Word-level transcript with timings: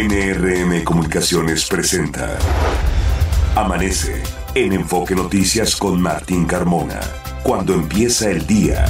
NRM 0.00 0.82
Comunicaciones 0.82 1.66
presenta 1.66 2.38
Amanece 3.54 4.22
en 4.54 4.72
Enfoque 4.72 5.14
Noticias 5.14 5.76
con 5.76 6.00
Martín 6.00 6.46
Carmona. 6.46 7.00
Cuando 7.42 7.74
empieza 7.74 8.30
el 8.30 8.46
día. 8.46 8.86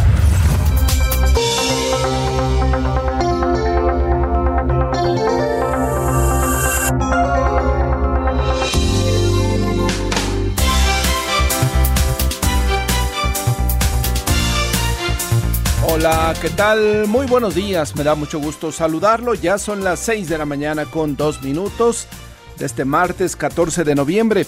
Hola, 16.01 16.33
¿qué 16.41 16.49
tal? 16.49 17.07
Muy 17.09 17.27
buenos 17.27 17.55
días, 17.55 17.95
me 17.95 18.03
da 18.05 18.15
mucho 18.15 18.41
gusto 18.41 18.73
saludarlo. 18.73 19.35
Ya 19.35 19.59
son 19.59 19.85
las 19.85 20.01
6 20.01 20.31
de 20.31 20.39
la 20.39 20.47
mañana 20.47 20.87
con 20.87 21.15
dos 21.15 21.43
minutos 21.43 22.07
de 22.57 22.65
este 22.65 22.87
martes 22.87 23.37
14 23.37 23.85
de 23.85 23.95
noviembre. 23.95 24.47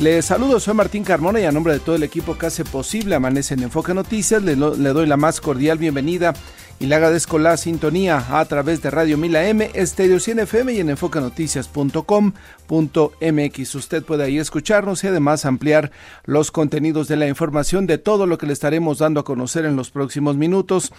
Les 0.00 0.24
saludo, 0.24 0.58
soy 0.60 0.72
Martín 0.72 1.04
Carmona 1.04 1.40
y 1.40 1.44
a 1.44 1.52
nombre 1.52 1.74
de 1.74 1.78
todo 1.78 1.94
el 1.94 2.02
equipo 2.02 2.38
que 2.38 2.46
hace 2.46 2.64
posible 2.64 3.14
Amanece 3.14 3.52
en 3.52 3.64
Enfoque 3.64 3.92
Noticias, 3.92 4.42
le, 4.42 4.56
doy 4.56 5.06
la 5.06 5.18
más 5.18 5.42
cordial 5.42 5.76
bienvenida 5.76 6.32
y 6.78 6.86
le 6.86 6.94
agradezco 6.94 7.38
la 7.38 7.58
sintonía 7.58 8.24
a 8.30 8.42
través 8.46 8.80
de 8.80 8.90
Radio 8.90 9.18
Mila 9.18 9.46
M, 9.46 9.70
Estéreo 9.74 10.18
100 10.18 10.38
FM 10.38 10.72
y 10.72 10.80
en 10.80 10.88
enfoquenoticias.com.mx. 10.88 13.74
Usted 13.74 14.02
puede 14.02 14.24
ahí 14.24 14.38
escucharnos 14.38 15.04
y 15.04 15.08
además 15.08 15.44
ampliar 15.44 15.90
los 16.24 16.50
contenidos 16.50 17.06
de 17.06 17.16
la 17.16 17.28
información 17.28 17.86
de 17.86 17.98
todo 17.98 18.26
lo 18.26 18.38
que 18.38 18.46
le 18.46 18.54
estaremos 18.54 19.00
dando 19.00 19.20
a 19.20 19.24
conocer 19.24 19.66
en 19.66 19.76
los 19.76 19.90
próximos 19.90 20.34
minutos 20.34 20.94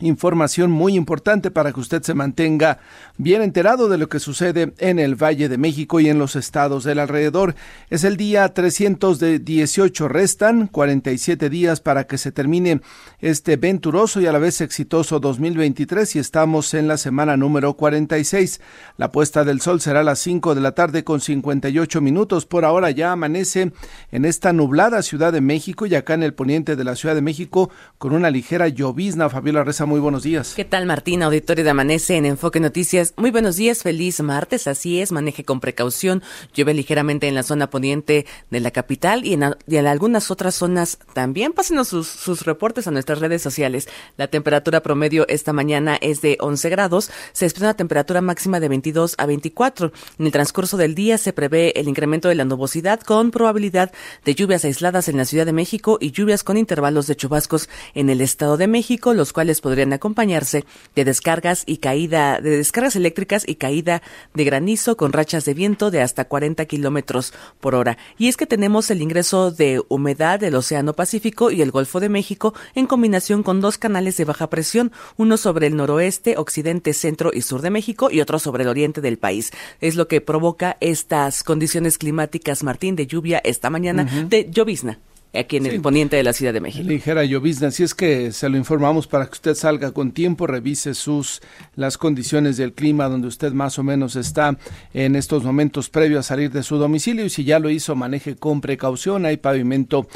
Información 0.00 0.70
muy 0.70 0.94
importante 0.94 1.50
para 1.50 1.72
que 1.72 1.80
usted 1.80 2.02
se 2.02 2.14
mantenga 2.14 2.78
bien 3.16 3.42
enterado 3.42 3.88
de 3.88 3.98
lo 3.98 4.08
que 4.08 4.20
sucede 4.20 4.72
en 4.78 5.00
el 5.00 5.16
Valle 5.16 5.48
de 5.48 5.58
México 5.58 5.98
y 5.98 6.08
en 6.08 6.20
los 6.20 6.36
estados 6.36 6.84
del 6.84 7.00
alrededor. 7.00 7.56
Es 7.90 8.04
el 8.04 8.16
día 8.16 8.54
318, 8.54 10.06
restan 10.06 10.68
47 10.68 11.50
días 11.50 11.80
para 11.80 12.06
que 12.06 12.16
se 12.16 12.30
termine 12.30 12.80
este 13.20 13.56
venturoso 13.56 14.20
y 14.20 14.26
a 14.26 14.32
la 14.32 14.38
vez 14.38 14.60
exitoso 14.60 15.18
2023 15.18 16.14
y 16.14 16.18
estamos 16.20 16.74
en 16.74 16.86
la 16.86 16.96
semana 16.96 17.36
número 17.36 17.74
46. 17.74 18.60
La 18.98 19.10
puesta 19.10 19.42
del 19.44 19.60
sol 19.60 19.80
será 19.80 20.00
a 20.00 20.04
las 20.04 20.20
5 20.20 20.54
de 20.54 20.60
la 20.60 20.72
tarde 20.72 21.02
con 21.02 21.20
58 21.20 22.00
minutos. 22.00 22.46
Por 22.46 22.64
ahora 22.64 22.92
ya 22.92 23.10
amanece 23.10 23.72
en 24.12 24.24
esta 24.24 24.52
nublada 24.52 25.02
Ciudad 25.02 25.32
de 25.32 25.40
México 25.40 25.86
y 25.86 25.96
acá 25.96 26.14
en 26.14 26.22
el 26.22 26.34
poniente 26.34 26.76
de 26.76 26.84
la 26.84 26.94
Ciudad 26.94 27.16
de 27.16 27.22
México 27.22 27.70
con 27.98 28.12
una 28.12 28.30
ligera 28.30 28.68
llovizna. 28.68 29.28
Fabiola 29.28 29.64
Reza 29.64 29.87
muy 29.88 30.00
buenos 30.00 30.22
días. 30.22 30.52
¿Qué 30.54 30.64
tal, 30.64 30.86
Martín? 30.86 31.22
Auditorio 31.22 31.64
de 31.64 31.70
Amanece 31.70 32.16
en 32.16 32.26
Enfoque 32.26 32.60
Noticias. 32.60 33.14
Muy 33.16 33.30
buenos 33.30 33.56
días, 33.56 33.82
feliz 33.82 34.20
martes. 34.20 34.66
Así 34.68 35.00
es, 35.00 35.10
maneje 35.10 35.44
con 35.44 35.60
precaución. 35.60 36.22
Llueve 36.54 36.74
ligeramente 36.74 37.26
en 37.26 37.34
la 37.34 37.42
zona 37.42 37.70
poniente 37.70 38.26
de 38.50 38.60
la 38.60 38.70
capital 38.70 39.24
y 39.24 39.32
en, 39.32 39.86
algunas 39.86 40.30
otras 40.30 40.54
zonas 40.54 40.98
también. 41.14 41.52
Pásenos 41.52 41.88
sus, 41.88 42.06
sus, 42.06 42.42
reportes 42.44 42.86
a 42.86 42.90
nuestras 42.90 43.18
redes 43.18 43.40
sociales. 43.40 43.88
La 44.18 44.28
temperatura 44.28 44.82
promedio 44.82 45.26
esta 45.26 45.52
mañana 45.52 45.96
es 46.00 46.20
de 46.20 46.36
11 46.38 46.68
grados. 46.68 47.10
Se 47.32 47.46
espera 47.46 47.68
una 47.68 47.74
temperatura 47.74 48.20
máxima 48.20 48.60
de 48.60 48.68
22 48.68 49.14
a 49.16 49.24
24. 49.24 49.90
En 50.18 50.26
el 50.26 50.32
transcurso 50.32 50.76
del 50.76 50.94
día 50.94 51.16
se 51.16 51.32
prevé 51.32 51.72
el 51.80 51.88
incremento 51.88 52.28
de 52.28 52.34
la 52.34 52.44
nubosidad 52.44 53.00
con 53.00 53.30
probabilidad 53.30 53.90
de 54.26 54.34
lluvias 54.34 54.66
aisladas 54.66 55.08
en 55.08 55.16
la 55.16 55.24
Ciudad 55.24 55.46
de 55.46 55.54
México 55.54 55.96
y 55.98 56.10
lluvias 56.10 56.44
con 56.44 56.58
intervalos 56.58 57.06
de 57.06 57.16
chubascos 57.16 57.70
en 57.94 58.10
el 58.10 58.20
Estado 58.20 58.58
de 58.58 58.66
México, 58.66 59.14
los 59.14 59.32
cuales 59.32 59.62
podrían 59.62 59.77
acompañarse 59.92 60.64
de 60.94 61.04
descargas 61.04 61.62
y 61.66 61.78
caída 61.78 62.40
de 62.40 62.56
descargas 62.56 62.96
eléctricas 62.96 63.44
y 63.46 63.56
caída 63.56 64.02
de 64.34 64.44
granizo 64.44 64.96
con 64.96 65.12
rachas 65.12 65.44
de 65.44 65.54
viento 65.54 65.90
de 65.90 66.02
hasta 66.02 66.26
40 66.26 66.64
kilómetros 66.66 67.32
por 67.60 67.74
hora. 67.74 67.98
Y 68.18 68.28
es 68.28 68.36
que 68.36 68.46
tenemos 68.46 68.90
el 68.90 69.02
ingreso 69.02 69.50
de 69.50 69.82
humedad 69.88 70.40
del 70.40 70.54
Océano 70.54 70.94
Pacífico 70.94 71.50
y 71.50 71.62
el 71.62 71.70
Golfo 71.70 72.00
de 72.00 72.08
México 72.08 72.54
en 72.74 72.86
combinación 72.86 73.42
con 73.42 73.60
dos 73.60 73.78
canales 73.78 74.16
de 74.16 74.24
baja 74.24 74.50
presión, 74.50 74.92
uno 75.16 75.36
sobre 75.36 75.66
el 75.66 75.76
noroeste, 75.76 76.36
occidente, 76.36 76.92
centro 76.92 77.30
y 77.32 77.42
sur 77.42 77.62
de 77.62 77.70
México 77.70 78.10
y 78.10 78.20
otro 78.20 78.38
sobre 78.38 78.64
el 78.64 78.68
oriente 78.68 79.00
del 79.00 79.18
país. 79.18 79.52
Es 79.80 79.96
lo 79.96 80.08
que 80.08 80.20
provoca 80.20 80.76
estas 80.80 81.42
condiciones 81.42 81.98
climáticas, 81.98 82.62
Martín, 82.62 82.96
de 82.96 83.06
lluvia 83.06 83.40
esta 83.44 83.70
mañana, 83.70 84.02
uh 84.02 84.06
-huh. 84.06 84.28
de 84.28 84.50
llovizna 84.50 84.98
aquí 85.34 85.58
en 85.58 85.64
sí. 85.64 85.70
el 85.70 85.80
poniente 85.80 86.16
de 86.16 86.22
la 86.22 86.32
Ciudad 86.32 86.52
de 86.52 86.60
México. 86.60 86.88
Ligera 86.88 87.24
llovizna, 87.24 87.68
así 87.68 87.82
es 87.82 87.94
que 87.94 88.32
se 88.32 88.48
lo 88.48 88.56
informamos 88.56 89.06
para 89.06 89.26
que 89.26 89.32
usted 89.32 89.54
salga 89.54 89.92
con 89.92 90.12
tiempo, 90.12 90.46
revise 90.46 90.94
sus 90.94 91.40
las 91.74 91.98
condiciones 91.98 92.56
del 92.56 92.72
clima 92.72 93.08
donde 93.08 93.28
usted 93.28 93.52
más 93.52 93.78
o 93.78 93.82
menos 93.82 94.16
está 94.16 94.56
en 94.94 95.16
estos 95.16 95.44
momentos 95.44 95.90
previo 95.90 96.18
a 96.18 96.22
salir 96.22 96.50
de 96.50 96.62
su 96.62 96.76
domicilio 96.76 97.24
y 97.24 97.30
si 97.30 97.44
ya 97.44 97.58
lo 97.58 97.70
hizo 97.70 97.94
maneje 97.94 98.36
con 98.36 98.60
precaución, 98.60 99.26
hay 99.26 99.36
pavimento 99.36 100.08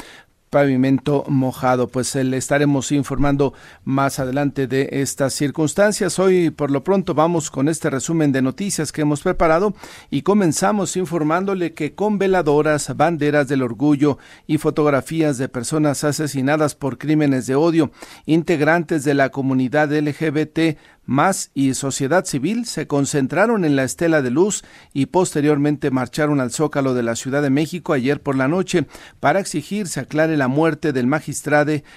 pavimento 0.53 1.25
mojado. 1.27 1.87
Pues 1.87 2.13
le 2.13 2.37
estaremos 2.37 2.91
informando 2.91 3.55
más 3.83 4.19
adelante 4.19 4.67
de 4.67 4.87
estas 4.91 5.33
circunstancias. 5.33 6.19
Hoy, 6.19 6.51
por 6.51 6.69
lo 6.69 6.83
pronto, 6.83 7.15
vamos 7.15 7.49
con 7.49 7.67
este 7.67 7.89
resumen 7.89 8.31
de 8.31 8.43
noticias 8.43 8.91
que 8.91 9.01
hemos 9.01 9.23
preparado 9.23 9.73
y 10.11 10.21
comenzamos 10.21 10.95
informándole 10.95 11.73
que 11.73 11.95
con 11.95 12.19
veladoras, 12.19 12.95
banderas 12.95 13.47
del 13.47 13.63
orgullo 13.63 14.19
y 14.45 14.59
fotografías 14.59 15.39
de 15.39 15.49
personas 15.49 16.03
asesinadas 16.03 16.75
por 16.75 16.99
crímenes 16.99 17.47
de 17.47 17.55
odio, 17.55 17.91
integrantes 18.27 19.03
de 19.03 19.15
la 19.15 19.29
comunidad 19.29 19.91
LGBT 19.91 20.77
más 21.05 21.51
y 21.53 21.73
sociedad 21.73 22.25
civil 22.25 22.65
se 22.65 22.87
concentraron 22.87 23.65
en 23.65 23.75
la 23.75 23.83
Estela 23.83 24.21
de 24.21 24.31
Luz 24.31 24.63
y 24.93 25.07
posteriormente 25.07 25.91
marcharon 25.91 26.39
al 26.39 26.51
Zócalo 26.51 26.93
de 26.93 27.03
la 27.03 27.15
Ciudad 27.15 27.41
de 27.41 27.49
México 27.49 27.93
ayer 27.93 28.21
por 28.21 28.35
la 28.35 28.47
noche 28.47 28.87
para 29.19 29.39
exigir 29.39 29.87
se 29.87 29.99
aclare 29.99 30.37
la 30.37 30.47
muerte 30.47 30.93
del 30.93 31.07
magistrado 31.07 31.53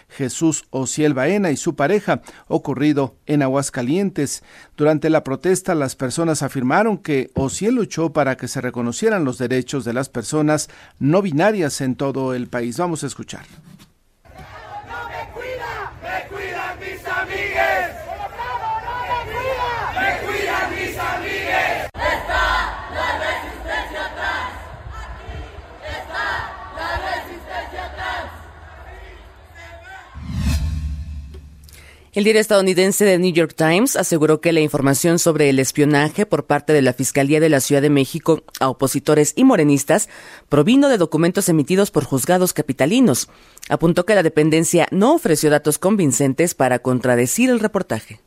Jesús 0.08 0.64
Ociel 0.70 1.14
Baena 1.14 1.50
y 1.50 1.56
su 1.56 1.76
pareja, 1.76 2.22
ocurrido 2.46 3.16
en 3.26 3.42
Aguascalientes. 3.42 4.42
Durante 4.76 5.10
la 5.10 5.24
protesta, 5.24 5.74
las 5.74 5.96
personas 5.96 6.42
afirmaron 6.42 6.98
que 6.98 7.30
Ociel 7.34 7.74
luchó 7.74 8.12
para 8.12 8.36
que 8.36 8.48
se 8.48 8.60
reconocieran 8.60 9.24
los 9.24 9.38
derechos 9.38 9.84
de 9.84 9.92
las 9.92 10.08
personas 10.08 10.68
no 10.98 11.22
binarias 11.22 11.80
en 11.80 11.96
todo 11.96 12.34
el 12.34 12.48
país. 12.48 12.76
Vamos 12.78 13.02
a 13.02 13.06
escuchar. 13.06 13.46
No 14.24 15.08
me 15.08 15.32
cuida, 15.32 15.92
me 16.02 16.28
cuidan 16.28 16.78
mis 16.78 17.08
amigues. 17.08 17.96
¡Me 19.94 20.26
cuidan 20.26 20.70
mis 20.70 20.98
amigues! 20.98 21.88
¡Está 21.94 22.44
la 22.94 23.08
resistencia 23.18 24.06
atrás! 24.06 24.48
Aquí 24.92 25.32
está 26.00 26.26
la 26.76 26.88
resistencia 27.14 27.84
atrás. 27.86 28.24
El 32.16 32.24
diario 32.24 32.40
estadounidense 32.40 33.04
The 33.04 33.18
New 33.18 33.30
York 33.30 33.52
Times 33.54 33.94
aseguró 33.94 34.40
que 34.40 34.54
la 34.54 34.60
información 34.60 35.18
sobre 35.18 35.50
el 35.50 35.58
espionaje 35.58 36.24
por 36.24 36.46
parte 36.46 36.72
de 36.72 36.80
la 36.80 36.94
Fiscalía 36.94 37.40
de 37.40 37.50
la 37.50 37.60
Ciudad 37.60 37.82
de 37.82 37.90
México 37.90 38.42
a 38.58 38.70
opositores 38.70 39.34
y 39.36 39.44
morenistas 39.44 40.08
provino 40.48 40.88
de 40.88 40.96
documentos 40.96 41.50
emitidos 41.50 41.90
por 41.90 42.04
juzgados 42.04 42.54
capitalinos. 42.54 43.28
Apuntó 43.68 44.06
que 44.06 44.14
la 44.14 44.22
dependencia 44.22 44.88
no 44.92 45.14
ofreció 45.14 45.50
datos 45.50 45.76
convincentes 45.76 46.54
para 46.54 46.78
contradecir 46.78 47.50
el 47.50 47.60
reportaje. 47.60 48.22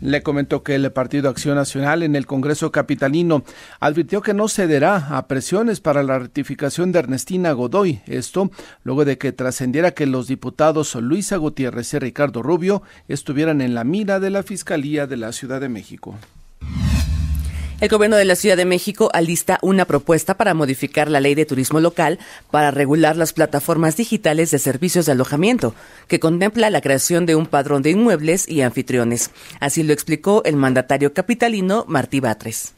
Le 0.00 0.22
comentó 0.22 0.62
que 0.62 0.76
el 0.76 0.92
Partido 0.92 1.28
Acción 1.28 1.56
Nacional 1.56 2.02
en 2.02 2.14
el 2.14 2.26
Congreso 2.26 2.70
Capitalino 2.70 3.42
advirtió 3.80 4.22
que 4.22 4.34
no 4.34 4.48
cederá 4.48 5.16
a 5.16 5.26
presiones 5.26 5.80
para 5.80 6.02
la 6.02 6.18
ratificación 6.18 6.92
de 6.92 7.00
Ernestina 7.00 7.52
Godoy. 7.52 8.00
Esto 8.06 8.50
luego 8.84 9.04
de 9.04 9.18
que 9.18 9.32
trascendiera 9.32 9.92
que 9.92 10.06
los 10.06 10.28
diputados 10.28 10.94
Luisa 10.94 11.36
Gutiérrez 11.36 11.94
y 11.94 11.98
Ricardo 11.98 12.42
Rubio 12.42 12.82
estuvieran 13.08 13.60
en 13.60 13.74
la 13.74 13.84
mira 13.84 14.20
de 14.20 14.30
la 14.30 14.42
Fiscalía 14.42 15.06
de 15.06 15.16
la 15.16 15.32
Ciudad 15.32 15.60
de 15.60 15.68
México. 15.68 16.14
El 17.80 17.88
gobierno 17.88 18.16
de 18.16 18.24
la 18.24 18.34
Ciudad 18.34 18.56
de 18.56 18.64
México 18.64 19.08
alista 19.14 19.60
una 19.62 19.84
propuesta 19.84 20.34
para 20.34 20.52
modificar 20.52 21.08
la 21.08 21.20
ley 21.20 21.36
de 21.36 21.46
turismo 21.46 21.78
local 21.78 22.18
para 22.50 22.72
regular 22.72 23.14
las 23.14 23.32
plataformas 23.32 23.96
digitales 23.96 24.50
de 24.50 24.58
servicios 24.58 25.06
de 25.06 25.12
alojamiento, 25.12 25.76
que 26.08 26.18
contempla 26.18 26.70
la 26.70 26.80
creación 26.80 27.24
de 27.24 27.36
un 27.36 27.46
padrón 27.46 27.82
de 27.82 27.90
inmuebles 27.90 28.48
y 28.48 28.62
anfitriones. 28.62 29.30
Así 29.60 29.84
lo 29.84 29.92
explicó 29.92 30.42
el 30.44 30.56
mandatario 30.56 31.14
capitalino 31.14 31.84
Martí 31.86 32.18
Batres. 32.18 32.72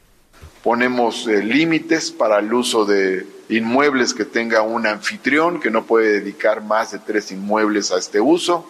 Ponemos 0.63 1.27
eh, 1.27 1.43
límites 1.43 2.11
para 2.11 2.37
el 2.37 2.53
uso 2.53 2.85
de 2.85 3.25
inmuebles 3.49 4.13
que 4.13 4.25
tenga 4.25 4.61
un 4.61 4.85
anfitrión 4.85 5.59
que 5.59 5.71
no 5.71 5.83
puede 5.83 6.19
dedicar 6.19 6.63
más 6.63 6.91
de 6.91 6.99
tres 6.99 7.31
inmuebles 7.31 7.91
a 7.91 7.97
este 7.97 8.21
uso. 8.21 8.69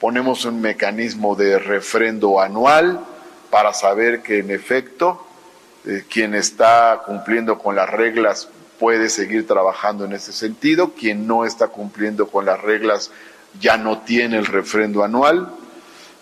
Ponemos 0.00 0.44
un 0.44 0.60
mecanismo 0.60 1.36
de 1.36 1.60
refrendo 1.60 2.40
anual 2.40 3.06
para 3.50 3.72
saber 3.72 4.22
que 4.22 4.38
en 4.38 4.50
efecto 4.50 5.28
eh, 5.86 6.04
quien 6.10 6.34
está 6.34 7.02
cumpliendo 7.06 7.58
con 7.58 7.76
las 7.76 7.88
reglas 7.88 8.48
puede 8.78 9.08
seguir 9.08 9.46
trabajando 9.46 10.04
en 10.04 10.12
ese 10.12 10.32
sentido, 10.32 10.94
quien 10.94 11.26
no 11.26 11.44
está 11.44 11.68
cumpliendo 11.68 12.28
con 12.28 12.46
las 12.46 12.60
reglas 12.60 13.10
ya 13.60 13.76
no 13.76 14.00
tiene 14.00 14.38
el 14.38 14.46
refrendo 14.46 15.04
anual. 15.04 15.52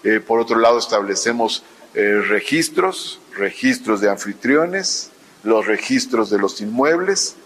Eh, 0.04 0.20
por 0.20 0.40
otro 0.40 0.58
lado, 0.58 0.78
establecemos 0.78 1.62
eh, 1.94 2.22
registros, 2.28 3.20
registros 3.36 4.00
de 4.00 4.10
anfitriones, 4.10 5.10
los 5.42 5.66
registros 5.66 6.30
de 6.30 6.38
los 6.38 6.60
inmuebles 6.60 7.36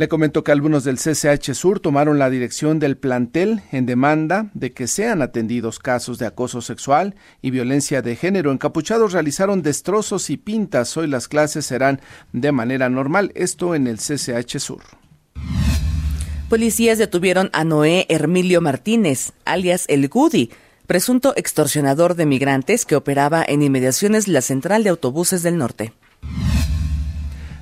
le 0.00 0.08
comento 0.08 0.42
que 0.42 0.50
algunos 0.50 0.84
del 0.84 0.96
CCH 0.96 1.52
Sur 1.52 1.78
tomaron 1.78 2.18
la 2.18 2.30
dirección 2.30 2.78
del 2.78 2.96
plantel 2.96 3.60
en 3.70 3.84
demanda 3.84 4.50
de 4.54 4.72
que 4.72 4.86
sean 4.86 5.20
atendidos 5.20 5.78
casos 5.78 6.16
de 6.18 6.24
acoso 6.24 6.62
sexual 6.62 7.16
y 7.42 7.50
violencia 7.50 8.00
de 8.00 8.16
género. 8.16 8.50
Encapuchados 8.50 9.12
realizaron 9.12 9.60
destrozos 9.60 10.30
y 10.30 10.38
pintas. 10.38 10.96
Hoy 10.96 11.06
las 11.06 11.28
clases 11.28 11.66
serán 11.66 12.00
de 12.32 12.50
manera 12.50 12.88
normal. 12.88 13.30
Esto 13.34 13.74
en 13.74 13.86
el 13.86 13.98
CCH 13.98 14.58
Sur. 14.58 14.80
Policías 16.48 16.96
detuvieron 16.96 17.50
a 17.52 17.64
Noé 17.64 18.06
Hermilio 18.08 18.62
Martínez, 18.62 19.32
alias 19.44 19.84
El 19.88 20.08
Gudi, 20.08 20.48
presunto 20.86 21.34
extorsionador 21.36 22.14
de 22.14 22.24
migrantes 22.24 22.86
que 22.86 22.96
operaba 22.96 23.44
en 23.46 23.60
inmediaciones 23.60 24.28
la 24.28 24.40
central 24.40 24.82
de 24.82 24.88
autobuses 24.88 25.42
del 25.42 25.58
norte. 25.58 25.92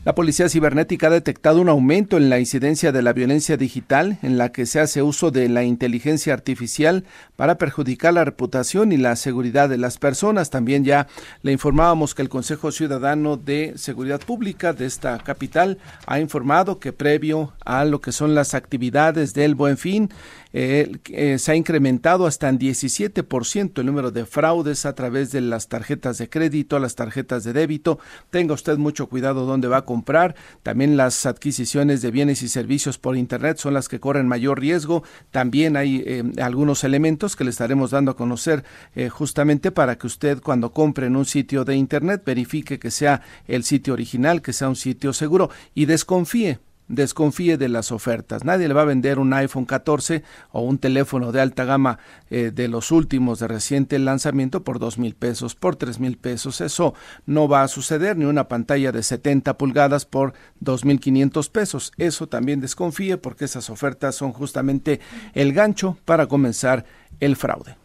La 0.08 0.14
Policía 0.14 0.49
Cibernética 0.49 1.08
ha 1.08 1.10
detectado 1.10 1.60
un 1.60 1.69
aumento 1.69 2.16
en 2.16 2.31
la 2.31 2.38
incidencia 2.38 2.93
de 2.93 3.02
la 3.02 3.12
violencia 3.12 3.58
digital 3.58 4.16
en 4.22 4.38
la 4.38 4.52
que 4.52 4.64
se 4.64 4.81
hace 4.81 5.02
uso 5.02 5.31
de 5.31 5.50
la 5.50 5.64
inteligencia 5.64 6.32
artificial 6.32 7.05
para 7.37 7.58
perjudicar 7.58 8.14
la 8.14 8.25
reputación 8.25 8.90
y 8.90 8.96
la 8.96 9.16
seguridad 9.16 9.69
de 9.69 9.76
las 9.76 9.99
personas. 9.99 10.49
También 10.49 10.82
ya 10.82 11.08
le 11.43 11.52
informábamos 11.52 12.14
que 12.14 12.22
el 12.22 12.31
Consejo 12.31 12.72
Ciudadano 12.72 13.37
de 13.37 13.75
Seguridad 13.76 14.20
Pública 14.20 14.72
de 14.72 14.87
esta 14.87 15.19
capital 15.19 15.76
ha 16.06 16.19
informado 16.20 16.78
que 16.78 16.94
previo 16.94 17.52
a 17.66 17.84
lo 17.84 18.00
que 18.00 18.12
son 18.12 18.34
las 18.34 18.55
actividades 18.55 19.34
del 19.34 19.55
Buen 19.55 19.76
Fin, 19.76 20.08
eh, 20.53 20.93
eh, 21.11 21.39
se 21.39 21.53
ha 21.53 21.55
incrementado 21.55 22.27
hasta 22.27 22.49
en 22.49 22.59
17% 22.59 23.79
el 23.79 23.87
número 23.87 24.11
de 24.11 24.25
fraudes 24.25 24.87
a 24.87 24.95
través 24.95 25.31
de 25.31 25.41
las 25.41 25.69
tarjetas 25.69 26.19
de 26.19 26.29
crédito, 26.29 26.79
las 26.79 26.95
tarjetas 26.95 27.45
de 27.45 27.53
débito. 27.53 27.99
Tenga 28.31 28.55
usted 28.55 28.79
mucho 28.79 29.09
cuidado 29.09 29.45
dónde 29.45 29.69
va 29.69 29.79
a 29.79 29.85
comprar. 29.85 30.35
También 30.62 30.97
las 30.97 31.27
adquisiciones 31.27 32.03
de 32.03 32.11
bienes 32.11 32.43
y 32.43 32.49
servicios 32.49 32.99
por 32.99 33.17
Internet 33.17 33.59
son 33.59 33.75
las 33.75 33.89
que 33.89 34.00
corren 34.00 34.29
mayor 34.29 34.61
riesgo. 34.61 35.03
También 35.31 35.77
hay 35.77 36.03
eh, 36.06 36.25
algunos 36.41 36.85
elementos 36.85 37.37
que 37.37 37.44
le 37.44 37.51
estaremos 37.51 37.91
dando 37.91 38.12
a 38.12 38.17
conocer 38.17 38.65
justamente 39.11 39.71
para 39.71 39.97
que 39.97 40.06
usted 40.06 40.41
cuando 40.41 40.73
compre 40.73 41.06
en 41.06 41.17
un 41.17 41.25
sitio 41.25 41.65
de 41.65 41.77
Internet 41.77 42.23
verifique 42.25 42.79
que 42.79 42.91
sea 42.91 43.23
el 43.47 43.65
sitio 43.65 43.93
original, 43.93 44.43
que 44.43 44.53
sea 44.53 44.69
un 44.69 44.77
sitio 44.77 45.12
seguro 45.12 45.51
y 45.75 45.87
desconfíe 45.87 46.59
desconfíe 46.88 47.56
de 47.56 47.69
las 47.69 47.93
ofertas. 47.93 48.44
Nadie 48.44 48.69
le 48.69 48.75
va 48.75 48.82
a 48.82 48.87
vender 48.87 49.19
un 49.19 49.32
iPhone 49.32 49.67
14 49.67 50.23
o 50.50 50.62
un 50.62 50.79
teléfono 50.79 51.32
de 51.32 51.40
alta 51.40 51.64
gama 51.64 51.99
eh, 52.31 52.50
de 52.52 52.69
los 52.69 52.90
últimos 52.90 53.38
de 53.38 53.49
reciente 53.49 53.99
lanzamiento 53.99 54.64
por 54.64 54.79
dos 54.79 54.99
mil 54.99 55.14
pesos, 55.14 55.55
por 55.55 55.76
tres 55.76 56.00
mil 56.00 56.17
pesos. 56.17 56.61
Eso 56.61 56.94
no 57.26 57.49
va 57.49 57.62
a 57.62 57.69
suceder, 57.69 58.17
ni 58.17 58.25
una 58.25 58.49
pantalla 58.49 58.93
de 58.93 59.02
70 59.02 59.56
pulgadas 59.58 60.05
por 60.05 60.32
dos 60.61 60.85
mil 60.85 61.00
quinientos 61.00 61.49
pesos. 61.50 61.93
Eso 61.99 62.26
también 62.26 62.61
desconfíe 62.61 63.17
porque 63.19 63.44
esas 63.44 63.70
ofertas 63.70 64.14
son 64.14 64.32
justamente 64.32 65.00
el 65.34 65.52
gancho 65.52 65.99
para 66.05 66.26
comenzar 66.26 66.84
el 67.20 67.37
fraude. 67.37 67.76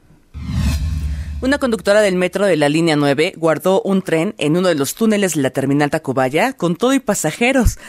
Una 1.43 1.57
conductora 1.57 1.99
del 1.99 2.15
metro 2.15 2.45
de 2.45 2.55
la 2.55 2.69
línea 2.69 2.95
9 2.95 3.33
guardó 3.35 3.81
un 3.81 4.01
tren 4.01 4.33
en 4.37 4.55
uno 4.55 4.69
de 4.69 4.75
los 4.75 4.95
túneles 4.95 5.33
de 5.33 5.41
la 5.41 5.49
terminal 5.49 5.89
Tacubaya 5.89 6.53
con 6.53 6.77
todo 6.77 6.93
y 6.93 7.01
pasajeros 7.01 7.79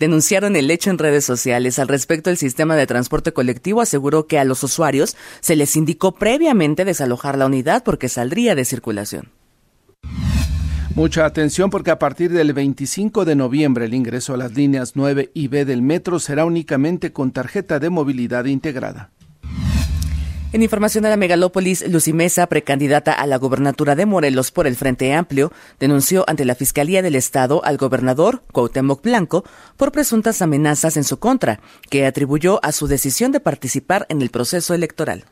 denunciaron 0.00 0.56
el 0.56 0.70
hecho 0.70 0.90
en 0.90 0.98
redes 0.98 1.24
sociales. 1.24 1.78
Al 1.78 1.86
respecto, 1.86 2.30
el 2.30 2.38
sistema 2.38 2.74
de 2.74 2.86
transporte 2.86 3.32
colectivo 3.32 3.82
aseguró 3.82 4.26
que 4.26 4.38
a 4.38 4.44
los 4.44 4.64
usuarios 4.64 5.16
se 5.40 5.54
les 5.54 5.76
indicó 5.76 6.12
previamente 6.12 6.84
desalojar 6.84 7.38
la 7.38 7.46
unidad 7.46 7.84
porque 7.84 8.08
saldría 8.08 8.54
de 8.54 8.64
circulación. 8.64 9.28
Mucha 10.94 11.24
atención 11.24 11.70
porque 11.70 11.92
a 11.92 11.98
partir 11.98 12.32
del 12.32 12.52
25 12.52 13.24
de 13.24 13.36
noviembre 13.36 13.84
el 13.84 13.94
ingreso 13.94 14.34
a 14.34 14.36
las 14.38 14.54
líneas 14.54 14.92
9 14.96 15.30
y 15.34 15.48
B 15.48 15.64
del 15.64 15.82
metro 15.82 16.18
será 16.18 16.44
únicamente 16.44 17.12
con 17.12 17.30
tarjeta 17.30 17.78
de 17.78 17.90
movilidad 17.90 18.46
integrada. 18.46 19.10
En 20.52 20.64
información 20.64 21.04
de 21.04 21.10
la 21.10 21.16
megalópolis, 21.16 21.86
Lucy 21.86 22.12
Mesa, 22.12 22.48
precandidata 22.48 23.12
a 23.12 23.24
la 23.28 23.36
gobernatura 23.36 23.94
de 23.94 24.04
Morelos 24.04 24.50
por 24.50 24.66
el 24.66 24.74
Frente 24.74 25.14
Amplio, 25.14 25.52
denunció 25.78 26.24
ante 26.26 26.44
la 26.44 26.56
Fiscalía 26.56 27.02
del 27.02 27.14
Estado 27.14 27.64
al 27.64 27.76
gobernador 27.76 28.42
Cuauhtémoc 28.50 29.00
Blanco 29.00 29.44
por 29.76 29.92
presuntas 29.92 30.42
amenazas 30.42 30.96
en 30.96 31.04
su 31.04 31.20
contra, 31.20 31.60
que 31.88 32.04
atribuyó 32.04 32.58
a 32.64 32.72
su 32.72 32.88
decisión 32.88 33.30
de 33.30 33.38
participar 33.38 34.06
en 34.08 34.22
el 34.22 34.30
proceso 34.30 34.74
electoral. 34.74 35.24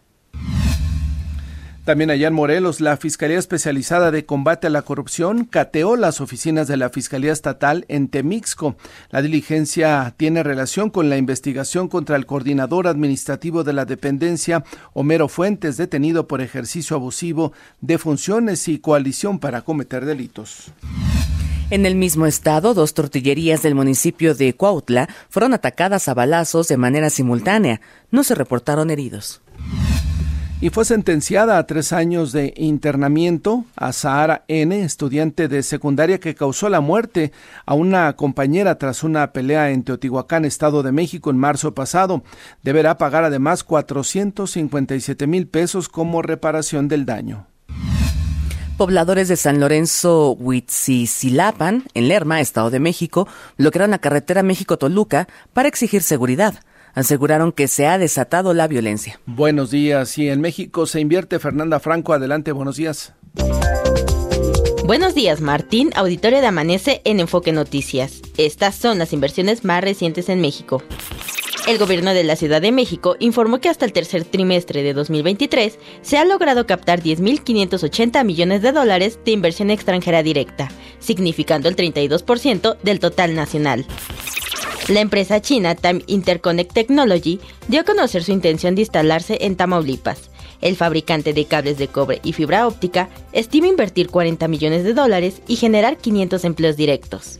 También 1.88 2.10
allá 2.10 2.28
en 2.28 2.34
Morelos, 2.34 2.82
la 2.82 2.98
Fiscalía 2.98 3.38
Especializada 3.38 4.10
de 4.10 4.26
Combate 4.26 4.66
a 4.66 4.70
la 4.70 4.82
Corrupción 4.82 5.46
cateó 5.46 5.96
las 5.96 6.20
oficinas 6.20 6.68
de 6.68 6.76
la 6.76 6.90
Fiscalía 6.90 7.32
Estatal 7.32 7.86
en 7.88 8.08
Temixco. 8.08 8.76
La 9.08 9.22
diligencia 9.22 10.12
tiene 10.18 10.42
relación 10.42 10.90
con 10.90 11.08
la 11.08 11.16
investigación 11.16 11.88
contra 11.88 12.16
el 12.16 12.26
coordinador 12.26 12.88
administrativo 12.88 13.64
de 13.64 13.72
la 13.72 13.86
dependencia, 13.86 14.64
Homero 14.92 15.28
Fuentes, 15.28 15.78
detenido 15.78 16.28
por 16.28 16.42
ejercicio 16.42 16.94
abusivo 16.94 17.54
de 17.80 17.96
funciones 17.96 18.68
y 18.68 18.80
coalición 18.80 19.38
para 19.38 19.62
cometer 19.62 20.04
delitos. 20.04 20.70
En 21.70 21.86
el 21.86 21.94
mismo 21.94 22.26
estado, 22.26 22.74
dos 22.74 22.92
tortillerías 22.92 23.62
del 23.62 23.74
municipio 23.74 24.34
de 24.34 24.54
Cuautla 24.54 25.08
fueron 25.30 25.54
atacadas 25.54 26.06
a 26.08 26.12
balazos 26.12 26.68
de 26.68 26.76
manera 26.76 27.08
simultánea. 27.08 27.80
No 28.10 28.24
se 28.24 28.34
reportaron 28.34 28.90
heridos 28.90 29.40
y 30.60 30.70
fue 30.70 30.84
sentenciada 30.84 31.56
a 31.56 31.66
tres 31.66 31.92
años 31.92 32.32
de 32.32 32.52
internamiento 32.56 33.64
a 33.76 33.92
Sahara 33.92 34.44
N, 34.48 34.82
estudiante 34.82 35.46
de 35.46 35.62
secundaria 35.62 36.18
que 36.18 36.34
causó 36.34 36.68
la 36.68 36.80
muerte 36.80 37.30
a 37.64 37.74
una 37.74 38.14
compañera 38.16 38.76
tras 38.76 39.04
una 39.04 39.32
pelea 39.32 39.70
en 39.70 39.84
Teotihuacán, 39.84 40.44
Estado 40.44 40.82
de 40.82 40.90
México, 40.90 41.30
en 41.30 41.38
marzo 41.38 41.74
pasado. 41.74 42.24
Deberá 42.64 42.98
pagar 42.98 43.22
además 43.22 43.62
457 43.62 45.28
mil 45.28 45.46
pesos 45.46 45.88
como 45.88 46.22
reparación 46.22 46.88
del 46.88 47.06
daño. 47.06 47.46
Pobladores 48.76 49.28
de 49.28 49.36
San 49.36 49.60
Lorenzo 49.60 50.32
Huitzisilapan, 50.32 51.84
en 51.94 52.08
Lerma, 52.08 52.40
Estado 52.40 52.70
de 52.70 52.80
México, 52.80 53.28
bloquearon 53.58 53.90
la 53.90 53.98
carretera 53.98 54.42
México-Toluca 54.42 55.28
para 55.52 55.68
exigir 55.68 56.02
seguridad 56.02 56.60
aseguraron 56.94 57.52
que 57.52 57.68
se 57.68 57.86
ha 57.86 57.98
desatado 57.98 58.54
la 58.54 58.68
violencia. 58.68 59.20
Buenos 59.26 59.70
días. 59.70 60.16
Y 60.18 60.28
en 60.28 60.40
México 60.40 60.86
se 60.86 61.00
invierte 61.00 61.38
Fernanda 61.38 61.80
Franco. 61.80 62.12
Adelante, 62.12 62.52
buenos 62.52 62.76
días. 62.76 63.14
Buenos 64.84 65.14
días, 65.14 65.42
Martín, 65.42 65.90
auditorio 65.96 66.40
de 66.40 66.46
Amanece 66.46 67.02
en 67.04 67.20
Enfoque 67.20 67.52
Noticias. 67.52 68.22
Estas 68.38 68.74
son 68.74 68.98
las 68.98 69.12
inversiones 69.12 69.62
más 69.62 69.84
recientes 69.84 70.30
en 70.30 70.40
México. 70.40 70.82
El 71.68 71.76
gobierno 71.76 72.14
de 72.14 72.24
la 72.24 72.36
Ciudad 72.36 72.62
de 72.62 72.72
México 72.72 73.14
informó 73.18 73.60
que 73.60 73.68
hasta 73.68 73.84
el 73.84 73.92
tercer 73.92 74.24
trimestre 74.24 74.82
de 74.82 74.94
2023 74.94 75.78
se 76.00 76.16
ha 76.16 76.24
logrado 76.24 76.66
captar 76.66 77.02
10.580 77.02 78.24
millones 78.24 78.62
de 78.62 78.72
dólares 78.72 79.20
de 79.26 79.32
inversión 79.32 79.70
extranjera 79.70 80.22
directa, 80.22 80.70
significando 80.98 81.68
el 81.68 81.76
32% 81.76 82.78
del 82.82 83.00
total 83.00 83.34
nacional. 83.34 83.84
La 84.88 85.00
empresa 85.00 85.42
china 85.42 85.74
Time 85.74 86.02
Interconnect 86.06 86.72
Technology 86.72 87.40
dio 87.68 87.82
a 87.82 87.84
conocer 87.84 88.24
su 88.24 88.32
intención 88.32 88.74
de 88.74 88.80
instalarse 88.82 89.36
en 89.42 89.54
Tamaulipas. 89.54 90.30
El 90.62 90.76
fabricante 90.76 91.34
de 91.34 91.44
cables 91.44 91.76
de 91.76 91.88
cobre 91.88 92.20
y 92.24 92.32
fibra 92.32 92.66
óptica 92.66 93.10
estima 93.32 93.68
invertir 93.68 94.08
40 94.08 94.48
millones 94.48 94.84
de 94.84 94.94
dólares 94.94 95.42
y 95.46 95.56
generar 95.56 95.98
500 95.98 96.42
empleos 96.44 96.76
directos. 96.78 97.38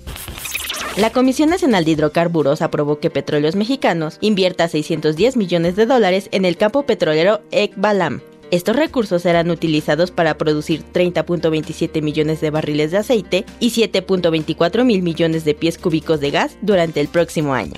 La 0.99 1.11
Comisión 1.11 1.49
Nacional 1.49 1.87
de 1.87 1.93
Hidrocarburos 1.93 2.61
aprobó 2.61 2.99
que 2.99 3.09
Petróleos 3.09 3.57
Mexicanos 3.57 4.19
invierta 4.21 4.69
610 4.69 5.38
millones 5.38 5.75
de 5.75 5.87
dólares 5.87 6.28
en 6.33 6.45
el 6.45 6.59
campo 6.59 6.83
petrolero 6.83 7.40
Ekbalam, 7.50 8.21
estos 8.50 8.76
recursos 8.76 9.23
serán 9.23 9.50
utilizados 9.50 10.11
para 10.11 10.38
producir 10.38 10.83
30.27 10.93 12.02
millones 12.02 12.40
de 12.40 12.50
barriles 12.50 12.90
de 12.90 12.99
aceite 12.99 13.45
y 13.61 13.71
7.24 13.71 14.85
mil 14.85 15.02
millones 15.02 15.45
de 15.45 15.55
pies 15.55 15.78
cúbicos 15.78 16.21
de 16.21 16.31
gas 16.31 16.57
durante 16.62 17.00
el 17.00 17.09
próximo 17.09 17.55
año. 17.55 17.75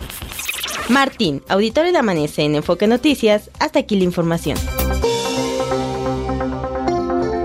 Martín, 0.89 1.43
auditorio 1.49 1.93
de 1.93 1.99
Amanece 1.99 2.43
en 2.43 2.57
Enfoque 2.57 2.87
Noticias, 2.87 3.50
hasta 3.59 3.79
aquí 3.79 3.97
la 3.97 4.05
información. 4.05 4.59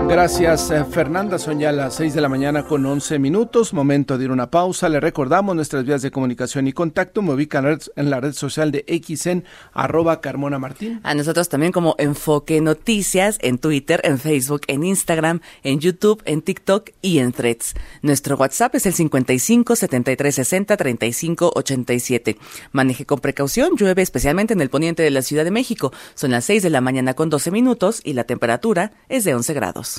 Gracias, 0.08 0.70
eh, 0.70 0.84
Fernanda. 0.84 1.36
Son 1.36 1.58
ya 1.58 1.72
las 1.72 1.96
6 1.96 2.14
de 2.14 2.20
la 2.20 2.28
mañana 2.28 2.64
con 2.64 2.86
11 2.86 3.18
minutos. 3.18 3.74
Momento 3.74 4.16
de 4.16 4.24
ir 4.24 4.30
a 4.30 4.34
una 4.34 4.50
pausa. 4.50 4.88
Le 4.88 5.00
recordamos 5.00 5.56
nuestras 5.56 5.84
vías 5.84 6.00
de 6.00 6.12
comunicación 6.12 6.68
y 6.68 6.72
contacto. 6.72 7.22
Me 7.22 7.32
ubican 7.32 7.66
en 7.96 8.10
la 8.10 8.20
red 8.20 8.32
social 8.32 8.70
de 8.70 8.84
XN, 8.86 9.44
arroba 9.72 10.20
Carmona 10.20 10.60
Martín. 10.60 11.00
A 11.02 11.14
nosotros 11.14 11.48
también 11.48 11.72
como 11.72 11.96
Enfoque 11.98 12.60
Noticias 12.60 13.38
en 13.42 13.58
Twitter, 13.58 14.00
en 14.04 14.18
Facebook, 14.18 14.62
en 14.68 14.84
Instagram, 14.84 15.40
en 15.64 15.80
YouTube, 15.80 16.22
en 16.24 16.40
TikTok 16.40 16.90
y 17.02 17.18
en 17.18 17.32
Threads. 17.32 17.74
Nuestro 18.02 18.36
WhatsApp 18.36 18.76
es 18.76 18.86
el 18.86 18.94
55 18.94 19.74
73 19.74 20.34
60 20.34 20.76
35 20.76 21.52
87. 21.52 22.38
Maneje 22.70 23.06
con 23.06 23.18
precaución. 23.18 23.76
Llueve 23.76 24.02
especialmente 24.02 24.54
en 24.54 24.60
el 24.60 24.70
poniente 24.70 25.02
de 25.02 25.10
la 25.10 25.22
Ciudad 25.22 25.44
de 25.44 25.50
México. 25.50 25.92
Son 26.14 26.30
las 26.30 26.44
6 26.44 26.62
de 26.62 26.70
la 26.70 26.80
mañana 26.80 27.14
con 27.14 27.28
12 27.28 27.50
minutos 27.50 28.00
y 28.04 28.12
la 28.12 28.24
temperatura 28.24 28.92
es 29.08 29.24
de 29.24 29.34
11 29.34 29.52
grados. 29.52 29.95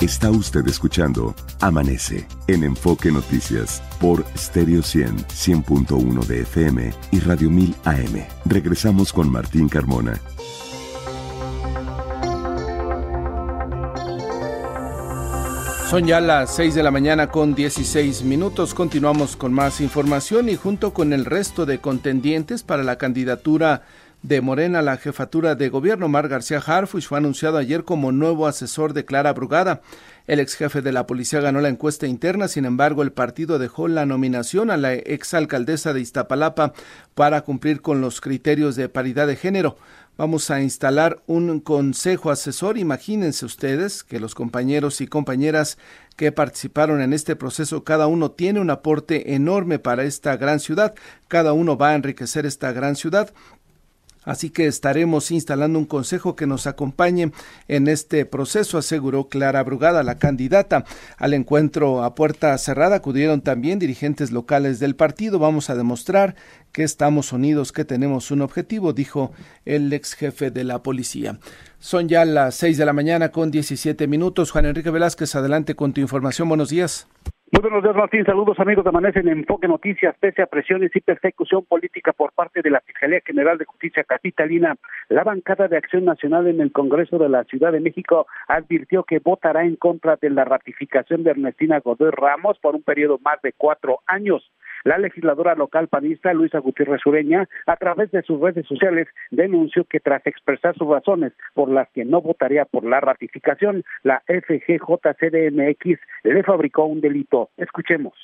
Está 0.00 0.30
usted 0.30 0.66
escuchando 0.66 1.34
Amanece 1.60 2.26
en 2.46 2.64
Enfoque 2.64 3.12
Noticias 3.12 3.82
por 4.00 4.24
Stereo 4.34 4.82
100, 4.82 5.26
100.1 5.26 6.24
de 6.24 6.40
FM 6.40 6.90
y 7.10 7.20
Radio 7.20 7.50
1000 7.50 7.74
AM. 7.84 8.24
Regresamos 8.46 9.12
con 9.12 9.30
Martín 9.30 9.68
Carmona. 9.68 10.18
Son 15.90 16.06
ya 16.06 16.20
las 16.22 16.54
6 16.54 16.76
de 16.76 16.82
la 16.82 16.90
mañana 16.90 17.26
con 17.26 17.54
16 17.54 18.22
minutos. 18.22 18.72
Continuamos 18.72 19.36
con 19.36 19.52
más 19.52 19.82
información 19.82 20.48
y 20.48 20.56
junto 20.56 20.94
con 20.94 21.12
el 21.12 21.26
resto 21.26 21.66
de 21.66 21.80
contendientes 21.82 22.62
para 22.62 22.84
la 22.84 22.96
candidatura 22.96 23.82
de 24.22 24.40
Morena 24.40 24.82
la 24.82 24.98
jefatura 24.98 25.54
de 25.54 25.68
gobierno, 25.70 26.08
Mar 26.08 26.28
García 26.28 26.62
Harfuch, 26.64 27.04
fue 27.04 27.18
anunciado 27.18 27.56
ayer 27.56 27.84
como 27.84 28.12
nuevo 28.12 28.46
asesor 28.46 28.92
de 28.92 29.04
Clara 29.04 29.32
Brugada. 29.32 29.80
El 30.26 30.40
ex 30.40 30.54
jefe 30.54 30.82
de 30.82 30.92
la 30.92 31.06
policía 31.06 31.40
ganó 31.40 31.60
la 31.60 31.70
encuesta 31.70 32.06
interna, 32.06 32.46
sin 32.46 32.64
embargo, 32.64 33.02
el 33.02 33.12
partido 33.12 33.58
dejó 33.58 33.88
la 33.88 34.06
nominación 34.06 34.70
a 34.70 34.76
la 34.76 34.92
exalcaldesa 34.92 35.92
de 35.92 36.00
Iztapalapa 36.00 36.74
para 37.14 37.40
cumplir 37.40 37.80
con 37.80 38.00
los 38.00 38.20
criterios 38.20 38.76
de 38.76 38.88
paridad 38.88 39.26
de 39.26 39.36
género. 39.36 39.76
Vamos 40.18 40.50
a 40.50 40.60
instalar 40.60 41.22
un 41.26 41.60
consejo 41.60 42.30
asesor. 42.30 42.76
Imagínense 42.76 43.46
ustedes 43.46 44.04
que 44.04 44.20
los 44.20 44.34
compañeros 44.34 45.00
y 45.00 45.06
compañeras 45.06 45.78
que 46.16 46.30
participaron 46.30 47.00
en 47.00 47.14
este 47.14 47.36
proceso, 47.36 47.84
cada 47.84 48.06
uno 48.06 48.30
tiene 48.30 48.60
un 48.60 48.68
aporte 48.68 49.34
enorme 49.34 49.78
para 49.78 50.04
esta 50.04 50.36
gran 50.36 50.60
ciudad, 50.60 50.94
cada 51.28 51.54
uno 51.54 51.78
va 51.78 51.90
a 51.90 51.94
enriquecer 51.94 52.44
esta 52.44 52.72
gran 52.72 52.96
ciudad 52.96 53.32
Así 54.24 54.50
que 54.50 54.66
estaremos 54.66 55.30
instalando 55.30 55.78
un 55.78 55.86
consejo 55.86 56.36
que 56.36 56.46
nos 56.46 56.66
acompañe 56.66 57.32
en 57.68 57.88
este 57.88 58.26
proceso, 58.26 58.78
aseguró 58.78 59.28
Clara 59.28 59.62
Brugada, 59.62 60.02
la 60.02 60.18
candidata. 60.18 60.84
Al 61.16 61.34
encuentro 61.34 62.04
a 62.04 62.14
puerta 62.14 62.56
cerrada 62.58 62.96
acudieron 62.96 63.40
también 63.40 63.78
dirigentes 63.78 64.30
locales 64.30 64.78
del 64.78 64.96
partido. 64.96 65.38
Vamos 65.38 65.70
a 65.70 65.74
demostrar 65.74 66.36
que 66.72 66.82
estamos 66.82 67.32
unidos, 67.32 67.72
que 67.72 67.84
tenemos 67.84 68.30
un 68.30 68.42
objetivo, 68.42 68.92
dijo 68.92 69.32
el 69.64 69.92
ex 69.92 70.14
jefe 70.14 70.50
de 70.50 70.64
la 70.64 70.82
policía. 70.82 71.38
Son 71.78 72.08
ya 72.08 72.24
las 72.24 72.54
seis 72.54 72.76
de 72.76 72.84
la 72.84 72.92
mañana 72.92 73.30
con 73.30 73.50
diecisiete 73.50 74.06
minutos. 74.06 74.50
Juan 74.50 74.66
Enrique 74.66 74.90
Velázquez, 74.90 75.34
adelante 75.34 75.74
con 75.74 75.92
tu 75.94 76.00
información. 76.00 76.48
Buenos 76.48 76.68
días. 76.68 77.06
Muy 77.52 77.62
buenos 77.62 77.82
días, 77.82 77.96
Martín. 77.96 78.24
Saludos, 78.24 78.60
amigos 78.60 78.84
de 78.84 78.90
Amanece 78.90 79.18
en 79.18 79.28
Enfoque 79.28 79.66
Noticias. 79.66 80.14
Pese 80.20 80.40
a 80.40 80.46
presiones 80.46 80.94
y 80.94 81.00
persecución 81.00 81.64
política 81.64 82.12
por 82.12 82.30
parte 82.32 82.62
de 82.62 82.70
la 82.70 82.80
Fiscalía 82.80 83.20
General 83.26 83.58
de 83.58 83.64
Justicia 83.64 84.04
Capitalina, 84.04 84.76
la 85.08 85.24
bancada 85.24 85.66
de 85.66 85.76
Acción 85.76 86.04
Nacional 86.04 86.46
en 86.46 86.60
el 86.60 86.70
Congreso 86.70 87.18
de 87.18 87.28
la 87.28 87.42
Ciudad 87.42 87.72
de 87.72 87.80
México 87.80 88.28
advirtió 88.46 89.02
que 89.02 89.18
votará 89.18 89.64
en 89.64 89.74
contra 89.74 90.14
de 90.14 90.30
la 90.30 90.44
ratificación 90.44 91.24
de 91.24 91.32
Ernestina 91.32 91.80
Godoy 91.80 92.12
Ramos 92.12 92.56
por 92.60 92.76
un 92.76 92.84
periodo 92.84 93.18
más 93.18 93.42
de 93.42 93.52
cuatro 93.52 93.98
años. 94.06 94.48
La 94.84 94.98
legisladora 94.98 95.54
local 95.54 95.88
panista 95.88 96.32
Luisa 96.32 96.58
Gutiérrez 96.58 97.04
Ureña, 97.06 97.48
a 97.66 97.76
través 97.76 98.10
de 98.10 98.22
sus 98.22 98.40
redes 98.40 98.66
sociales, 98.66 99.08
denunció 99.30 99.84
que 99.84 100.00
tras 100.00 100.26
expresar 100.26 100.74
sus 100.76 100.88
razones 100.88 101.32
por 101.54 101.70
las 101.70 101.88
que 101.90 102.04
no 102.04 102.20
votaría 102.20 102.64
por 102.64 102.84
la 102.84 103.00
ratificación, 103.00 103.84
la 104.02 104.22
FGJCDMX 104.26 105.98
le 106.24 106.42
fabricó 106.42 106.84
un 106.84 107.00
delito. 107.00 107.50
Escuchemos. 107.56 108.14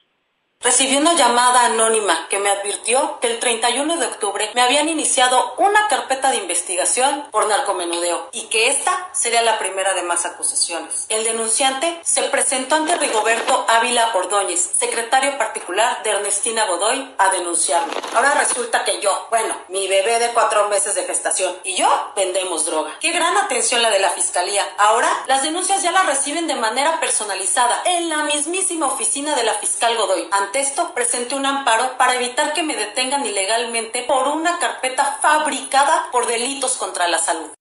Recibí 0.67 0.97
una 0.97 1.15
llamada 1.15 1.67
anónima 1.67 2.27
que 2.29 2.41
me 2.41 2.51
advirtió 2.51 3.21
que 3.21 3.29
el 3.29 3.39
31 3.39 3.99
de 3.99 4.07
octubre 4.07 4.51
me 4.53 4.63
habían 4.63 4.89
iniciado 4.89 5.55
una 5.59 5.87
carpeta 5.87 6.33
de 6.33 6.39
investigación 6.39 7.25
por 7.31 7.47
narcomenudeo 7.47 8.31
y 8.33 8.47
que 8.47 8.67
esta 8.67 9.09
sería 9.13 9.43
la 9.43 9.61
primera 9.61 9.95
de 9.95 10.03
más 10.03 10.27
acusaciones. 10.27 11.07
El 11.09 11.23
denunciante 11.23 12.01
se 12.03 12.25
presentó 12.25 12.75
ante 12.75 12.97
Rigoberto 12.97 13.65
Ávila 13.69 14.11
Ordóñez, 14.17 14.73
secretario 14.77 15.39
particular 15.39 16.03
de 16.03 16.11
Ernestina 16.11 16.67
Godoy, 16.67 17.15
a 17.17 17.29
denunciarme. 17.29 17.95
Ahora 18.17 18.35
resulta 18.35 18.85
que 18.85 19.01
yo, 19.01 19.29
bueno, 19.31 19.55
mi 19.69 19.87
bebé 19.87 20.19
de 20.19 20.31
cuatro 20.31 20.69
meses 20.69 20.97
de 20.97 21.05
gestación 21.05 21.55
y 21.63 21.77
yo 21.77 21.89
vendemos 22.17 22.67
droga. 22.67 22.91
Qué 23.01 23.13
gran 23.13 23.37
atención 23.37 23.83
la 23.83 23.91
de 23.91 24.01
la 24.01 24.11
fiscalía. 24.11 24.67
Ahora 24.79 25.09
las 25.29 25.45
denuncias 25.45 25.85
ya 25.85 25.93
las 25.93 26.07
reciben 26.07 26.49
de 26.49 26.57
manera 26.57 26.99
personalizada 26.99 27.83
en 27.85 28.09
la 28.09 28.25
mismísima 28.25 28.87
oficina 28.87 29.37
de 29.37 29.45
la 29.45 29.55
fiscal 29.55 29.97
Godoy 29.97 30.29
ante 30.33 30.56
esto, 30.57 30.93
presenté 30.95 31.35
un 31.35 31.47
amparo 31.47 31.97
para 31.99 32.15
evitar 32.15 32.53
que 32.53 32.63
me 32.63 32.77
detengan 32.77 33.25
ilegalmente 33.25 34.03
por 34.03 34.29
una 34.29 34.59
carpeta 34.59 35.19
fabricada 35.21 36.09
por 36.13 36.27
delitos 36.27 36.77
contra 36.77 37.09
la 37.09 37.19
salud. 37.19 37.56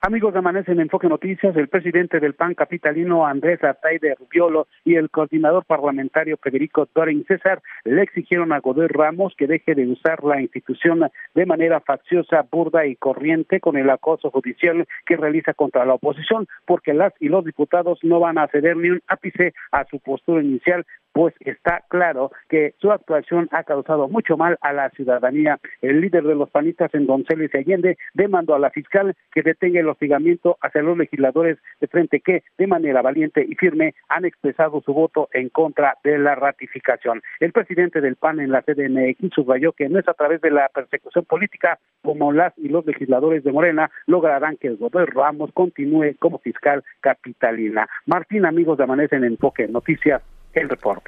Amigos 0.00 0.32
de 0.32 0.38
Amanece 0.38 0.70
en 0.70 0.78
Enfoque 0.78 1.08
Noticias, 1.08 1.56
el 1.56 1.66
presidente 1.66 2.20
del 2.20 2.34
PAN 2.34 2.54
capitalino 2.54 3.26
Andrés 3.26 3.64
Atay 3.64 3.98
de 3.98 4.14
Rubiolo 4.14 4.68
y 4.84 4.94
el 4.94 5.10
coordinador 5.10 5.64
parlamentario 5.64 6.36
Federico 6.40 6.88
Dorin 6.94 7.24
César 7.26 7.60
le 7.84 8.02
exigieron 8.02 8.52
a 8.52 8.60
Godoy 8.60 8.86
Ramos 8.86 9.34
que 9.36 9.48
deje 9.48 9.74
de 9.74 9.88
usar 9.88 10.22
la 10.22 10.40
institución 10.40 11.10
de 11.34 11.46
manera 11.46 11.80
facciosa, 11.80 12.46
burda 12.48 12.86
y 12.86 12.94
corriente 12.94 13.58
con 13.58 13.76
el 13.76 13.90
acoso 13.90 14.30
judicial 14.30 14.86
que 15.04 15.16
realiza 15.16 15.52
contra 15.52 15.84
la 15.84 15.94
oposición, 15.94 16.46
porque 16.64 16.94
las 16.94 17.12
y 17.18 17.28
los 17.28 17.44
diputados 17.44 17.98
no 18.04 18.20
van 18.20 18.38
a 18.38 18.46
ceder 18.46 18.76
ni 18.76 18.90
un 18.90 19.02
ápice 19.08 19.52
a 19.72 19.84
su 19.86 19.98
postura 19.98 20.42
inicial 20.44 20.86
pues 21.18 21.34
está 21.40 21.84
claro 21.88 22.30
que 22.48 22.74
su 22.78 22.92
actuación 22.92 23.48
ha 23.50 23.64
causado 23.64 24.06
mucho 24.08 24.36
mal 24.36 24.56
a 24.60 24.72
la 24.72 24.88
ciudadanía. 24.90 25.58
El 25.82 26.00
líder 26.00 26.22
de 26.22 26.36
los 26.36 26.48
panistas 26.48 26.94
en 26.94 27.06
Donceles 27.06 27.52
Allende 27.56 27.98
demandó 28.14 28.54
a 28.54 28.60
la 28.60 28.70
fiscal 28.70 29.16
que 29.32 29.42
detenga 29.42 29.80
el 29.80 29.87
hostigamiento 29.88 30.56
hacia 30.60 30.82
los 30.82 30.96
legisladores 30.96 31.58
de 31.80 31.86
frente 31.86 32.20
que, 32.20 32.42
de 32.56 32.66
manera 32.66 33.02
valiente 33.02 33.44
y 33.48 33.54
firme, 33.54 33.94
han 34.08 34.24
expresado 34.24 34.80
su 34.80 34.92
voto 34.92 35.28
en 35.32 35.48
contra 35.48 35.96
de 36.04 36.18
la 36.18 36.34
ratificación. 36.34 37.22
El 37.40 37.52
presidente 37.52 38.00
del 38.00 38.16
PAN 38.16 38.40
en 38.40 38.50
la 38.50 38.62
CDMX 38.62 39.34
subrayó 39.34 39.72
que 39.72 39.88
no 39.88 39.98
es 39.98 40.08
a 40.08 40.14
través 40.14 40.40
de 40.40 40.50
la 40.50 40.68
persecución 40.68 41.24
política 41.24 41.78
como 42.02 42.32
las 42.32 42.56
y 42.58 42.68
los 42.68 42.86
legisladores 42.86 43.44
de 43.44 43.52
Morena 43.52 43.90
lograrán 44.06 44.56
que 44.56 44.68
el 44.68 44.76
Godoy 44.76 45.06
Ramos 45.06 45.52
continúe 45.52 46.14
como 46.18 46.38
fiscal 46.38 46.84
capitalina. 47.00 47.88
Martín, 48.06 48.46
amigos 48.46 48.78
de 48.78 48.84
Amanece 48.84 49.16
en 49.16 49.24
Enfoque 49.24 49.68
Noticias, 49.68 50.22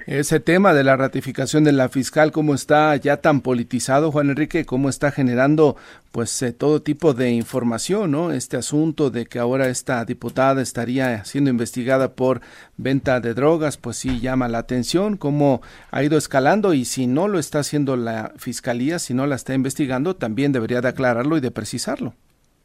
Ese 0.07 0.39
tema 0.39 0.75
de 0.75 0.85
la 0.85 0.97
ratificación 0.97 1.65
de 1.65 1.73
la 1.73 1.89
fiscal, 1.89 2.31
cómo 2.31 2.55
está 2.55 2.95
ya 2.97 3.19
tan 3.19 3.41
politizado, 3.41 4.13
Juan 4.13 4.31
Enrique, 4.31 4.65
cómo 4.65 4.89
está 4.89 5.11
generando 5.11 5.77
pues 6.13 6.43
eh, 6.43 6.53
todo 6.53 6.83
tipo 6.83 7.15
de 7.15 7.31
información, 7.31 8.11
¿no? 8.11 8.33
Este 8.33 8.57
asunto 8.57 9.11
de 9.11 9.27
que 9.27 9.39
ahora 9.39 9.69
esta 9.69 10.05
diputada 10.05 10.61
estaría 10.61 11.25
siendo 11.25 11.51
investigada 11.51 12.13
por 12.13 12.41
venta 12.77 13.21
de 13.21 13.35
drogas, 13.35 13.77
pues 13.77 13.97
sí 13.97 14.21
llama 14.21 14.49
la 14.49 14.59
atención, 14.59 15.17
cómo 15.17 15.63
ha 15.91 16.03
ido 16.03 16.19
escalando 16.19 16.75
y 16.75 16.85
si 16.85 17.07
no 17.07 17.29
lo 17.29 17.39
está 17.39 17.61
haciendo 17.61 17.97
la 17.97 18.33
fiscalía, 18.37 18.99
si 18.99 19.15
no 19.15 19.27
la 19.27 19.37
está 19.37 19.55
investigando, 19.55 20.17
también 20.17 20.53
debería 20.53 20.81
de 20.81 20.89
aclararlo 20.89 21.37
y 21.37 21.41
de 21.41 21.51
precisarlo. 21.51 22.15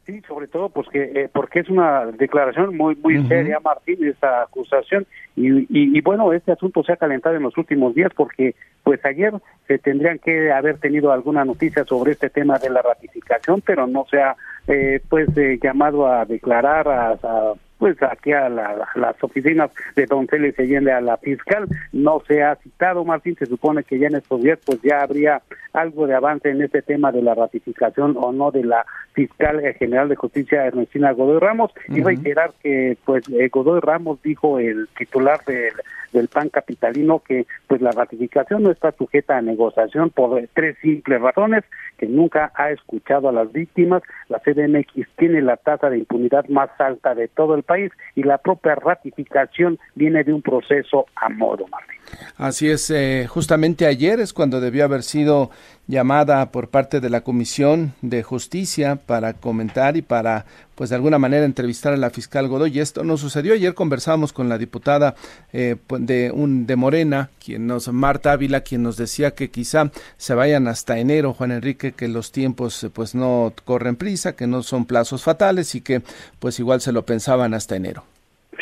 Sí, 0.06 0.22
sobre 0.28 0.46
todo 0.46 0.68
pues 0.68 0.88
que, 0.88 1.02
eh, 1.02 1.28
porque 1.32 1.58
es 1.60 1.68
una 1.68 2.06
declaración 2.06 2.76
muy 2.76 2.94
muy 2.94 3.26
seria, 3.26 3.58
Martín, 3.58 4.04
esta 4.06 4.42
acusación. 4.42 5.04
Y, 5.34 5.66
y, 5.68 6.00
bueno, 6.00 6.32
este 6.32 6.52
asunto 6.52 6.84
se 6.84 6.92
ha 6.92 6.96
calentado 6.96 7.34
en 7.34 7.42
los 7.42 7.58
últimos 7.58 7.92
días 7.92 8.12
porque 8.14 8.54
pues 8.84 9.04
ayer 9.04 9.34
se 9.66 9.78
tendrían 9.78 10.20
que 10.20 10.52
haber 10.52 10.78
tenido 10.78 11.10
alguna 11.10 11.44
noticia 11.44 11.84
sobre 11.84 12.12
este 12.12 12.30
tema 12.30 12.56
de 12.58 12.70
la 12.70 12.82
ratificación, 12.82 13.60
pero 13.66 13.88
no 13.88 14.06
se 14.08 14.20
ha 14.22 14.36
eh, 14.68 15.00
pues 15.08 15.28
eh, 15.36 15.58
llamado 15.60 16.06
a 16.06 16.24
declarar 16.24 16.88
a 16.88 17.54
pues 17.78 17.96
aquí 18.02 18.32
a 18.32 18.48
las 18.48 19.22
oficinas 19.22 19.70
de 19.94 20.06
Don 20.06 20.26
Celes 20.26 20.58
Allende 20.58 20.92
a 20.92 21.00
la 21.00 21.16
fiscal. 21.18 21.66
No 21.92 22.22
se 22.26 22.42
ha 22.42 22.56
citado 22.56 23.04
Martín 23.04 23.36
se 23.38 23.46
supone 23.46 23.84
que 23.84 23.98
ya 23.98 24.06
en 24.06 24.16
estos 24.16 24.42
días 24.42 24.58
pues 24.64 24.80
ya 24.82 25.02
habría 25.02 25.42
algo 25.72 26.06
de 26.06 26.14
avance 26.14 26.48
en 26.48 26.62
este 26.62 26.82
tema 26.82 27.12
de 27.12 27.22
la 27.22 27.34
ratificación 27.34 28.16
o 28.18 28.32
no 28.32 28.50
de 28.50 28.64
la 28.64 28.86
fiscal 29.12 29.60
general 29.78 30.08
de 30.08 30.16
justicia 30.16 30.66
Ernestina 30.66 31.12
Godoy 31.12 31.38
Ramos. 31.38 31.72
Y 31.88 32.02
reiterar 32.02 32.52
que 32.62 32.96
pues 33.04 33.28
eh, 33.28 33.48
Godoy 33.48 33.80
Ramos 33.80 34.22
dijo 34.22 34.58
el 34.58 34.88
titular 34.96 35.44
del 35.44 35.72
del 36.12 36.28
PAN 36.28 36.48
capitalino 36.48 37.20
que 37.20 37.46
pues 37.66 37.80
la 37.80 37.90
ratificación 37.90 38.62
no 38.62 38.70
está 38.70 38.92
sujeta 38.92 39.36
a 39.36 39.42
negociación 39.42 40.10
por 40.10 40.42
tres 40.54 40.76
simples 40.80 41.20
razones 41.20 41.64
que 41.98 42.06
nunca 42.06 42.52
ha 42.54 42.70
escuchado 42.70 43.28
a 43.28 43.32
las 43.32 43.52
víctimas, 43.52 44.02
la 44.28 44.38
CDMX 44.40 45.08
tiene 45.16 45.40
la 45.42 45.56
tasa 45.56 45.90
de 45.90 45.98
impunidad 45.98 46.46
más 46.48 46.70
alta 46.78 47.14
de 47.14 47.28
todo 47.28 47.54
el 47.54 47.64
país 47.66 47.92
y 48.14 48.22
la 48.22 48.38
propia 48.38 48.74
ratificación 48.74 49.78
viene 49.94 50.24
de 50.24 50.32
un 50.32 50.40
proceso 50.40 51.06
a 51.16 51.28
modo, 51.28 51.66
Martín. 51.68 51.96
Así 52.36 52.70
es, 52.70 52.90
eh, 52.90 53.26
justamente 53.28 53.86
ayer 53.86 54.20
es 54.20 54.32
cuando 54.32 54.60
debió 54.60 54.84
haber 54.84 55.02
sido 55.02 55.50
llamada 55.88 56.50
por 56.50 56.68
parte 56.68 57.00
de 57.00 57.10
la 57.10 57.20
Comisión 57.20 57.92
de 58.02 58.22
Justicia 58.22 58.96
para 58.96 59.34
comentar 59.34 59.96
y 59.96 60.02
para, 60.02 60.44
pues 60.74 60.90
de 60.90 60.96
alguna 60.96 61.18
manera, 61.18 61.44
entrevistar 61.44 61.92
a 61.92 61.96
la 61.96 62.10
fiscal 62.10 62.48
Godoy. 62.48 62.80
Esto 62.80 63.04
no 63.04 63.16
sucedió. 63.16 63.54
Ayer 63.54 63.74
conversábamos 63.74 64.32
con 64.32 64.48
la 64.48 64.58
diputada 64.58 65.14
eh, 65.52 65.76
pues, 65.86 66.04
de, 66.06 66.30
un, 66.32 66.66
de 66.66 66.76
Morena, 66.76 67.30
quien 67.44 67.66
nos, 67.66 67.88
Marta 67.92 68.32
Ávila, 68.32 68.62
quien 68.62 68.82
nos 68.82 68.96
decía 68.96 69.32
que 69.32 69.50
quizá 69.50 69.90
se 70.16 70.34
vayan 70.34 70.68
hasta 70.68 70.98
enero, 70.98 71.32
Juan 71.32 71.52
Enrique, 71.52 71.92
que 71.92 72.08
los 72.08 72.32
tiempos 72.32 72.90
pues 72.92 73.14
no 73.14 73.52
corren 73.64 73.96
prisa, 73.96 74.34
que 74.34 74.46
no 74.46 74.62
son 74.62 74.86
plazos 74.86 75.22
fatales 75.22 75.74
y 75.74 75.80
que 75.80 76.02
pues 76.40 76.58
igual 76.58 76.80
se 76.80 76.92
lo 76.92 77.04
pensaban 77.04 77.54
hasta 77.54 77.76
enero. 77.76 78.04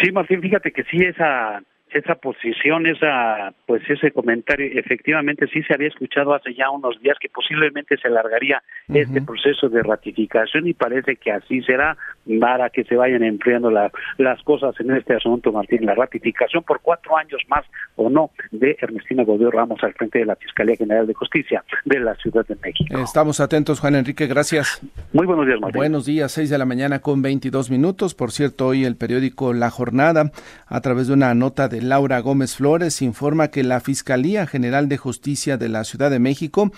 Sí, 0.03 0.11
Martín, 0.13 0.41
fíjate 0.41 0.73
que 0.73 0.83
sí, 0.85 0.99
esa 1.03 1.63
esa 1.95 2.17
posición, 2.17 2.87
esa, 2.87 3.55
pues 3.67 3.83
ese 3.89 4.11
comentario, 4.11 4.67
efectivamente 4.79 5.47
sí 5.47 5.63
se 5.63 5.75
había 5.75 5.89
escuchado 5.89 6.35
hace 6.35 6.53
ya 6.53 6.69
unos 6.69 7.01
días 7.01 7.17
que 7.21 7.29
posiblemente 7.29 7.97
se 7.97 8.09
alargaría 8.09 8.63
este 8.93 9.23
proceso 9.23 9.69
de 9.69 9.83
ratificación 9.83 10.67
y 10.67 10.75
parece 10.75 11.17
que 11.17 11.31
así 11.31 11.63
será 11.63 11.97
para 12.41 12.71
que 12.71 12.85
se 12.85 12.97
vayan 12.97 13.23
enfriando 13.23 13.71
las 13.71 14.43
cosas 14.45 14.75
en 14.81 14.91
este 14.93 15.15
asunto, 15.15 15.53
Martín. 15.53 15.87
La 15.87 15.95
ratificación 15.95 16.63
por 16.63 16.81
cuatro 16.81 17.17
años 17.17 17.41
más 17.49 17.65
o 17.97 18.09
no 18.11 18.31
de 18.51 18.77
Ernestina 18.81 19.25
Godoy 19.25 19.51
Ramos 19.51 19.83
al 19.83 19.93
frente 19.95 20.21
de 20.21 20.27
la 20.27 20.37
Fiscalía 20.37 20.77
General 20.77 21.07
de 21.07 21.15
Justicia 21.15 21.65
de 21.85 22.01
la 22.01 22.15
Ciudad 22.17 22.47
de 22.47 22.57
México. 22.63 22.99
Estamos 22.99 23.41
atentos, 23.41 23.81
Juan 23.81 23.97
Enrique, 23.97 24.27
gracias. 24.27 24.81
Muy 25.13 25.27
buenos 25.27 25.47
días, 25.47 25.61
Martín. 25.61 25.79
Buenos 25.79 26.07
días, 26.07 26.33
seis 26.33 26.51
de 26.51 26.59
la 26.59 26.65
mañana 26.65 27.01
con 27.01 27.23
veintidós 27.23 27.71
minutos. 27.71 28.15
Por 28.15 28.33
cierto, 28.33 28.69
hoy 28.69 28.85
el 28.85 28.97
periódico 28.97 29.53
La 29.53 29.71
Jornada, 29.71 30.31
a 30.67 30.81
través 30.81 31.09
de 31.09 31.15
una 31.15 31.35
nota 31.35 31.69
de 31.69 31.83
Laura 31.83 32.21
Gómez 32.21 32.57
Flores 32.57 33.03
informa 33.03 33.49
que 33.49 33.63
la 33.63 33.81
Fiscalía 33.81 34.47
General 34.47 34.89
de 34.89 34.97
Justicia 34.97 35.57
de 35.57 35.69
la 35.69 35.85
Ciudad 35.85 36.11
de 36.11 36.19
México 36.19 36.71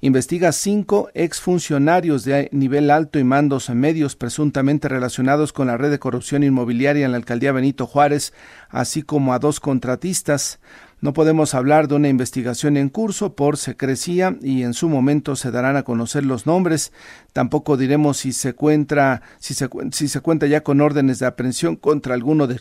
investiga 0.00 0.52
cinco 0.52 1.08
exfuncionarios 1.14 2.24
de 2.24 2.48
nivel 2.52 2.90
alto 2.90 3.18
y 3.18 3.24
mandos 3.24 3.70
medios 3.70 4.16
presuntamente 4.16 4.88
relacionados 4.88 5.52
con 5.52 5.68
la 5.68 5.76
red 5.76 5.90
de 5.90 5.98
corrupción 5.98 6.42
inmobiliaria 6.42 7.04
en 7.04 7.12
la 7.12 7.16
alcaldía 7.16 7.52
Benito 7.52 7.86
Juárez, 7.86 8.32
así 8.68 9.02
como 9.02 9.32
a 9.32 9.38
dos 9.38 9.60
contratistas. 9.60 10.60
No 11.00 11.12
podemos 11.12 11.54
hablar 11.54 11.86
de 11.86 11.96
una 11.96 12.08
investigación 12.08 12.78
en 12.78 12.88
curso 12.88 13.34
por 13.34 13.58
secrecía 13.58 14.36
y 14.40 14.62
en 14.62 14.72
su 14.72 14.88
momento 14.88 15.36
se 15.36 15.50
darán 15.50 15.76
a 15.76 15.82
conocer 15.82 16.24
los 16.24 16.46
nombres. 16.46 16.92
Tampoco 17.34 17.76
diremos 17.76 18.16
si 18.16 18.32
se 18.32 18.54
cuenta, 18.54 19.20
si 19.38 19.52
se, 19.52 19.68
si 19.92 20.08
se 20.08 20.20
cuenta 20.20 20.46
ya 20.46 20.62
con 20.62 20.80
órdenes 20.80 21.18
de 21.18 21.26
aprehensión 21.26 21.76
contra 21.76 22.14
alguno 22.14 22.46
de 22.46 22.60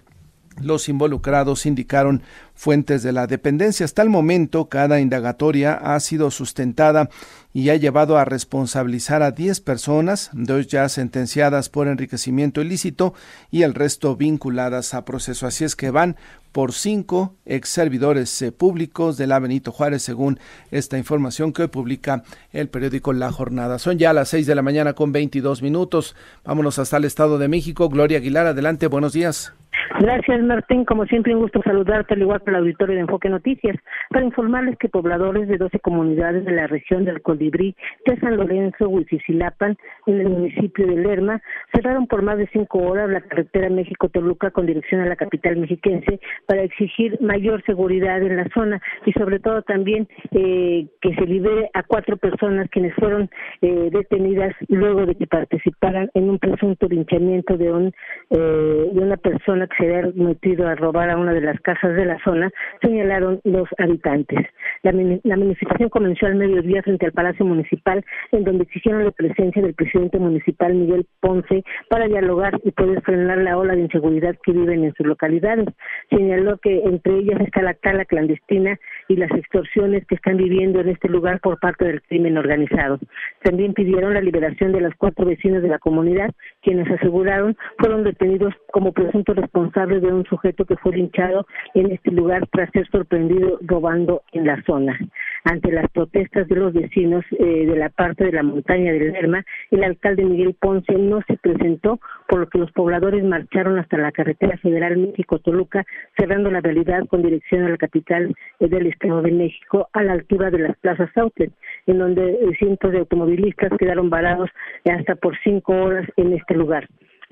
los 0.61 0.89
involucrados 0.89 1.65
indicaron 1.65 2.23
fuentes 2.55 3.03
de 3.03 3.11
la 3.11 3.27
dependencia. 3.27 3.85
Hasta 3.85 4.01
el 4.01 4.09
momento, 4.09 4.69
cada 4.69 4.99
indagatoria 4.99 5.73
ha 5.73 5.99
sido 5.99 6.31
sustentada 6.31 7.09
y 7.53 7.69
ha 7.69 7.75
llevado 7.75 8.17
a 8.17 8.25
responsabilizar 8.25 9.21
a 9.21 9.31
10 9.31 9.61
personas, 9.61 10.29
dos 10.33 10.67
ya 10.67 10.87
sentenciadas 10.89 11.69
por 11.69 11.87
enriquecimiento 11.87 12.61
ilícito 12.61 13.13
y 13.51 13.61
el 13.63 13.73
resto 13.73 14.15
vinculadas 14.15 14.93
a 14.93 15.05
proceso. 15.05 15.45
Así 15.45 15.63
es 15.63 15.75
que 15.75 15.91
van 15.91 16.15
por 16.51 16.71
cinco 16.71 17.35
ex 17.45 17.69
servidores 17.69 18.41
eh, 18.41 18.51
públicos 18.51 19.17
de 19.17 19.27
la 19.27 19.39
Benito 19.39 19.71
Juárez, 19.71 20.03
según 20.03 20.39
esta 20.71 20.97
información 20.97 21.51
que 21.51 21.63
hoy 21.63 21.67
publica 21.67 22.23
el 22.51 22.69
periódico 22.69 23.11
La 23.11 23.31
Jornada. 23.31 23.79
Son 23.79 23.97
ya 23.97 24.13
las 24.13 24.29
6 24.29 24.45
de 24.47 24.55
la 24.55 24.61
mañana 24.61 24.93
con 24.93 25.11
22 25.11 25.61
minutos. 25.61 26.15
Vámonos 26.45 26.79
hasta 26.79 26.97
el 26.97 27.05
Estado 27.05 27.39
de 27.39 27.47
México. 27.47 27.89
Gloria 27.89 28.19
Aguilar, 28.19 28.45
adelante, 28.45 28.87
buenos 28.87 29.13
días. 29.13 29.53
Gracias, 29.99 30.41
Martín. 30.41 30.85
Como 30.85 31.05
siempre, 31.05 31.35
un 31.35 31.41
gusto 31.41 31.61
saludarte, 31.63 32.13
al 32.13 32.21
igual 32.21 32.41
que 32.43 32.49
el 32.49 32.57
auditorio 32.57 32.95
de 32.95 33.01
Enfoque 33.01 33.29
Noticias, 33.29 33.77
para 34.09 34.25
informarles 34.25 34.77
que 34.77 34.89
pobladores 34.89 35.47
de 35.47 35.57
12 35.57 35.79
comunidades 35.79 36.45
de 36.45 36.51
la 36.51 36.67
región 36.67 37.05
del 37.05 37.21
Colibrí, 37.21 37.75
de 38.05 38.19
San 38.19 38.37
Lorenzo, 38.37 38.89
Huichilapan, 38.89 39.77
en 40.07 40.21
el 40.21 40.29
municipio 40.29 40.87
de 40.87 40.95
Lerma, 40.95 41.41
cerraron 41.73 42.07
por 42.07 42.21
más 42.21 42.37
de 42.37 42.47
cinco 42.51 42.79
horas 42.79 43.09
la 43.09 43.21
carretera 43.21 43.69
México-Toluca 43.69 44.51
con 44.51 44.65
dirección 44.65 45.01
a 45.01 45.05
la 45.05 45.15
capital 45.15 45.57
mexiquense 45.57 46.19
para 46.47 46.63
exigir 46.63 47.19
mayor 47.21 47.63
seguridad 47.65 48.21
en 48.21 48.37
la 48.37 48.47
zona 48.53 48.81
y, 49.05 49.11
sobre 49.13 49.39
todo, 49.39 49.61
también 49.61 50.07
eh, 50.31 50.87
que 51.01 51.15
se 51.15 51.25
libere 51.25 51.69
a 51.73 51.83
cuatro 51.83 52.17
personas 52.17 52.69
quienes 52.69 52.93
fueron 52.95 53.29
eh, 53.61 53.89
detenidas 53.91 54.55
luego 54.67 55.05
de 55.05 55.15
que 55.15 55.27
participaran 55.27 56.09
en 56.13 56.29
un 56.29 56.39
presunto 56.39 56.87
linchamiento 56.87 57.57
de, 57.57 57.71
un, 57.71 57.93
eh, 58.29 58.89
de 58.91 58.99
una 58.99 59.17
persona 59.17 59.62
había 59.79 60.11
metido 60.15 60.67
a 60.67 60.75
robar 60.75 61.09
a 61.09 61.17
una 61.17 61.33
de 61.33 61.41
las 61.41 61.59
casas 61.61 61.95
de 61.95 62.05
la 62.05 62.17
zona, 62.23 62.51
señalaron 62.81 63.39
los 63.43 63.67
habitantes. 63.77 64.45
La, 64.83 64.91
manifestación 64.91 65.89
comenzó 65.89 66.25
al 66.25 66.35
mediodía 66.35 66.81
frente 66.83 67.05
al 67.05 67.11
Palacio 67.11 67.45
Municipal, 67.45 68.03
en 68.31 68.43
donde 68.43 68.63
exigieron 68.63 69.05
la 69.05 69.11
presencia 69.11 69.61
del 69.61 69.73
presidente 69.73 70.19
municipal 70.19 70.73
Miguel 70.73 71.05
Ponce 71.19 71.63
para 71.89 72.07
dialogar 72.07 72.59
y 72.63 72.71
poder 72.71 73.01
frenar 73.01 73.37
la 73.39 73.57
ola 73.57 73.75
de 73.75 73.81
inseguridad 73.81 74.35
que 74.43 74.51
viven 74.51 74.83
en 74.83 74.93
sus 74.95 75.05
localidades. 75.05 75.67
Señaló 76.09 76.57
que 76.57 76.83
entre 76.83 77.17
ellas 77.19 77.39
está 77.41 77.61
la 77.61 77.73
tala 77.75 78.05
clandestina 78.05 78.77
y 79.07 79.15
las 79.15 79.31
extorsiones 79.31 80.05
que 80.05 80.15
están 80.15 80.37
viviendo 80.37 80.79
en 80.79 80.89
este 80.89 81.09
lugar 81.09 81.39
por 81.39 81.59
parte 81.59 81.85
del 81.85 82.01
crimen 82.01 82.37
organizado. 82.37 82.99
También 83.43 83.73
pidieron 83.73 84.13
la 84.13 84.21
liberación 84.21 84.71
de 84.71 84.81
los 84.81 84.93
cuatro 84.95 85.25
vecinos 85.25 85.61
de 85.61 85.69
la 85.69 85.79
comunidad, 85.79 86.31
quienes 86.61 86.89
aseguraron 86.89 87.55
fueron 87.77 88.03
detenidos 88.03 88.53
como 88.71 88.91
presuntos 88.91 89.35
de 89.53 90.11
un 90.11 90.25
sujeto 90.25 90.65
que 90.65 90.75
fue 90.77 90.95
linchado 90.95 91.45
en 91.75 91.91
este 91.91 92.11
lugar 92.11 92.47
tras 92.51 92.71
ser 92.71 92.87
sorprendido 92.89 93.59
robando 93.61 94.23
en 94.31 94.47
la 94.47 94.61
zona. 94.63 94.99
Ante 95.43 95.71
las 95.71 95.89
protestas 95.91 96.47
de 96.47 96.55
los 96.55 96.73
vecinos 96.73 97.23
eh, 97.31 97.65
de 97.65 97.75
la 97.75 97.89
parte 97.89 98.25
de 98.25 98.31
la 98.31 98.43
montaña 98.43 98.91
del 98.91 99.11
Lerma, 99.11 99.45
el 99.71 99.83
alcalde 99.83 100.25
Miguel 100.25 100.55
Ponce 100.59 100.93
no 100.93 101.21
se 101.27 101.37
presentó, 101.37 101.99
por 102.27 102.39
lo 102.39 102.49
que 102.49 102.57
los 102.57 102.71
pobladores 102.71 103.23
marcharon 103.23 103.77
hasta 103.77 103.97
la 103.97 104.11
carretera 104.11 104.57
federal 104.57 104.97
México-Toluca, 104.97 105.85
cerrando 106.17 106.49
la 106.49 106.61
realidad 106.61 107.05
con 107.07 107.21
dirección 107.21 107.63
a 107.63 107.69
la 107.69 107.77
capital 107.77 108.35
eh, 108.59 108.67
del 108.67 108.87
Estado 108.87 109.21
de 109.21 109.31
México, 109.31 109.87
a 109.93 110.03
la 110.03 110.13
altura 110.13 110.49
de 110.49 110.59
las 110.59 110.77
plazas 110.77 111.09
Outlet, 111.15 111.51
en 111.85 111.99
donde 111.99 112.31
eh, 112.31 112.55
cientos 112.57 112.91
de 112.91 112.99
automovilistas 112.99 113.71
quedaron 113.77 114.09
varados 114.09 114.49
hasta 114.85 115.15
por 115.15 115.37
cinco 115.43 115.73
horas 115.73 116.07
en 116.17 116.33
este 116.33 116.55
lugar. 116.55 116.87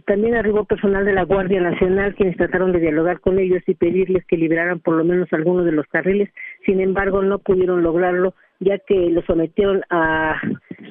También 0.06 0.36
arribó 0.36 0.66
personal 0.66 1.06
de 1.06 1.14
la 1.14 1.24
Guardia 1.24 1.62
Nacional 1.62 2.16
quienes 2.16 2.38
trataron 2.38 2.72
de 2.72 2.80
dialogar 2.80 3.20
con 3.20 3.40
ellos 3.40 3.62
y 3.68 3.76
pedirles 3.76 4.26
que 4.26 4.38
liberaran 4.38 4.80
por 4.80 4.96
lo 4.96 5.04
menos 5.04 5.28
algunos 5.32 5.66
de 5.66 5.72
los 5.72 5.86
carriles. 5.88 6.30
Sin 6.66 6.80
embargo, 6.80 7.22
no 7.22 7.40
pudieron 7.40 7.84
lograrlo 7.84 8.34
ya 8.60 8.78
que 8.78 9.10
lo 9.10 9.24
sometieron 9.24 9.82
a, 9.90 10.40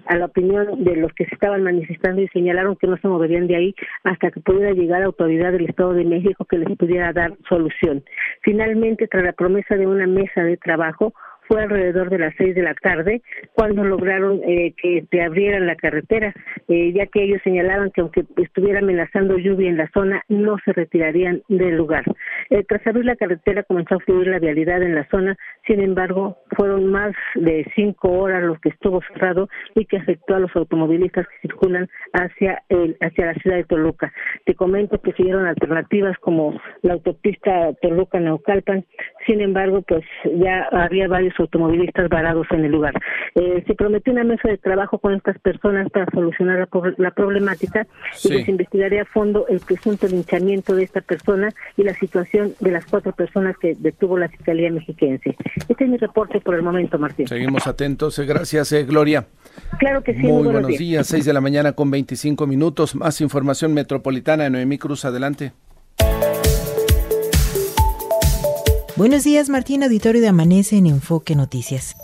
a 0.07 0.17
la 0.17 0.25
opinión 0.25 0.83
de 0.85 0.97
los 0.97 1.13
que 1.13 1.25
se 1.27 1.35
estaban 1.35 1.63
manifestando 1.63 2.21
y 2.21 2.29
señalaron 2.29 2.77
que 2.77 2.89
no 2.89 2.97
se 2.97 3.07
moverían 3.07 3.47
de 3.47 3.57
ahí 3.57 3.75
hasta 4.03 4.31
que 4.31 4.41
pudiera 4.41 4.73
llegar 4.73 5.03
autoridad 5.03 5.53
del 5.53 5.69
Estado 5.69 5.93
de 5.93 6.05
México 6.05 6.45
que 6.45 6.59
les 6.59 6.77
pudiera 6.77 7.13
dar 7.13 7.33
solución. 7.49 8.03
Finalmente, 8.43 9.07
tras 9.07 9.23
la 9.23 9.33
promesa 9.33 9.77
de 9.77 9.87
una 9.87 10.07
mesa 10.07 10.43
de 10.43 10.57
trabajo, 10.57 11.15
fue 11.51 11.65
alrededor 11.65 12.11
de 12.11 12.19
las 12.19 12.33
seis 12.39 12.55
de 12.55 12.63
la 12.63 12.75
tarde 12.75 13.23
cuando 13.55 13.83
lograron 13.83 14.41
eh, 14.47 14.73
que 14.81 15.05
se 15.11 15.21
abrieran 15.21 15.67
la 15.67 15.75
carretera, 15.75 16.33
eh, 16.69 16.93
ya 16.93 17.07
que 17.07 17.25
ellos 17.25 17.41
señalaban 17.43 17.91
que 17.91 18.03
aunque 18.03 18.25
estuviera 18.37 18.79
amenazando 18.79 19.37
lluvia 19.37 19.69
en 19.69 19.77
la 19.77 19.91
zona, 19.93 20.23
no 20.29 20.59
se 20.65 20.73
retirarían 20.73 21.43
del 21.49 21.77
lugar. 21.77 22.05
Eh, 22.51 22.63
tras 22.69 22.87
abrir 22.87 23.05
la 23.05 23.17
carretera 23.17 23.65
comenzó 23.65 23.97
a 23.97 23.99
fluir 23.99 24.29
la 24.29 24.39
vialidad 24.39 24.81
en 24.81 24.95
la 24.95 25.09
zona, 25.09 25.37
sin 25.67 25.81
embargo, 25.81 26.39
fueron 26.57 26.87
más 26.87 27.17
de 27.35 27.67
cinco 27.75 28.13
horas 28.13 28.45
los 28.45 28.61
que 28.61 28.69
estuvo 28.69 29.01
cerrado 29.13 29.49
y 29.75 29.87
que 29.87 29.97
afectó 29.97 30.37
a 30.37 30.41
los 30.41 30.55
automovilistas 30.55 31.27
que 31.27 31.49
circulan 31.49 31.89
hacia 32.13 32.63
el, 32.69 32.97
hacia 33.01 33.27
la 33.27 33.35
ciudad 33.35 33.57
de 33.57 33.65
Toluca. 33.65 34.13
Te 34.45 34.55
comento 34.55 35.01
que 35.01 35.13
siguieron 35.15 35.47
alternativas 35.47 36.17
como 36.19 36.61
la 36.83 36.93
autopista 36.93 37.73
Toluca-Naucalpan, 37.83 38.85
sin 39.27 39.41
embargo, 39.41 39.83
pues 39.83 40.05
ya 40.37 40.69
había 40.71 41.09
varios 41.09 41.40
automovilistas 41.41 42.09
varados 42.09 42.47
en 42.51 42.65
el 42.65 42.73
lugar. 42.73 42.95
Eh, 43.35 43.65
se 43.67 43.75
prometió 43.75 44.13
una 44.13 44.25
mesa 44.25 44.49
de 44.49 44.59
trabajo 44.59 44.99
con 44.99 45.15
estas 45.15 45.39
personas 45.39 45.91
para 45.91 46.07
solucionar 46.13 46.69
la, 46.99 47.11
problemática 47.11 47.87
y 48.25 48.29
les 48.29 48.49
investigaría 48.49 49.03
a 49.03 49.05
fondo 49.05 49.47
el 49.49 49.61
presunto 49.61 50.07
linchamiento 50.07 50.75
de 50.75 50.85
esta 50.85 51.01
persona 51.01 51.51
y 51.77 51.83
la 51.83 51.95
situación 51.95 52.55
de 52.61 52.71
las 52.71 52.87
cuatro 52.87 53.13
personas 53.13 53.57
que 53.59 53.75
detuvo 53.79 54.19
la 54.19 54.29
Fiscalía 54.29 54.71
Mexiquense. 54.71 55.37
Este 55.69 55.85
es 55.85 55.91
mi 55.91 55.97
reporte 55.97 56.41
por 56.41 56.55
el 56.55 56.63
momento, 56.63 56.99
Martín. 56.99 57.27
Seguimos 57.27 57.67
atentos. 57.67 58.19
Eh, 58.19 58.27
gracias, 58.27 58.73
eh, 58.73 58.85
Gloria. 58.85 59.27
Claro 59.79 60.03
que 60.03 60.15
sí. 60.15 60.21
Muy, 60.21 60.45
buenos, 60.45 60.67
días. 60.67 60.79
días. 60.79 61.07
Seis 61.07 61.25
de 61.25 61.33
la 61.33 61.41
mañana 61.41 61.73
con 61.73 61.91
25 61.91 62.47
minutos. 62.47 62.95
Más 62.95 63.21
información 63.21 63.75
metropolitana. 63.75 64.49
Noemí 64.49 64.79
Cruz, 64.79 65.05
adelante. 65.05 65.53
Buenos 69.01 69.25
días, 69.25 69.49
Martín, 69.49 69.83
auditorio 69.83 70.21
de 70.21 70.29
Amanece 70.29 70.77
en 70.77 70.85
Enfoque 70.85 71.35
Noticias. 71.35 71.97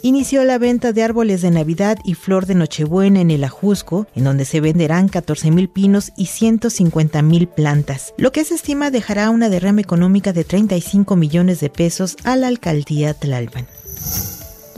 Inició 0.00 0.42
la 0.42 0.56
venta 0.56 0.94
de 0.94 1.02
árboles 1.02 1.42
de 1.42 1.50
Navidad 1.50 1.98
y 2.02 2.14
flor 2.14 2.46
de 2.46 2.54
Nochebuena 2.54 3.20
en 3.20 3.30
el 3.30 3.44
Ajusco, 3.44 4.06
en 4.14 4.24
donde 4.24 4.46
se 4.46 4.62
venderán 4.62 5.10
14 5.10 5.50
mil 5.50 5.68
pinos 5.68 6.12
y 6.16 6.24
150 6.24 7.20
mil 7.20 7.46
plantas, 7.46 8.14
lo 8.16 8.32
que 8.32 8.44
se 8.44 8.54
estima 8.54 8.90
dejará 8.90 9.28
una 9.28 9.50
derrama 9.50 9.82
económica 9.82 10.32
de 10.32 10.44
35 10.44 11.14
millones 11.14 11.60
de 11.60 11.68
pesos 11.68 12.16
a 12.24 12.36
la 12.36 12.46
alcaldía 12.46 13.12
Tlalpan. 13.12 13.66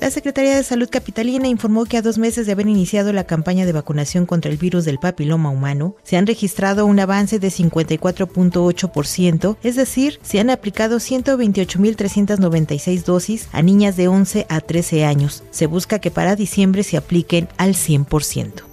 La 0.01 0.11
Secretaría 0.11 0.57
de 0.57 0.63
Salud 0.63 0.89
Capitalina 0.89 1.47
informó 1.47 1.85
que 1.85 1.99
a 1.99 2.03
dos 2.03 2.17
meses 2.17 2.47
de 2.47 2.53
haber 2.53 2.67
iniciado 2.67 3.13
la 3.13 3.25
campaña 3.25 3.67
de 3.67 3.73
vacunación 3.73 4.25
contra 4.25 4.51
el 4.51 4.57
virus 4.57 4.87
del 4.87 4.99
papiloma 4.99 5.51
humano, 5.51 5.95
se 6.05 6.17
han 6.17 6.27
registrado 6.27 6.87
un 6.87 6.99
avance 6.99 7.39
de 7.39 7.49
54.8%, 7.49 9.59
es 9.63 9.77
decir, 9.77 10.19
se 10.23 10.41
han 10.41 10.49
aplicado 10.49 10.97
128.396 10.97 13.05
dosis 13.05 13.49
a 13.53 13.61
niñas 13.61 13.99
de 13.99 14.09
11 14.09 14.47
a 14.49 14.63
13 14.63 15.05
años. 15.05 15.45
Se 15.51 15.67
busca 15.67 15.99
que 15.99 16.11
para 16.11 16.35
diciembre 16.35 16.83
se 16.83 16.97
apliquen 16.97 17.51
al 17.59 17.75
100%. 17.75 18.70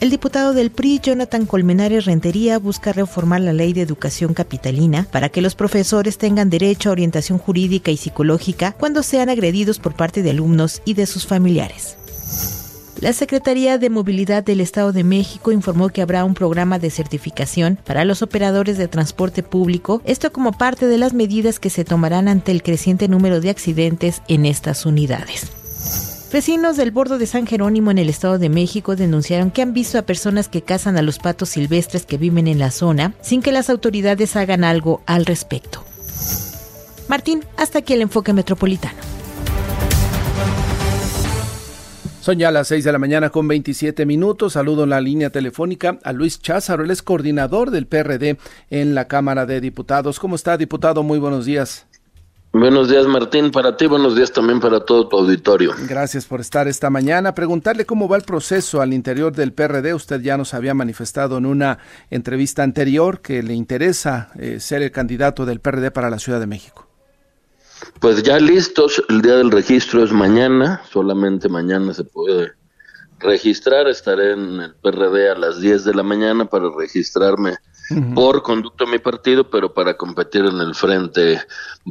El 0.00 0.08
diputado 0.08 0.54
del 0.54 0.70
PRI, 0.70 0.98
Jonathan 1.00 1.44
Colmenares 1.44 2.06
Rentería, 2.06 2.58
busca 2.58 2.94
reformar 2.94 3.42
la 3.42 3.52
ley 3.52 3.74
de 3.74 3.82
educación 3.82 4.32
capitalina 4.32 5.06
para 5.12 5.28
que 5.28 5.42
los 5.42 5.54
profesores 5.54 6.16
tengan 6.16 6.48
derecho 6.48 6.88
a 6.88 6.92
orientación 6.92 7.36
jurídica 7.36 7.90
y 7.90 7.98
psicológica 7.98 8.72
cuando 8.72 9.02
sean 9.02 9.28
agredidos 9.28 9.78
por 9.78 9.94
parte 9.94 10.22
de 10.22 10.30
alumnos 10.30 10.80
y 10.86 10.94
de 10.94 11.04
sus 11.04 11.26
familiares. 11.26 11.98
La 12.98 13.12
Secretaría 13.12 13.76
de 13.76 13.90
Movilidad 13.90 14.42
del 14.42 14.62
Estado 14.62 14.92
de 14.92 15.04
México 15.04 15.52
informó 15.52 15.90
que 15.90 16.00
habrá 16.00 16.24
un 16.24 16.32
programa 16.32 16.78
de 16.78 16.88
certificación 16.88 17.78
para 17.84 18.06
los 18.06 18.22
operadores 18.22 18.78
de 18.78 18.88
transporte 18.88 19.42
público, 19.42 20.00
esto 20.06 20.32
como 20.32 20.52
parte 20.52 20.86
de 20.86 20.96
las 20.96 21.12
medidas 21.12 21.60
que 21.60 21.68
se 21.68 21.84
tomarán 21.84 22.26
ante 22.26 22.52
el 22.52 22.62
creciente 22.62 23.06
número 23.06 23.42
de 23.42 23.50
accidentes 23.50 24.22
en 24.28 24.46
estas 24.46 24.86
unidades. 24.86 25.50
Vecinos 26.32 26.76
del 26.76 26.92
bordo 26.92 27.18
de 27.18 27.26
San 27.26 27.44
Jerónimo 27.44 27.90
en 27.90 27.98
el 27.98 28.08
Estado 28.08 28.38
de 28.38 28.48
México 28.48 28.94
denunciaron 28.94 29.50
que 29.50 29.62
han 29.62 29.74
visto 29.74 29.98
a 29.98 30.02
personas 30.02 30.48
que 30.48 30.62
cazan 30.62 30.96
a 30.96 31.02
los 31.02 31.18
patos 31.18 31.48
silvestres 31.48 32.06
que 32.06 32.18
viven 32.18 32.46
en 32.46 32.60
la 32.60 32.70
zona 32.70 33.14
sin 33.20 33.42
que 33.42 33.50
las 33.50 33.68
autoridades 33.68 34.36
hagan 34.36 34.62
algo 34.62 35.02
al 35.06 35.26
respecto. 35.26 35.84
Martín, 37.08 37.44
hasta 37.56 37.80
aquí 37.80 37.94
el 37.94 38.02
enfoque 38.02 38.32
metropolitano. 38.32 38.96
Son 42.20 42.38
ya 42.38 42.52
las 42.52 42.68
6 42.68 42.84
de 42.84 42.92
la 42.92 42.98
mañana 42.98 43.30
con 43.30 43.48
27 43.48 44.06
minutos. 44.06 44.52
Saludo 44.52 44.84
en 44.84 44.90
la 44.90 45.00
línea 45.00 45.30
telefónica 45.30 45.98
a 46.04 46.12
Luis 46.12 46.40
Cházaro, 46.40 46.84
él 46.84 46.92
es 46.92 47.02
coordinador 47.02 47.72
del 47.72 47.88
PRD 47.88 48.38
en 48.70 48.94
la 48.94 49.08
Cámara 49.08 49.46
de 49.46 49.60
Diputados. 49.60 50.20
¿Cómo 50.20 50.36
está, 50.36 50.56
diputado? 50.56 51.02
Muy 51.02 51.18
buenos 51.18 51.44
días. 51.44 51.86
Buenos 52.52 52.88
días, 52.88 53.06
Martín, 53.06 53.52
para 53.52 53.76
ti, 53.76 53.86
buenos 53.86 54.16
días 54.16 54.32
también 54.32 54.58
para 54.58 54.80
todo 54.80 55.06
tu 55.06 55.16
auditorio. 55.16 55.72
Gracias 55.88 56.26
por 56.26 56.40
estar 56.40 56.66
esta 56.66 56.90
mañana. 56.90 57.32
Preguntarle 57.32 57.86
cómo 57.86 58.08
va 58.08 58.16
el 58.16 58.24
proceso 58.24 58.80
al 58.80 58.92
interior 58.92 59.32
del 59.32 59.52
PRD. 59.52 59.94
Usted 59.94 60.20
ya 60.20 60.36
nos 60.36 60.52
había 60.52 60.74
manifestado 60.74 61.38
en 61.38 61.46
una 61.46 61.78
entrevista 62.10 62.64
anterior 62.64 63.20
que 63.20 63.44
le 63.44 63.54
interesa 63.54 64.32
eh, 64.36 64.58
ser 64.58 64.82
el 64.82 64.90
candidato 64.90 65.46
del 65.46 65.60
PRD 65.60 65.92
para 65.92 66.10
la 66.10 66.18
Ciudad 66.18 66.40
de 66.40 66.48
México. 66.48 66.88
Pues 68.00 68.20
ya 68.24 68.40
listos, 68.40 69.00
el 69.08 69.22
día 69.22 69.36
del 69.36 69.52
registro 69.52 70.02
es 70.02 70.10
mañana, 70.10 70.82
solamente 70.90 71.48
mañana 71.48 71.94
se 71.94 72.02
puede 72.02 72.50
registrar. 73.20 73.86
Estaré 73.86 74.32
en 74.32 74.60
el 74.60 74.74
PRD 74.74 75.30
a 75.30 75.38
las 75.38 75.60
10 75.60 75.84
de 75.84 75.94
la 75.94 76.02
mañana 76.02 76.46
para 76.46 76.68
registrarme 76.76 77.58
por 78.14 78.42
conducto 78.42 78.84
de 78.84 78.92
mi 78.92 78.98
partido, 78.98 79.48
pero 79.48 79.72
para 79.72 79.96
competir 79.96 80.44
en 80.44 80.60
el 80.60 80.74
frente 80.74 81.40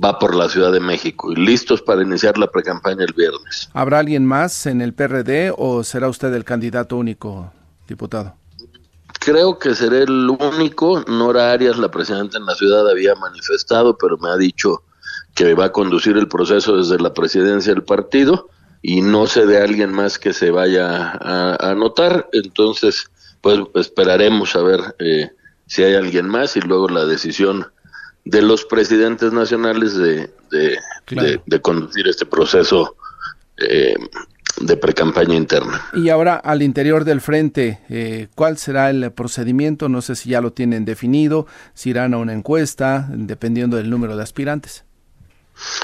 va 0.01 0.17
por 0.17 0.35
la 0.35 0.47
Ciudad 0.49 0.71
de 0.71 0.79
México 0.79 1.31
y 1.31 1.35
listos 1.35 1.81
para 1.81 2.01
iniciar 2.01 2.37
la 2.37 2.47
precampaña 2.47 3.03
el 3.03 3.13
viernes. 3.13 3.69
¿Habrá 3.73 3.99
alguien 3.99 4.25
más 4.25 4.65
en 4.65 4.81
el 4.81 4.93
PRD 4.93 5.53
o 5.57 5.83
será 5.83 6.07
usted 6.07 6.33
el 6.33 6.45
candidato 6.45 6.97
único, 6.97 7.51
diputado? 7.87 8.35
Creo 9.19 9.59
que 9.59 9.75
seré 9.75 10.03
el 10.03 10.29
único. 10.29 11.03
Nora 11.07 11.51
Arias, 11.51 11.77
la 11.77 11.91
presidenta 11.91 12.37
en 12.37 12.45
la 12.45 12.55
ciudad, 12.55 12.89
había 12.89 13.15
manifestado, 13.15 13.97
pero 13.97 14.17
me 14.17 14.29
ha 14.29 14.37
dicho 14.37 14.83
que 15.35 15.53
va 15.53 15.65
a 15.65 15.71
conducir 15.71 16.17
el 16.17 16.27
proceso 16.27 16.77
desde 16.77 16.99
la 16.99 17.13
presidencia 17.13 17.73
del 17.73 17.83
partido 17.83 18.49
y 18.81 19.01
no 19.01 19.27
sé 19.27 19.45
de 19.45 19.61
alguien 19.61 19.91
más 19.91 20.17
que 20.17 20.33
se 20.33 20.51
vaya 20.51 21.11
a, 21.11 21.71
anotar. 21.71 22.29
Entonces, 22.31 23.11
pues 23.41 23.59
esperaremos 23.75 24.55
a 24.55 24.61
ver 24.61 24.95
eh, 24.99 25.31
si 25.69 25.83
hay 25.83 25.93
alguien 25.93 26.27
más 26.27 26.57
y 26.57 26.61
luego 26.61 26.89
la 26.89 27.05
decisión 27.05 27.67
de 28.25 28.41
los 28.41 28.65
presidentes 28.65 29.31
nacionales 29.31 29.95
de, 29.95 30.29
de, 30.49 31.61
conducir 31.61 32.07
este 32.07 32.25
proceso 32.25 32.95
eh, 33.57 33.93
de 34.59 34.77
precampaña 34.77 35.35
interna. 35.35 35.85
Y 35.93 36.09
ahora 36.09 36.35
al 36.35 36.63
interior 36.63 37.05
del 37.05 37.21
frente, 37.21 37.79
eh, 37.87 38.27
¿cuál 38.35 38.57
será 38.57 38.89
el 38.89 39.11
procedimiento? 39.11 39.89
No 39.89 40.01
sé 40.01 40.15
si 40.15 40.29
ya 40.29 40.41
lo 40.41 40.51
tienen 40.51 40.85
definido, 40.85 41.45
si 41.75 41.91
irán 41.91 42.15
a 42.15 42.17
una 42.17 42.33
encuesta, 42.33 43.07
dependiendo 43.11 43.77
del 43.77 43.91
número 43.91 44.17
de 44.17 44.23
aspirantes. 44.23 44.85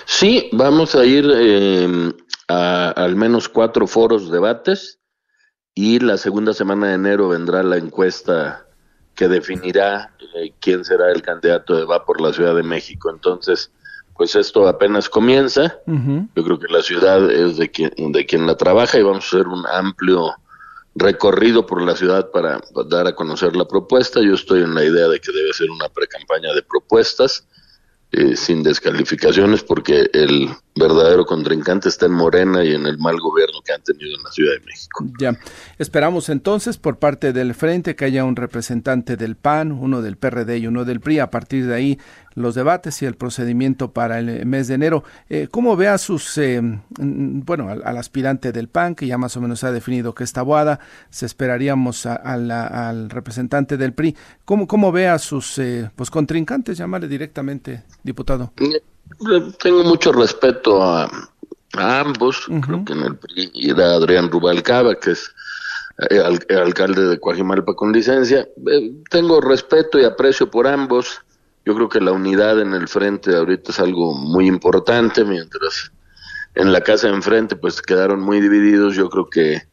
Sí, 0.06 0.50
vamos 0.52 0.96
a 0.96 1.06
ir 1.06 1.30
eh, 1.32 2.12
a 2.48 2.90
al 2.90 3.16
menos 3.16 3.50
cuatro 3.50 3.86
foros 3.86 4.32
debates 4.32 5.00
y 5.76 6.00
la 6.00 6.18
segunda 6.18 6.54
semana 6.54 6.88
de 6.88 6.96
enero 6.96 7.30
vendrá 7.30 7.62
la 7.62 7.78
encuesta 7.78 8.65
que 9.16 9.28
definirá 9.28 10.12
eh, 10.36 10.52
quién 10.60 10.84
será 10.84 11.12
el 11.12 11.22
candidato 11.22 11.76
de 11.76 11.86
va 11.86 12.06
por 12.06 12.22
la 12.22 12.34
Ciudad 12.34 12.56
de 12.56 12.64
México. 12.64 13.10
Entonces, 13.10 13.72
pues 14.16 14.36
esto 14.36 14.68
apenas 14.68 15.10
comienza. 15.10 15.80
Yo 15.88 16.44
creo 16.44 16.60
que 16.60 16.68
la 16.68 16.82
ciudad 16.82 17.30
es 17.30 17.58
de 17.58 17.70
quien, 17.70 17.92
de 18.12 18.26
quien 18.26 18.48
la 18.48 18.56
trabaja 18.56 18.98
y 18.98 19.04
vamos 19.04 19.26
a 19.26 19.28
hacer 19.28 19.48
un 19.48 19.66
amplio 19.68 20.34
recorrido 20.96 21.66
por 21.66 21.82
la 21.82 21.96
ciudad 21.96 22.32
para 22.32 22.62
dar 22.88 23.08
a 23.08 23.16
conocer 23.16 23.56
la 23.56 23.68
propuesta. 23.68 24.22
Yo 24.22 24.34
estoy 24.34 24.62
en 24.62 24.74
la 24.74 24.86
idea 24.86 25.10
de 25.10 25.20
que 25.20 25.34
debe 25.34 25.52
ser 25.52 25.70
una 25.70 25.90
pre-campaña 25.90 26.54
de 26.54 26.64
propuestas 26.64 27.46
eh, 28.14 28.38
sin 28.38 28.64
descalificaciones 28.64 29.64
porque 29.64 30.10
el 30.14 30.50
verdadero 30.78 31.26
contrincante 31.26 31.88
está 31.88 32.06
en 32.06 32.12
Morena 32.12 32.64
y 32.64 32.74
en 32.74 32.86
el 32.86 32.98
mal 32.98 33.18
gobierno 33.20 33.60
que 33.64 33.72
han 33.72 33.82
tenido 33.82 34.16
en 34.18 34.24
la 34.24 34.32
Ciudad 34.32 34.54
de 34.54 34.66
México. 34.66 35.06
Ya, 35.20 35.38
esperamos 35.78 36.28
entonces 36.30 36.78
por 36.78 37.00
parte 37.00 37.32
del 37.32 37.56
Frente 37.56 37.96
que 37.96 38.06
haya 38.06 38.26
un 38.26 38.36
representante 38.36 39.16
del 39.16 39.38
PAN, 39.38 39.72
uno 39.72 40.02
del 40.02 40.18
PRD 40.18 40.58
y 40.58 40.68
uno 40.68 40.84
del 40.84 41.00
PRI. 41.00 41.20
A 41.20 41.32
partir 41.32 41.66
de 41.66 41.74
ahí 41.74 42.00
los 42.34 42.54
debates 42.56 43.02
y 43.02 43.06
el 43.06 43.16
procedimiento 43.16 43.92
para 43.94 44.20
el 44.20 44.46
mes 44.46 44.68
de 44.68 44.76
enero. 44.76 45.04
Eh, 45.30 45.48
¿Cómo 45.50 45.78
ve 45.78 45.88
a 45.88 45.98
sus, 45.98 46.38
eh, 46.38 46.62
mm, 46.62 47.42
bueno, 47.46 47.70
al, 47.70 47.98
aspirante 47.98 48.52
del 48.52 48.68
PAN, 48.68 48.96
que 48.96 49.08
ya 49.08 49.18
más 49.18 49.36
o 49.38 49.42
menos 49.42 49.64
ha 49.64 49.72
definido 49.72 50.14
que 50.14 50.26
está 50.26 50.42
Boada, 50.42 50.82
se 51.10 51.26
esperaríamos 51.26 52.06
al 52.06 53.10
representante 53.10 53.78
del 53.78 53.94
PRI. 53.94 54.16
¿Cómo, 54.44 54.68
cómo 54.68 54.92
ve 54.92 55.08
a 55.08 55.18
sus 55.20 55.58
eh, 55.58 55.90
pues 55.96 56.12
contrincantes, 56.12 56.78
llamarle 56.78 57.08
directamente, 57.08 57.84
diputado? 58.04 58.52
Tengo 59.62 59.84
mucho 59.84 60.12
respeto 60.12 60.84
a, 60.84 61.10
ambos, 61.74 62.46
creo 62.66 62.86
que 62.86 62.94
en 62.94 63.02
el 63.02 63.18
PRI 63.18 63.52
era 63.70 63.96
Adrián 63.96 64.32
Rubalcaba, 64.32 64.96
que 64.96 65.12
es 65.12 65.34
alcalde 66.50 67.06
de 67.06 67.20
Coajimalpa 67.20 67.74
con 67.74 67.92
licencia. 67.92 68.48
tengo 69.10 69.42
respeto 69.42 70.00
y 70.00 70.06
aprecio 70.06 70.50
por 70.50 70.68
ambos. 70.68 71.22
Yo 71.66 71.74
creo 71.76 71.90
que 71.90 72.00
la 72.00 72.12
unidad 72.12 72.62
en 72.62 72.74
el 72.74 72.88
frente 72.88 73.36
ahorita 73.36 73.72
es 73.72 73.80
algo 73.80 74.14
muy 74.14 74.48
importante, 74.48 75.26
mientras 75.26 75.92
en 76.54 76.72
la 76.72 76.82
casa 76.82 77.08
de 77.08 77.14
enfrente 77.14 77.56
pues 77.56 77.82
quedaron 77.82 78.22
muy 78.22 78.40
divididos, 78.40 78.96
yo 78.96 79.10
creo 79.10 79.30
que 79.30 79.64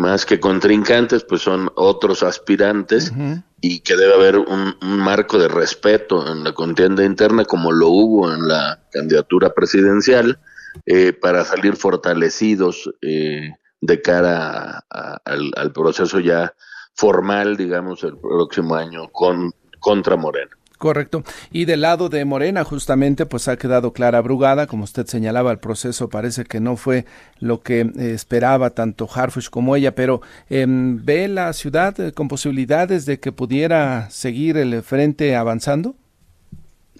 más 0.00 0.26
que 0.26 0.40
contrincantes 0.40 1.24
pues 1.24 1.42
son 1.42 1.70
otros 1.76 2.22
aspirantes 2.22 3.12
y 3.60 3.80
que 3.80 3.96
debe 3.96 4.14
haber 4.14 4.38
un, 4.38 4.74
marco 4.80 5.38
de 5.38 5.48
respeto 5.48 6.32
en 6.32 6.42
la 6.42 6.52
contienda 6.52 7.04
interna 7.04 7.44
como 7.44 7.70
lo 7.70 7.88
hubo 7.88 8.32
en 8.32 8.48
la 8.48 8.80
candidatura 8.90 9.54
presidencial 9.54 10.40
eh, 10.86 11.12
para 11.12 11.44
salir 11.44 11.76
fortalecidos 11.76 12.90
eh, 13.02 13.52
de 13.80 14.02
cara 14.02 14.84
al, 15.24 15.52
al 15.56 15.72
proceso 15.72 16.18
ya 16.20 16.54
formal, 16.94 17.56
digamos, 17.56 18.02
el 18.02 18.16
próximo 18.18 18.74
año 18.74 19.08
con 19.10 19.52
contra 19.80 20.16
Morena. 20.16 20.50
Correcto. 20.80 21.24
Y 21.52 21.66
del 21.66 21.82
lado 21.82 22.08
de 22.08 22.24
Morena, 22.24 22.64
justamente, 22.64 23.26
pues 23.26 23.48
ha 23.48 23.58
quedado 23.58 23.92
clara 23.92 24.22
Brugada, 24.22 24.66
como 24.66 24.84
usted 24.84 25.04
señalaba, 25.04 25.52
el 25.52 25.58
proceso 25.58 26.08
parece 26.08 26.46
que 26.46 26.58
no 26.58 26.78
fue 26.78 27.04
lo 27.38 27.60
que 27.60 27.80
eh, 27.80 28.12
esperaba 28.14 28.70
tanto 28.70 29.06
Harfush 29.06 29.50
como 29.50 29.76
ella, 29.76 29.94
pero 29.94 30.22
em, 30.48 31.04
¿ve 31.04 31.28
la 31.28 31.52
ciudad 31.52 32.00
eh, 32.00 32.12
con 32.12 32.28
posibilidades 32.28 33.04
de 33.04 33.20
que 33.20 33.30
pudiera 33.30 34.08
seguir 34.08 34.56
el 34.56 34.82
frente 34.82 35.36
avanzando? 35.36 35.96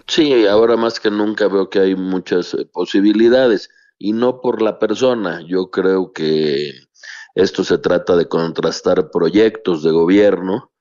Sí, 0.05 0.45
ahora 0.45 0.77
más 0.77 0.99
que 0.99 1.09
nunca 1.09 1.47
veo 1.47 1.67
que 1.71 1.79
hay 1.79 1.95
muchas 1.95 2.53
eh, 2.53 2.69
posibilidades 2.71 3.71
y 3.97 4.13
no 4.13 4.41
por 4.41 4.61
la 4.61 4.77
persona. 4.77 5.41
Yo 5.47 5.71
creo 5.71 6.13
que 6.13 6.69
esto 7.33 7.63
se 7.63 7.79
trata 7.79 8.15
de 8.15 8.27
contrastar 8.27 9.09
proyectos 9.09 9.81
de 9.81 9.89
gobierno 9.89 10.71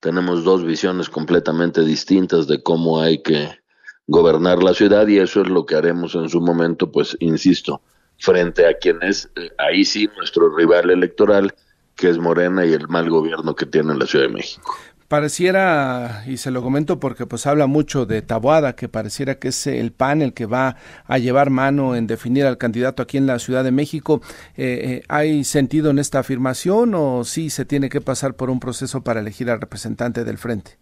tenemos 0.00 0.44
dos 0.44 0.64
visiones 0.64 1.08
completamente 1.08 1.82
distintas 1.82 2.46
de 2.46 2.62
cómo 2.62 3.00
hay 3.00 3.22
que 3.22 3.60
gobernar 4.06 4.62
la 4.62 4.74
ciudad 4.74 5.06
y 5.06 5.18
eso 5.18 5.42
es 5.42 5.48
lo 5.48 5.66
que 5.66 5.76
haremos 5.76 6.14
en 6.14 6.28
su 6.28 6.40
momento, 6.40 6.90
pues 6.90 7.16
insisto, 7.20 7.80
frente 8.18 8.66
a 8.66 8.74
quien 8.74 9.02
es 9.02 9.30
eh, 9.36 9.50
ahí 9.58 9.84
sí 9.84 10.08
nuestro 10.16 10.54
rival 10.54 10.90
electoral, 10.90 11.54
que 11.94 12.08
es 12.08 12.18
Morena 12.18 12.66
y 12.66 12.72
el 12.72 12.88
mal 12.88 13.08
gobierno 13.08 13.54
que 13.54 13.66
tiene 13.66 13.94
la 13.94 14.06
Ciudad 14.06 14.26
de 14.26 14.32
México. 14.32 14.74
Pareciera, 15.10 16.22
y 16.28 16.36
se 16.36 16.52
lo 16.52 16.62
comento 16.62 17.00
porque 17.00 17.26
pues 17.26 17.44
habla 17.44 17.66
mucho 17.66 18.06
de 18.06 18.22
Tabuada, 18.22 18.76
que 18.76 18.88
pareciera 18.88 19.40
que 19.40 19.48
es 19.48 19.66
el 19.66 19.90
PAN 19.90 20.22
el 20.22 20.34
que 20.34 20.46
va 20.46 20.76
a 21.04 21.18
llevar 21.18 21.50
mano 21.50 21.96
en 21.96 22.06
definir 22.06 22.46
al 22.46 22.58
candidato 22.58 23.02
aquí 23.02 23.16
en 23.16 23.26
la 23.26 23.40
Ciudad 23.40 23.64
de 23.64 23.72
México. 23.72 24.22
Eh, 24.56 25.00
eh, 25.00 25.02
¿Hay 25.08 25.42
sentido 25.42 25.90
en 25.90 25.98
esta 25.98 26.20
afirmación 26.20 26.94
o 26.94 27.24
sí 27.24 27.50
se 27.50 27.64
tiene 27.64 27.88
que 27.88 28.00
pasar 28.00 28.36
por 28.36 28.50
un 28.50 28.60
proceso 28.60 29.02
para 29.02 29.18
elegir 29.18 29.50
al 29.50 29.60
representante 29.60 30.22
del 30.22 30.38
frente? 30.38 30.78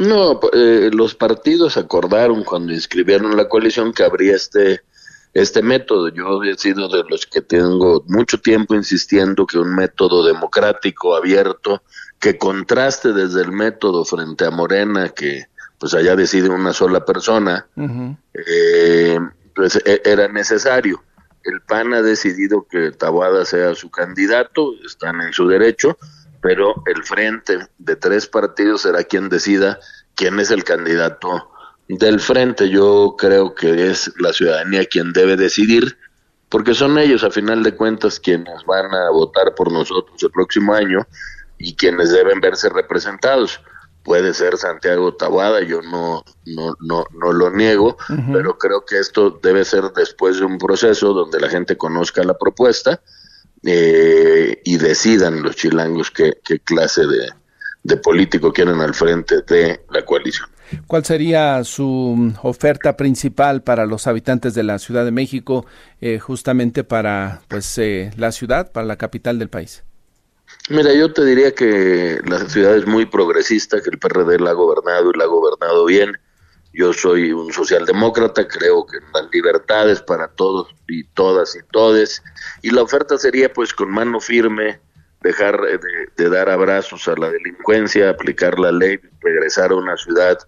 No, 0.00 0.40
eh, 0.52 0.90
los 0.92 1.14
partidos 1.14 1.76
acordaron 1.76 2.42
cuando 2.42 2.72
inscribieron 2.72 3.36
la 3.36 3.48
coalición 3.48 3.92
que 3.92 4.02
habría 4.02 4.34
este 4.34 4.80
este 5.32 5.62
método. 5.62 6.08
Yo 6.08 6.42
he 6.42 6.56
sido 6.56 6.88
de 6.88 7.04
los 7.08 7.26
que 7.26 7.40
tengo 7.40 8.02
mucho 8.08 8.38
tiempo 8.38 8.74
insistiendo 8.74 9.46
que 9.46 9.58
un 9.58 9.74
método 9.74 10.26
democrático, 10.26 11.14
abierto, 11.14 11.82
que 12.20 12.36
contraste 12.36 13.12
desde 13.12 13.40
el 13.40 13.50
método 13.50 14.04
frente 14.04 14.44
a 14.44 14.50
Morena, 14.50 15.08
que 15.08 15.46
pues 15.78 15.94
allá 15.94 16.14
decide 16.14 16.50
una 16.50 16.74
sola 16.74 17.06
persona, 17.06 17.66
eh, 18.34 19.18
pues 19.54 19.76
e, 19.76 20.02
era 20.04 20.28
necesario. 20.28 21.02
El 21.42 21.62
PAN 21.62 21.94
ha 21.94 22.02
decidido 22.02 22.66
que 22.70 22.92
Taboada 22.92 23.46
sea 23.46 23.74
su 23.74 23.90
candidato, 23.90 24.74
están 24.84 25.22
en 25.22 25.32
su 25.32 25.48
derecho, 25.48 25.96
pero 26.42 26.82
el 26.84 27.02
frente 27.04 27.58
de 27.78 27.96
tres 27.96 28.26
partidos 28.26 28.82
será 28.82 29.04
quien 29.04 29.30
decida 29.30 29.80
quién 30.14 30.38
es 30.38 30.50
el 30.50 30.64
candidato 30.64 31.50
del 31.88 32.20
frente. 32.20 32.68
Yo 32.68 33.14
creo 33.16 33.54
que 33.54 33.90
es 33.90 34.12
la 34.18 34.34
ciudadanía 34.34 34.84
quien 34.84 35.14
debe 35.14 35.38
decidir, 35.38 35.96
porque 36.50 36.74
son 36.74 36.98
ellos, 36.98 37.24
a 37.24 37.30
final 37.30 37.62
de 37.62 37.74
cuentas, 37.74 38.20
quienes 38.20 38.62
van 38.66 38.94
a 38.94 39.08
votar 39.08 39.54
por 39.54 39.72
nosotros 39.72 40.22
el 40.22 40.30
próximo 40.30 40.74
año 40.74 41.06
y 41.60 41.76
quienes 41.76 42.10
deben 42.10 42.40
verse 42.40 42.68
representados. 42.70 43.60
Puede 44.02 44.32
ser 44.32 44.56
Santiago 44.56 45.14
Tabada, 45.14 45.60
yo 45.62 45.82
no, 45.82 46.24
no, 46.46 46.74
no, 46.80 47.04
no 47.12 47.32
lo 47.32 47.50
niego, 47.50 47.98
pero 48.32 48.56
creo 48.56 48.86
que 48.86 48.98
esto 48.98 49.38
debe 49.42 49.62
ser 49.66 49.92
después 49.94 50.38
de 50.38 50.46
un 50.46 50.56
proceso 50.56 51.12
donde 51.12 51.38
la 51.38 51.50
gente 51.50 51.76
conozca 51.76 52.24
la 52.24 52.38
propuesta 52.38 53.02
eh, 53.62 54.62
y 54.64 54.78
decidan 54.78 55.42
los 55.42 55.54
chilangos 55.54 56.10
qué, 56.10 56.38
qué 56.42 56.60
clase 56.60 57.02
de, 57.06 57.28
de 57.82 57.96
político 57.98 58.54
quieren 58.54 58.80
al 58.80 58.94
frente 58.94 59.42
de 59.42 59.84
la 59.90 60.02
coalición. 60.02 60.48
¿Cuál 60.86 61.04
sería 61.04 61.62
su 61.64 62.32
oferta 62.42 62.96
principal 62.96 63.62
para 63.62 63.84
los 63.84 64.06
habitantes 64.06 64.54
de 64.54 64.62
la 64.62 64.78
Ciudad 64.78 65.04
de 65.04 65.10
México, 65.10 65.66
eh, 66.00 66.18
justamente 66.18 66.84
para 66.84 67.42
pues 67.48 67.76
eh, 67.76 68.12
la 68.16 68.32
ciudad, 68.32 68.72
para 68.72 68.86
la 68.86 68.96
capital 68.96 69.38
del 69.38 69.50
país? 69.50 69.84
Mira, 70.68 70.92
yo 70.92 71.12
te 71.12 71.24
diría 71.24 71.54
que 71.54 72.20
la 72.24 72.38
ciudad 72.48 72.76
es 72.76 72.86
muy 72.86 73.06
progresista, 73.06 73.80
que 73.80 73.90
el 73.90 73.98
PRD 73.98 74.38
la 74.38 74.50
ha 74.50 74.54
gobernado 74.54 75.10
y 75.10 75.18
la 75.18 75.24
ha 75.24 75.28
gobernado 75.28 75.84
bien. 75.86 76.16
Yo 76.72 76.92
soy 76.92 77.32
un 77.32 77.52
socialdemócrata, 77.52 78.46
creo 78.46 78.86
que 78.86 78.98
las 79.12 79.28
libertades 79.32 80.00
para 80.00 80.28
todos 80.28 80.68
y 80.86 81.04
todas 81.04 81.56
y 81.56 81.60
todes. 81.72 82.22
Y 82.62 82.70
la 82.70 82.82
oferta 82.82 83.18
sería 83.18 83.52
pues 83.52 83.74
con 83.74 83.90
mano 83.90 84.20
firme, 84.20 84.80
dejar 85.22 85.60
de, 85.60 86.30
dar 86.30 86.48
abrazos 86.48 87.08
a 87.08 87.16
la 87.16 87.30
delincuencia, 87.30 88.10
aplicar 88.10 88.58
la 88.58 88.70
ley, 88.70 89.00
regresar 89.20 89.72
a 89.72 89.76
una 89.76 89.96
ciudad 89.96 90.38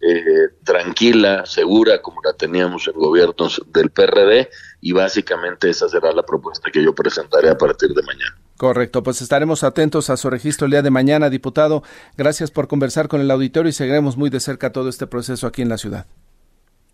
eh, 0.00 0.48
tranquila, 0.64 1.44
segura, 1.44 2.00
como 2.00 2.20
la 2.22 2.32
teníamos 2.32 2.88
en 2.88 2.94
gobiernos 2.94 3.62
del 3.72 3.90
PRD, 3.90 4.48
y 4.80 4.92
básicamente 4.92 5.70
esa 5.70 5.88
será 5.88 6.12
la 6.12 6.22
propuesta 6.22 6.70
que 6.70 6.82
yo 6.82 6.94
presentaré 6.94 7.50
a 7.50 7.58
partir 7.58 7.90
de 7.90 8.02
mañana. 8.02 8.36
Correcto, 8.56 9.02
pues 9.02 9.22
estaremos 9.22 9.64
atentos 9.64 10.10
a 10.10 10.16
su 10.16 10.28
registro 10.28 10.66
el 10.66 10.72
día 10.72 10.82
de 10.82 10.90
mañana, 10.90 11.30
diputado. 11.30 11.82
Gracias 12.16 12.50
por 12.50 12.68
conversar 12.68 13.08
con 13.08 13.20
el 13.20 13.30
auditorio 13.30 13.70
y 13.70 13.72
seguiremos 13.72 14.16
muy 14.16 14.30
de 14.30 14.40
cerca 14.40 14.72
todo 14.72 14.88
este 14.88 15.06
proceso 15.06 15.46
aquí 15.46 15.62
en 15.62 15.70
la 15.70 15.78
ciudad. 15.78 16.06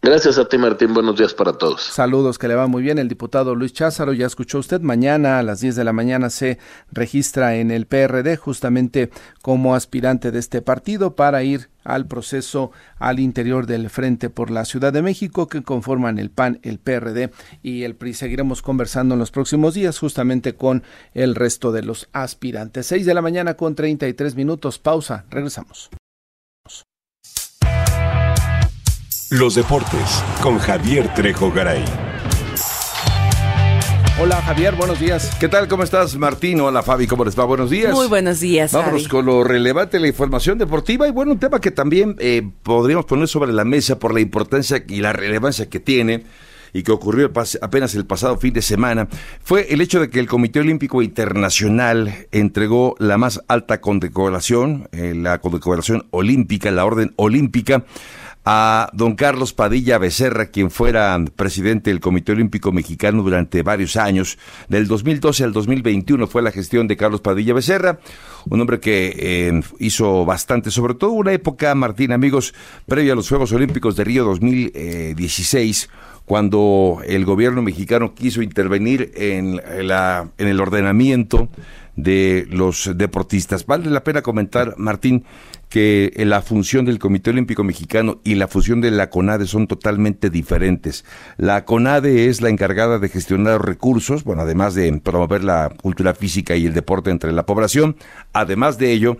Gracias 0.06 0.38
a 0.38 0.44
ti, 0.44 0.56
Martín. 0.56 0.94
Buenos 0.94 1.16
días 1.16 1.34
para 1.34 1.54
todos. 1.54 1.82
Saludos, 1.82 2.38
que 2.38 2.46
le 2.46 2.54
va 2.54 2.68
muy 2.68 2.80
bien. 2.80 2.98
El 2.98 3.08
diputado 3.08 3.56
Luis 3.56 3.72
Cházaro, 3.72 4.12
ya 4.12 4.26
escuchó 4.26 4.60
usted, 4.60 4.80
mañana 4.80 5.40
a 5.40 5.42
las 5.42 5.58
10 5.58 5.74
de 5.74 5.82
la 5.82 5.92
mañana 5.92 6.30
se 6.30 6.60
registra 6.92 7.56
en 7.56 7.72
el 7.72 7.86
PRD 7.86 8.36
justamente 8.36 9.10
como 9.42 9.74
aspirante 9.74 10.30
de 10.30 10.38
este 10.38 10.62
partido 10.62 11.16
para 11.16 11.42
ir 11.42 11.70
al 11.82 12.06
proceso 12.06 12.70
al 13.00 13.18
interior 13.18 13.66
del 13.66 13.90
Frente 13.90 14.30
por 14.30 14.52
la 14.52 14.64
Ciudad 14.64 14.92
de 14.92 15.02
México 15.02 15.48
que 15.48 15.64
conforman 15.64 16.20
el 16.20 16.30
PAN, 16.30 16.60
el 16.62 16.78
PRD 16.78 17.32
y 17.64 17.82
el 17.82 17.96
PRI. 17.96 18.14
Seguiremos 18.14 18.62
conversando 18.62 19.16
en 19.16 19.18
los 19.18 19.32
próximos 19.32 19.74
días 19.74 19.98
justamente 19.98 20.54
con 20.54 20.84
el 21.14 21.34
resto 21.34 21.72
de 21.72 21.82
los 21.82 22.08
aspirantes. 22.12 22.86
6 22.86 23.06
de 23.06 23.14
la 23.14 23.22
mañana 23.22 23.54
con 23.54 23.74
33 23.74 24.36
minutos. 24.36 24.78
Pausa. 24.78 25.24
Regresamos. 25.30 25.90
Los 29.30 29.56
deportes 29.56 30.22
con 30.40 30.56
Javier 30.60 31.12
Trejo 31.12 31.50
Garay. 31.50 31.84
Hola 34.20 34.40
Javier, 34.40 34.76
buenos 34.76 35.00
días. 35.00 35.34
¿Qué 35.40 35.48
tal? 35.48 35.66
¿Cómo 35.66 35.82
estás, 35.82 36.16
Martín? 36.16 36.60
Hola 36.60 36.80
Fabi, 36.84 37.08
¿cómo 37.08 37.24
les 37.24 37.36
va? 37.36 37.44
Buenos 37.44 37.68
días. 37.68 37.92
Muy 37.92 38.06
buenos 38.06 38.38
días. 38.38 38.72
Vámonos 38.72 39.08
con 39.08 39.26
lo 39.26 39.42
relevante 39.42 39.96
de 39.96 40.02
la 40.02 40.06
información 40.06 40.58
deportiva 40.58 41.08
y 41.08 41.10
bueno, 41.10 41.32
un 41.32 41.40
tema 41.40 41.60
que 41.60 41.72
también 41.72 42.14
eh, 42.20 42.48
podríamos 42.62 43.06
poner 43.06 43.26
sobre 43.26 43.52
la 43.52 43.64
mesa 43.64 43.98
por 43.98 44.14
la 44.14 44.20
importancia 44.20 44.84
y 44.86 45.00
la 45.00 45.12
relevancia 45.12 45.68
que 45.68 45.80
tiene 45.80 46.24
y 46.72 46.84
que 46.84 46.92
ocurrió 46.92 47.32
apenas 47.62 47.94
el 47.94 48.06
pasado 48.06 48.36
fin 48.36 48.52
de 48.52 48.62
semana, 48.62 49.08
fue 49.42 49.72
el 49.72 49.80
hecho 49.80 49.98
de 49.98 50.10
que 50.10 50.20
el 50.20 50.28
Comité 50.28 50.60
Olímpico 50.60 51.00
Internacional 51.00 52.26
entregó 52.32 52.94
la 52.98 53.16
más 53.16 53.40
alta 53.48 53.80
condecoración, 53.80 54.88
eh, 54.92 55.14
la 55.16 55.40
condecoración 55.40 56.06
olímpica, 56.10 56.70
la 56.70 56.84
Orden 56.84 57.14
Olímpica, 57.16 57.86
a 58.48 58.90
don 58.92 59.16
Carlos 59.16 59.52
Padilla 59.52 59.98
Becerra, 59.98 60.46
quien 60.46 60.70
fuera 60.70 61.18
presidente 61.34 61.90
del 61.90 61.98
Comité 61.98 62.30
Olímpico 62.30 62.70
Mexicano 62.70 63.24
durante 63.24 63.64
varios 63.64 63.96
años. 63.96 64.38
Del 64.68 64.86
2012 64.86 65.42
al 65.42 65.52
2021 65.52 66.28
fue 66.28 66.42
la 66.42 66.52
gestión 66.52 66.86
de 66.86 66.96
Carlos 66.96 67.20
Padilla 67.20 67.54
Becerra, 67.54 67.98
un 68.48 68.60
hombre 68.60 68.78
que 68.78 69.14
eh, 69.18 69.60
hizo 69.80 70.24
bastante, 70.24 70.70
sobre 70.70 70.94
todo 70.94 71.10
una 71.10 71.32
época, 71.32 71.74
Martín, 71.74 72.12
amigos, 72.12 72.54
previo 72.86 73.14
a 73.14 73.16
los 73.16 73.28
Juegos 73.28 73.50
Olímpicos 73.50 73.96
de 73.96 74.04
Río 74.04 74.24
2016 74.24 75.90
cuando 76.24 77.02
el 77.06 77.24
gobierno 77.24 77.62
mexicano 77.62 78.14
quiso 78.14 78.42
intervenir 78.42 79.12
en, 79.14 79.60
la, 79.86 80.28
en 80.38 80.48
el 80.48 80.60
ordenamiento 80.60 81.48
de 81.96 82.46
los 82.50 82.90
deportistas. 82.94 83.66
Vale 83.66 83.90
la 83.90 84.04
pena 84.04 84.22
comentar, 84.22 84.74
Martín, 84.76 85.24
que 85.68 86.12
la 86.16 86.42
función 86.42 86.84
del 86.84 86.98
Comité 86.98 87.30
Olímpico 87.30 87.64
Mexicano 87.64 88.20
y 88.22 88.36
la 88.36 88.46
función 88.46 88.80
de 88.80 88.90
la 88.90 89.10
CONADE 89.10 89.46
son 89.46 89.66
totalmente 89.66 90.30
diferentes. 90.30 91.04
La 91.38 91.64
CONADE 91.64 92.28
es 92.28 92.40
la 92.40 92.50
encargada 92.50 92.98
de 92.98 93.08
gestionar 93.08 93.64
recursos, 93.64 94.22
bueno, 94.22 94.42
además 94.42 94.74
de 94.74 94.92
promover 95.00 95.42
la 95.42 95.72
cultura 95.82 96.14
física 96.14 96.54
y 96.54 96.66
el 96.66 96.74
deporte 96.74 97.10
entre 97.10 97.32
la 97.32 97.46
población. 97.46 97.96
Además 98.32 98.78
de 98.78 98.92
ello, 98.92 99.16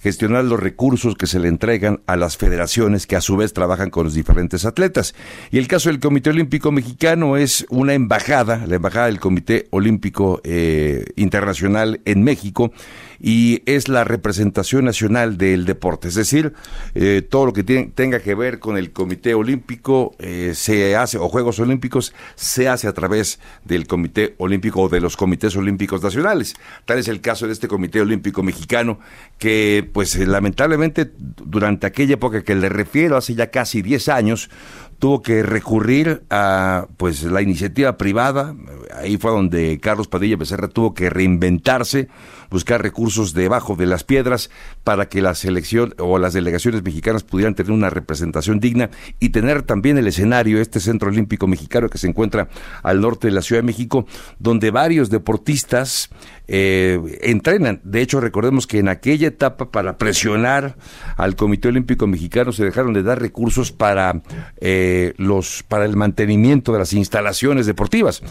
gestionar 0.00 0.44
los 0.44 0.60
recursos 0.60 1.14
que 1.14 1.26
se 1.26 1.38
le 1.38 1.48
entregan 1.48 2.00
a 2.06 2.16
las 2.16 2.36
federaciones 2.36 3.06
que 3.06 3.16
a 3.16 3.20
su 3.20 3.36
vez 3.36 3.52
trabajan 3.52 3.90
con 3.90 4.04
los 4.04 4.14
diferentes 4.14 4.64
atletas. 4.64 5.14
Y 5.50 5.58
el 5.58 5.68
caso 5.68 5.88
del 5.88 6.00
Comité 6.00 6.30
Olímpico 6.30 6.72
Mexicano 6.72 7.36
es 7.36 7.66
una 7.70 7.94
embajada, 7.94 8.64
la 8.66 8.76
embajada 8.76 9.06
del 9.06 9.20
Comité 9.20 9.66
Olímpico 9.70 10.40
eh, 10.44 11.04
Internacional 11.16 12.00
en 12.04 12.22
México, 12.22 12.72
y 13.20 13.62
es 13.66 13.88
la 13.88 14.04
representación 14.04 14.84
nacional 14.84 15.38
del 15.38 15.64
deporte. 15.64 16.08
Es 16.08 16.14
decir, 16.14 16.52
eh, 16.94 17.22
todo 17.28 17.46
lo 17.46 17.52
que 17.52 17.64
tenga 17.64 18.20
que 18.20 18.34
ver 18.34 18.58
con 18.58 18.76
el 18.76 18.92
Comité 18.92 19.34
Olímpico 19.34 20.14
eh, 20.18 20.52
se 20.54 20.96
hace, 20.96 21.18
o 21.18 21.28
Juegos 21.28 21.58
Olímpicos, 21.58 22.14
se 22.34 22.68
hace 22.68 22.86
a 22.86 22.92
través 22.92 23.40
del 23.64 23.86
Comité 23.86 24.34
Olímpico 24.38 24.82
o 24.82 24.88
de 24.88 25.00
los 25.00 25.16
comités 25.16 25.56
olímpicos 25.56 26.02
nacionales. 26.02 26.54
Tal 26.84 26.98
es 26.98 27.08
el 27.08 27.20
caso 27.20 27.46
de 27.46 27.52
este 27.52 27.68
Comité 27.68 28.00
Olímpico 28.00 28.42
Mexicano, 28.42 29.00
que 29.38 29.88
pues 29.92 30.16
lamentablemente 30.16 31.10
durante 31.16 31.86
aquella 31.86 32.14
época 32.14 32.42
que 32.42 32.54
le 32.54 32.68
refiero, 32.68 33.16
hace 33.16 33.34
ya 33.34 33.50
casi 33.50 33.82
10 33.82 34.08
años, 34.08 34.50
tuvo 34.98 35.22
que 35.22 35.42
recurrir 35.42 36.22
a 36.30 36.86
pues 36.96 37.22
la 37.22 37.40
iniciativa 37.42 37.96
privada, 37.96 38.54
ahí 38.94 39.16
fue 39.16 39.30
donde 39.30 39.78
Carlos 39.80 40.08
Padilla 40.08 40.36
Becerra 40.36 40.68
tuvo 40.68 40.94
que 40.94 41.10
reinventarse, 41.10 42.08
buscar 42.50 42.82
recursos 42.82 43.34
debajo 43.34 43.76
de 43.76 43.86
las 43.86 44.04
piedras 44.04 44.50
para 44.88 45.10
que 45.10 45.20
la 45.20 45.34
selección 45.34 45.94
o 45.98 46.18
las 46.18 46.32
delegaciones 46.32 46.82
mexicanas 46.82 47.22
pudieran 47.22 47.54
tener 47.54 47.72
una 47.72 47.90
representación 47.90 48.58
digna 48.58 48.88
y 49.20 49.28
tener 49.28 49.60
también 49.60 49.98
el 49.98 50.06
escenario, 50.06 50.62
este 50.62 50.80
Centro 50.80 51.10
Olímpico 51.10 51.46
Mexicano 51.46 51.90
que 51.90 51.98
se 51.98 52.06
encuentra 52.06 52.48
al 52.82 53.02
norte 53.02 53.26
de 53.26 53.34
la 53.34 53.42
Ciudad 53.42 53.60
de 53.60 53.66
México, 53.66 54.06
donde 54.38 54.70
varios 54.70 55.10
deportistas 55.10 56.08
eh, 56.50 56.98
entrenan. 57.20 57.82
De 57.84 58.00
hecho, 58.00 58.20
recordemos 58.20 58.66
que 58.66 58.78
en 58.78 58.88
aquella 58.88 59.28
etapa, 59.28 59.70
para 59.70 59.98
presionar 59.98 60.76
al 61.18 61.36
Comité 61.36 61.68
Olímpico 61.68 62.06
Mexicano, 62.06 62.52
se 62.52 62.64
dejaron 62.64 62.94
de 62.94 63.02
dar 63.02 63.20
recursos 63.20 63.70
para, 63.70 64.22
eh, 64.56 65.12
los, 65.18 65.62
para 65.68 65.84
el 65.84 65.94
mantenimiento 65.96 66.72
de 66.72 66.78
las 66.78 66.94
instalaciones 66.94 67.66
deportivas. 67.66 68.22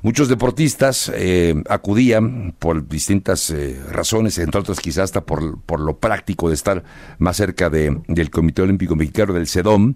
Muchos 0.00 0.28
deportistas 0.28 1.12
eh, 1.14 1.62
acudían 1.68 2.54
por 2.58 2.88
distintas 2.88 3.54
razones, 3.90 4.38
entre 4.38 4.60
otras 4.60 4.80
quizás 4.80 5.04
hasta 5.04 5.26
por, 5.26 5.60
por 5.60 5.80
lo 5.80 5.98
práctico 6.06 6.48
de 6.48 6.54
estar 6.54 6.84
más 7.18 7.36
cerca 7.36 7.68
de, 7.68 8.00
del 8.06 8.30
Comité 8.30 8.62
Olímpico 8.62 8.94
Mexicano, 8.94 9.32
del 9.32 9.48
CEDOM, 9.48 9.94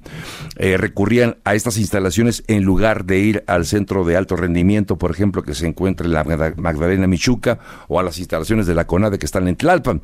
recurrían 0.56 1.36
a 1.44 1.54
estas 1.54 1.76
instalaciones 1.78 2.42
en 2.48 2.64
lugar 2.64 3.04
de 3.04 3.20
ir 3.20 3.44
al 3.46 3.64
centro 3.64 4.04
de 4.04 4.16
alto 4.16 4.34
rendimiento, 4.34 4.98
por 4.98 5.12
ejemplo, 5.12 5.44
que 5.44 5.54
se 5.54 5.68
encuentra 5.68 6.04
en 6.06 6.12
la 6.12 6.24
Magdalena 6.56 7.06
Michuca 7.06 7.60
o 7.86 8.00
a 8.00 8.02
las 8.02 8.18
instalaciones 8.18 8.66
de 8.66 8.74
la 8.74 8.88
CONADE 8.88 9.20
que 9.20 9.26
están 9.26 9.46
en 9.46 9.54
Tlalpan. 9.54 10.02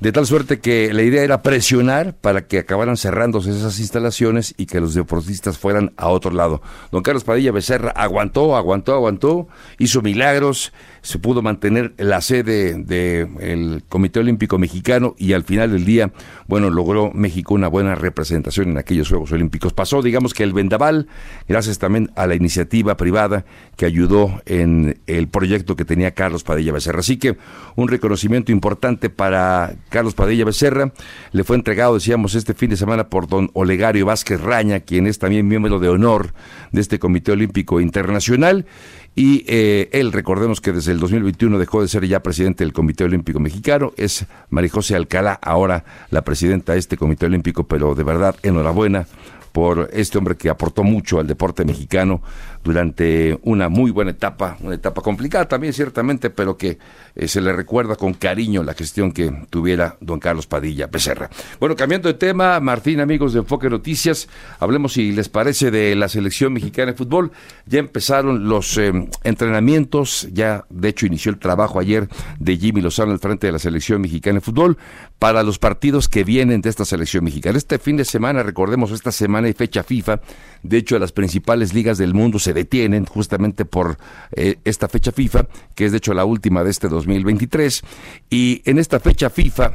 De 0.00 0.10
tal 0.10 0.26
suerte 0.26 0.58
que 0.58 0.92
la 0.94 1.02
idea 1.02 1.22
era 1.22 1.42
presionar 1.42 2.14
para 2.14 2.46
que 2.46 2.58
acabaran 2.58 2.96
cerrándose 2.96 3.50
esas 3.50 3.78
instalaciones 3.78 4.54
y 4.56 4.66
que 4.66 4.80
los 4.80 4.94
deportistas 4.94 5.58
fueran 5.58 5.92
a 5.98 6.08
otro 6.08 6.30
lado. 6.30 6.62
Don 6.90 7.02
Carlos 7.02 7.24
Padilla 7.24 7.52
Becerra 7.52 7.90
aguantó, 7.90 8.56
aguantó, 8.56 8.94
aguantó, 8.94 9.48
hizo 9.78 10.00
milagros, 10.00 10.72
se 11.02 11.18
pudo 11.18 11.42
mantener 11.42 11.94
la 11.98 12.20
sede 12.20 12.74
del 12.74 13.84
Comité 13.88 14.20
Olímpico 14.20 14.58
Mexicano 14.58 15.14
y 15.18 15.32
al 15.32 15.42
final 15.42 15.72
del 15.72 15.84
día, 15.84 16.12
bueno, 16.46 16.70
logró 16.70 17.10
México 17.12 17.54
una 17.54 17.68
buena 17.68 17.94
representación 17.96 18.70
en 18.70 18.78
aquellos 18.78 19.08
Juegos 19.08 19.32
Olímpicos. 19.32 19.72
Pasó, 19.72 20.00
digamos 20.00 20.32
que 20.32 20.44
el 20.44 20.52
vendaval, 20.52 21.08
gracias 21.48 21.78
también 21.78 22.10
a 22.14 22.26
la 22.26 22.36
iniciativa 22.36 22.96
privada 22.96 23.44
que 23.76 23.84
ayudó 23.84 24.40
en 24.46 25.00
el 25.06 25.28
proyecto 25.28 25.74
que 25.74 25.84
tenía 25.84 26.12
Carlos 26.12 26.44
Padilla 26.44 26.72
Becerra. 26.72 27.00
Así 27.00 27.16
que 27.16 27.36
un 27.74 27.88
reconocimiento 27.88 28.52
importante 28.52 29.10
para 29.10 29.74
Carlos 29.88 30.14
Padilla 30.14 30.44
Becerra. 30.44 30.92
Le 31.32 31.44
fue 31.44 31.56
entregado, 31.56 31.94
decíamos, 31.94 32.34
este 32.34 32.54
fin 32.54 32.70
de 32.70 32.76
semana 32.76 33.08
por 33.08 33.26
don 33.26 33.50
Olegario 33.54 34.06
Vázquez 34.06 34.40
Raña, 34.40 34.80
quien 34.80 35.06
es 35.06 35.18
también 35.18 35.48
miembro 35.48 35.78
de 35.78 35.88
honor 35.88 36.32
de 36.70 36.80
este 36.80 36.98
Comité 36.98 37.32
Olímpico 37.32 37.80
Internacional. 37.80 38.66
Y 39.14 39.44
eh, 39.46 39.90
él, 39.92 40.10
recordemos 40.10 40.60
que 40.60 40.72
desde 40.72 40.92
el 40.92 40.98
2021 40.98 41.58
dejó 41.58 41.82
de 41.82 41.88
ser 41.88 42.06
ya 42.06 42.22
presidente 42.22 42.64
del 42.64 42.72
Comité 42.72 43.04
Olímpico 43.04 43.40
Mexicano, 43.40 43.92
es 43.96 44.24
María 44.48 44.70
José 44.70 44.96
Alcalá, 44.96 45.38
ahora 45.42 45.84
la 46.10 46.22
presidenta 46.22 46.72
de 46.72 46.78
este 46.78 46.96
Comité 46.96 47.26
Olímpico, 47.26 47.64
pero 47.64 47.94
de 47.94 48.04
verdad, 48.04 48.36
enhorabuena 48.42 49.06
por 49.52 49.90
este 49.92 50.16
hombre 50.16 50.36
que 50.36 50.48
aportó 50.48 50.82
mucho 50.82 51.20
al 51.20 51.26
deporte 51.26 51.64
mexicano 51.66 52.22
durante 52.64 53.38
una 53.42 53.68
muy 53.68 53.90
buena 53.90 54.12
etapa, 54.12 54.56
una 54.60 54.74
etapa 54.74 55.02
complicada 55.02 55.48
también 55.48 55.72
ciertamente, 55.72 56.30
pero 56.30 56.56
que 56.56 56.78
eh, 57.14 57.28
se 57.28 57.40
le 57.40 57.52
recuerda 57.52 57.96
con 57.96 58.14
cariño 58.14 58.62
la 58.62 58.74
gestión 58.74 59.12
que 59.12 59.32
tuviera 59.50 59.96
don 60.00 60.20
Carlos 60.20 60.46
Padilla 60.46 60.86
Becerra. 60.86 61.28
Bueno, 61.58 61.76
cambiando 61.76 62.08
de 62.08 62.14
tema, 62.14 62.60
Martín, 62.60 63.00
amigos 63.00 63.32
de 63.32 63.40
Enfoque 63.40 63.68
Noticias, 63.68 64.28
hablemos 64.60 64.92
si 64.92 65.12
les 65.12 65.28
parece 65.28 65.70
de 65.70 65.94
la 65.94 66.08
selección 66.08 66.52
mexicana 66.52 66.92
de 66.92 66.98
fútbol. 66.98 67.32
Ya 67.66 67.78
empezaron 67.78 68.48
los 68.48 68.78
eh, 68.78 68.92
entrenamientos, 69.24 70.28
ya 70.32 70.64
de 70.70 70.88
hecho 70.88 71.06
inició 71.06 71.30
el 71.30 71.38
trabajo 71.38 71.80
ayer 71.80 72.08
de 72.38 72.56
Jimmy 72.56 72.80
Lozano 72.80 73.12
al 73.12 73.18
frente 73.18 73.46
de 73.46 73.52
la 73.52 73.58
selección 73.58 74.00
mexicana 74.00 74.36
de 74.36 74.40
fútbol 74.40 74.78
para 75.18 75.42
los 75.42 75.58
partidos 75.58 76.08
que 76.08 76.24
vienen 76.24 76.60
de 76.60 76.70
esta 76.70 76.84
selección 76.84 77.24
mexicana. 77.24 77.58
Este 77.58 77.78
fin 77.78 77.96
de 77.96 78.04
semana, 78.04 78.42
recordemos, 78.42 78.90
esta 78.90 79.12
semana 79.12 79.46
hay 79.46 79.52
fecha 79.52 79.82
FIFA, 79.82 80.20
de 80.62 80.76
hecho 80.76 80.98
las 80.98 81.12
principales 81.12 81.74
ligas 81.74 81.98
del 81.98 82.14
mundo 82.14 82.38
se 82.38 82.51
detienen 82.52 83.06
justamente 83.06 83.64
por 83.64 83.98
eh, 84.32 84.56
esta 84.64 84.88
fecha 84.88 85.12
FIFA, 85.12 85.46
que 85.74 85.86
es 85.86 85.92
de 85.92 85.98
hecho 85.98 86.14
la 86.14 86.24
última 86.24 86.64
de 86.64 86.70
este 86.70 86.88
2023. 86.88 87.82
Y 88.30 88.62
en 88.64 88.78
esta 88.78 89.00
fecha 89.00 89.30
FIFA 89.30 89.72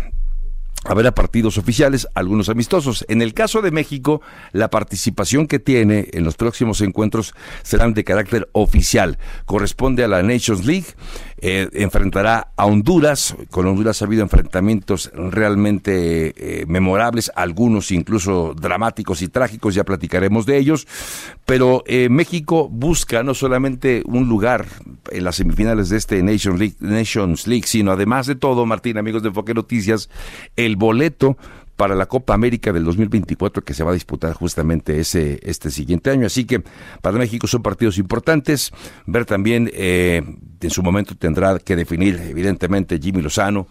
habrá 0.87 1.13
partidos 1.13 1.57
oficiales, 1.57 2.07
algunos 2.13 2.49
amistosos. 2.49 3.05
En 3.09 3.21
el 3.21 3.33
caso 3.33 3.61
de 3.61 3.71
México, 3.71 4.21
la 4.51 4.69
participación 4.69 5.47
que 5.47 5.59
tiene 5.59 6.07
en 6.13 6.23
los 6.23 6.35
próximos 6.35 6.81
encuentros 6.81 7.33
serán 7.63 7.93
de 7.93 8.03
carácter 8.03 8.49
oficial. 8.53 9.17
Corresponde 9.45 10.03
a 10.03 10.07
la 10.07 10.23
Nations 10.23 10.65
League, 10.65 10.87
eh, 11.39 11.69
enfrentará 11.73 12.51
a 12.55 12.65
Honduras. 12.65 13.35
Con 13.51 13.67
Honduras 13.67 14.01
ha 14.01 14.05
habido 14.05 14.23
enfrentamientos 14.23 15.11
realmente 15.13 16.33
eh, 16.61 16.65
memorables, 16.67 17.31
algunos 17.35 17.91
incluso 17.91 18.53
dramáticos 18.59 19.21
y 19.21 19.27
trágicos, 19.27 19.75
ya 19.75 19.83
platicaremos 19.83 20.45
de 20.45 20.57
ellos. 20.57 20.87
Pero 21.45 21.83
eh, 21.85 22.09
México 22.09 22.69
busca 22.69 23.23
no 23.23 23.33
solamente 23.33 24.01
un 24.05 24.27
lugar 24.27 24.65
en 25.11 25.23
las 25.23 25.35
semifinales 25.35 25.89
de 25.89 25.97
este 25.97 26.23
Nations 26.23 26.59
League, 26.59 26.75
Nations 26.79 27.47
League 27.47 27.67
sino 27.67 27.91
además 27.91 28.27
de 28.27 28.35
todo, 28.35 28.65
Martín, 28.65 28.97
amigos 28.97 29.21
de 29.21 29.29
Enfoque 29.29 29.53
Noticias, 29.53 30.09
el 30.55 30.75
boleto 30.75 31.37
para 31.77 31.95
la 31.95 32.07
Copa 32.07 32.33
América 32.33 32.73
del 32.73 32.83
2024 32.83 33.63
que 33.63 33.73
se 33.73 33.83
va 33.83 33.91
a 33.91 33.93
disputar 33.93 34.33
justamente 34.33 34.99
ese 34.99 35.39
este 35.43 35.71
siguiente 35.71 36.09
año. 36.09 36.25
Así 36.25 36.45
que 36.45 36.63
para 37.01 37.17
México 37.17 37.47
son 37.47 37.61
partidos 37.61 37.97
importantes. 37.97 38.71
Ver 39.05 39.25
también, 39.25 39.69
eh, 39.73 40.21
en 40.59 40.69
su 40.69 40.83
momento 40.83 41.15
tendrá 41.15 41.59
que 41.59 41.75
definir, 41.75 42.19
evidentemente, 42.19 42.99
Jimmy 42.99 43.21
Lozano 43.21 43.67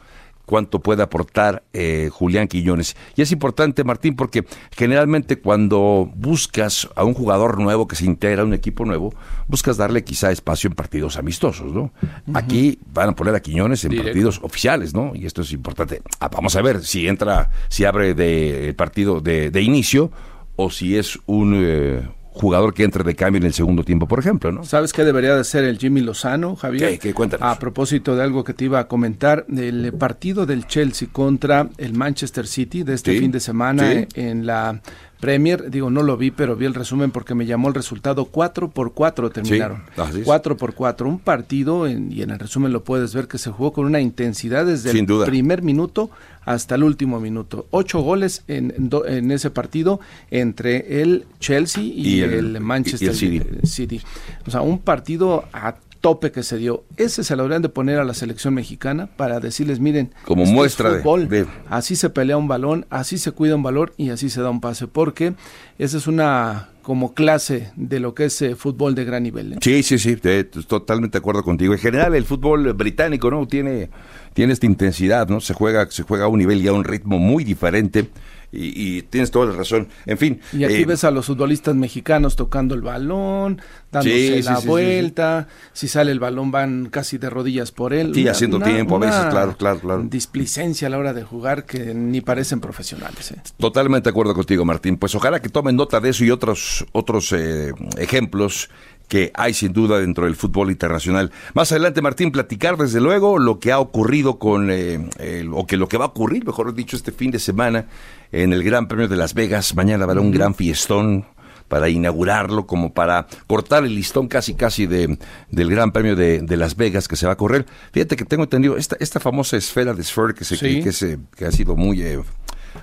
cuánto 0.46 0.80
puede 0.80 1.02
aportar 1.02 1.64
eh, 1.72 2.08
Julián 2.10 2.48
Quiñones. 2.48 2.96
Y 3.16 3.22
es 3.22 3.32
importante, 3.32 3.84
Martín, 3.84 4.16
porque 4.16 4.46
generalmente 4.70 5.38
cuando 5.40 6.10
buscas 6.14 6.88
a 6.96 7.04
un 7.04 7.12
jugador 7.12 7.60
nuevo 7.60 7.86
que 7.86 7.96
se 7.96 8.06
integra 8.06 8.42
a 8.42 8.44
un 8.46 8.54
equipo 8.54 8.84
nuevo, 8.84 9.12
buscas 9.48 9.76
darle 9.76 10.04
quizá 10.04 10.30
espacio 10.30 10.68
en 10.68 10.74
partidos 10.74 11.18
amistosos, 11.18 11.72
¿no? 11.72 11.92
Aquí 12.32 12.78
van 12.92 13.10
a 13.10 13.14
poner 13.14 13.34
a 13.34 13.40
Quiñones 13.40 13.84
en 13.84 13.96
partidos 13.96 14.40
oficiales, 14.42 14.94
¿no? 14.94 15.12
Y 15.14 15.26
esto 15.26 15.42
es 15.42 15.52
importante. 15.52 16.00
Ah, 16.20 16.28
vamos 16.28 16.56
a 16.56 16.62
ver 16.62 16.82
si 16.82 17.06
entra, 17.08 17.50
si 17.68 17.84
abre 17.84 18.14
de, 18.14 18.68
el 18.68 18.74
partido 18.74 19.20
de, 19.20 19.50
de 19.50 19.62
inicio 19.62 20.10
o 20.56 20.70
si 20.70 20.96
es 20.96 21.18
un, 21.26 21.54
eh, 21.56 22.08
jugador 22.36 22.74
que 22.74 22.84
entre 22.84 23.02
de 23.02 23.14
cambio 23.14 23.38
en 23.40 23.46
el 23.46 23.52
segundo 23.54 23.82
tiempo, 23.82 24.06
por 24.06 24.18
ejemplo, 24.18 24.52
¿no? 24.52 24.64
¿Sabes 24.64 24.92
qué 24.92 25.04
debería 25.04 25.34
de 25.34 25.42
ser 25.44 25.64
el 25.64 25.78
Jimmy 25.78 26.02
Lozano, 26.02 26.54
Javier? 26.54 26.90
¿Qué, 26.90 26.98
qué 26.98 27.14
cuéntanos? 27.14 27.46
A 27.50 27.58
propósito 27.58 28.14
de 28.14 28.22
algo 28.22 28.44
que 28.44 28.52
te 28.52 28.66
iba 28.66 28.78
a 28.78 28.86
comentar, 28.88 29.46
el 29.56 29.92
partido 29.94 30.44
del 30.46 30.66
Chelsea 30.66 31.08
contra 31.10 31.68
el 31.78 31.94
Manchester 31.94 32.46
City 32.46 32.82
de 32.82 32.94
este 32.94 33.12
Sí, 33.14 33.20
fin 33.20 33.30
de 33.32 33.40
semana 33.40 33.90
sí. 33.90 34.06
en 34.14 34.44
la 34.46 34.80
Premier, 35.20 35.70
digo, 35.70 35.88
no 35.90 36.02
lo 36.02 36.16
vi, 36.16 36.30
pero 36.30 36.56
vi 36.56 36.66
el 36.66 36.74
resumen 36.74 37.10
porque 37.10 37.34
me 37.34 37.46
llamó 37.46 37.68
el 37.68 37.74
resultado 37.74 38.26
4 38.26 38.70
por 38.70 38.92
4 38.92 39.30
terminaron. 39.30 39.84
es. 40.14 40.24
4 40.24 40.56
por 40.56 40.74
4, 40.74 41.08
un 41.08 41.18
partido 41.18 41.86
en- 41.86 42.12
y 42.12 42.22
en 42.22 42.30
el 42.30 42.38
resumen 42.38 42.72
lo 42.72 42.84
puedes 42.84 43.14
ver 43.14 43.26
que 43.26 43.38
se 43.38 43.50
jugó 43.50 43.72
con 43.72 43.86
una 43.86 44.00
intensidad 44.00 44.66
desde 44.66 44.90
Sin 44.90 45.00
el 45.00 45.06
duda. 45.06 45.24
primer 45.26 45.62
minuto 45.62 46.10
hasta 46.44 46.74
el 46.74 46.84
último 46.84 47.18
minuto. 47.18 47.66
Ocho 47.70 48.00
goles 48.00 48.44
en, 48.46 48.72
en 48.76 48.88
do- 48.90 49.06
en 49.06 49.30
ese 49.32 49.50
partido 49.50 50.00
entre 50.30 51.02
el 51.02 51.24
Chelsea 51.40 51.82
y, 51.82 52.16
Y 52.16 52.20
el- 52.20 52.56
el, 52.56 52.60
Manchester 52.60 53.08
y 53.08 53.10
el 53.10 53.16
City. 53.16 53.42
City. 53.64 54.00
O 54.46 54.50
sea, 54.50 54.60
un 54.60 54.78
partido 54.78 55.44
a 55.52 55.76
tope 56.06 56.30
que 56.30 56.44
se 56.44 56.56
dio. 56.56 56.84
Ese 56.96 57.24
se 57.24 57.34
lo 57.34 57.42
deberían 57.42 57.62
de 57.62 57.68
poner 57.68 57.98
a 57.98 58.04
la 58.04 58.14
selección 58.14 58.54
mexicana 58.54 59.08
para 59.16 59.40
decirles, 59.40 59.80
miren, 59.80 60.12
Como 60.24 60.44
es 60.44 60.50
muestra 60.50 60.90
de- 60.92 60.98
fútbol. 61.00 61.28
de- 61.28 61.46
Así 61.68 61.96
se 61.96 62.10
pelea 62.10 62.36
un 62.36 62.46
balón, 62.46 62.86
así 62.90 63.18
se 63.18 63.32
cuida 63.32 63.56
un 63.56 63.64
balón 63.64 63.90
y 63.96 64.10
así 64.10 64.30
se 64.30 64.40
da 64.40 64.50
un 64.50 64.60
pase, 64.60 64.86
porque 64.86 65.34
esa 65.80 65.96
es 65.96 66.06
una 66.06 66.68
como 66.82 67.12
clase 67.12 67.72
de 67.74 67.98
lo 67.98 68.14
que 68.14 68.26
es 68.26 68.40
eh, 68.40 68.54
fútbol 68.54 68.94
de 68.94 69.04
gran 69.04 69.24
nivel. 69.24 69.54
¿eh? 69.54 69.56
Sí, 69.60 69.82
sí, 69.82 69.98
sí, 69.98 70.14
te- 70.14 70.44
totalmente 70.44 71.18
de 71.18 71.18
acuerdo 71.18 71.42
contigo. 71.42 71.72
En 71.72 71.80
general, 71.80 72.14
el 72.14 72.24
fútbol 72.24 72.72
británico, 72.74 73.28
¿no? 73.28 73.44
Tiene, 73.48 73.90
tiene 74.32 74.52
esta 74.52 74.66
intensidad, 74.66 75.28
¿no? 75.28 75.40
Se 75.40 75.54
juega, 75.54 75.90
se 75.90 76.04
juega 76.04 76.26
a 76.26 76.28
un 76.28 76.38
nivel 76.38 76.62
y 76.62 76.68
a 76.68 76.72
un 76.72 76.84
ritmo 76.84 77.18
muy 77.18 77.42
diferente. 77.42 78.08
Y, 78.52 78.98
y 78.98 79.02
tienes 79.02 79.30
toda 79.30 79.46
la 79.46 79.52
razón. 79.52 79.88
En 80.06 80.18
fin. 80.18 80.40
Y 80.52 80.64
aquí 80.64 80.82
eh, 80.82 80.86
ves 80.86 81.04
a 81.04 81.10
los 81.10 81.26
futbolistas 81.26 81.74
mexicanos 81.74 82.36
tocando 82.36 82.74
el 82.74 82.82
balón, 82.82 83.60
dándose 83.92 84.36
Sí, 84.36 84.42
la 84.42 84.56
sí, 84.56 84.62
sí, 84.62 84.68
vuelta, 84.68 85.48
si 85.72 85.88
sale 85.88 86.12
el 86.12 86.20
balón 86.20 86.50
van 86.50 86.88
casi 86.90 87.18
de 87.18 87.28
rodillas 87.30 87.72
por 87.72 87.92
él. 87.92 88.12
Sí, 88.14 88.26
haciendo 88.28 88.60
tiempo 88.60 88.96
a 88.96 88.98
veces, 89.00 89.24
claro, 89.30 89.56
claro, 89.56 89.80
claro. 89.80 90.02
Displicencia 90.04 90.88
a 90.88 90.90
la 90.90 90.98
hora 90.98 91.12
de 91.12 91.22
jugar 91.22 91.64
que 91.64 91.94
ni 91.94 92.20
parecen 92.20 92.60
profesionales. 92.60 93.32
¿eh? 93.32 93.42
Totalmente 93.58 94.04
de 94.08 94.10
acuerdo 94.10 94.34
contigo, 94.34 94.64
Martín. 94.64 94.96
Pues 94.96 95.14
ojalá 95.14 95.40
que 95.40 95.48
tomen 95.48 95.76
nota 95.76 96.00
de 96.00 96.10
eso 96.10 96.24
y 96.24 96.30
otros, 96.30 96.86
otros 96.92 97.32
eh, 97.32 97.72
ejemplos 97.98 98.70
que 99.08 99.30
hay 99.34 99.54
sin 99.54 99.72
duda 99.72 99.98
dentro 100.00 100.24
del 100.24 100.34
fútbol 100.34 100.70
internacional. 100.70 101.30
Más 101.54 101.70
adelante, 101.70 102.02
Martín, 102.02 102.32
platicar 102.32 102.76
desde 102.76 103.00
luego 103.00 103.38
lo 103.38 103.60
que 103.60 103.70
ha 103.72 103.78
ocurrido 103.78 104.38
con, 104.38 104.70
eh, 104.70 105.08
el- 105.18 105.50
o 105.52 105.66
que 105.66 105.76
lo 105.76 105.88
que 105.88 105.96
va 105.96 106.06
a 106.06 106.08
ocurrir, 106.08 106.44
mejor 106.44 106.74
dicho, 106.74 106.96
este 106.96 107.12
fin 107.12 107.30
de 107.30 107.38
semana 107.38 107.86
en 108.32 108.52
el 108.52 108.62
Gran 108.64 108.88
Premio 108.88 109.06
de 109.08 109.16
Las 109.16 109.34
Vegas. 109.34 109.74
Mañana 109.76 110.04
habrá 110.04 110.20
un 110.20 110.32
gran 110.32 110.54
fiestón 110.54 111.24
para 111.68 111.88
inaugurarlo, 111.88 112.66
como 112.66 112.92
para 112.94 113.26
cortar 113.48 113.84
el 113.84 113.94
listón 113.94 114.28
casi 114.28 114.54
casi 114.54 114.86
de, 114.86 115.18
del 115.50 115.70
Gran 115.70 115.90
Premio 115.92 116.14
de, 116.14 116.40
de 116.40 116.56
Las 116.56 116.76
Vegas 116.76 117.08
que 117.08 117.16
se 117.16 117.26
va 117.26 117.32
a 117.32 117.36
correr. 117.36 117.66
Fíjate 117.92 118.14
que 118.16 118.24
tengo 118.24 118.44
entendido, 118.44 118.76
esta, 118.76 118.96
esta 119.00 119.18
famosa 119.20 119.56
esfera 119.56 119.92
de 119.92 120.02
Sphere 120.04 120.34
que, 120.34 120.44
se, 120.44 120.56
Sí. 120.56 120.80
que, 120.82 120.92
se- 120.92 121.18
que 121.36 121.44
ha 121.46 121.52
sido 121.52 121.74
muy... 121.76 122.02
eh, 122.02 122.20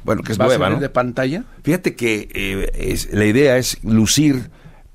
bueno, 0.04 0.22
que 0.24 0.32
es 0.34 0.40
¿Va 0.40 0.46
a 0.46 0.48
nueva, 0.48 0.70
¿no? 0.70 0.80
de 0.80 0.90
pantalla? 0.90 1.44
Fíjate 1.64 1.96
que 1.96 2.28
eh, 2.34 2.72
es- 2.76 3.14
la 3.14 3.26
idea 3.26 3.58
es 3.58 3.78
lucir 3.84 4.50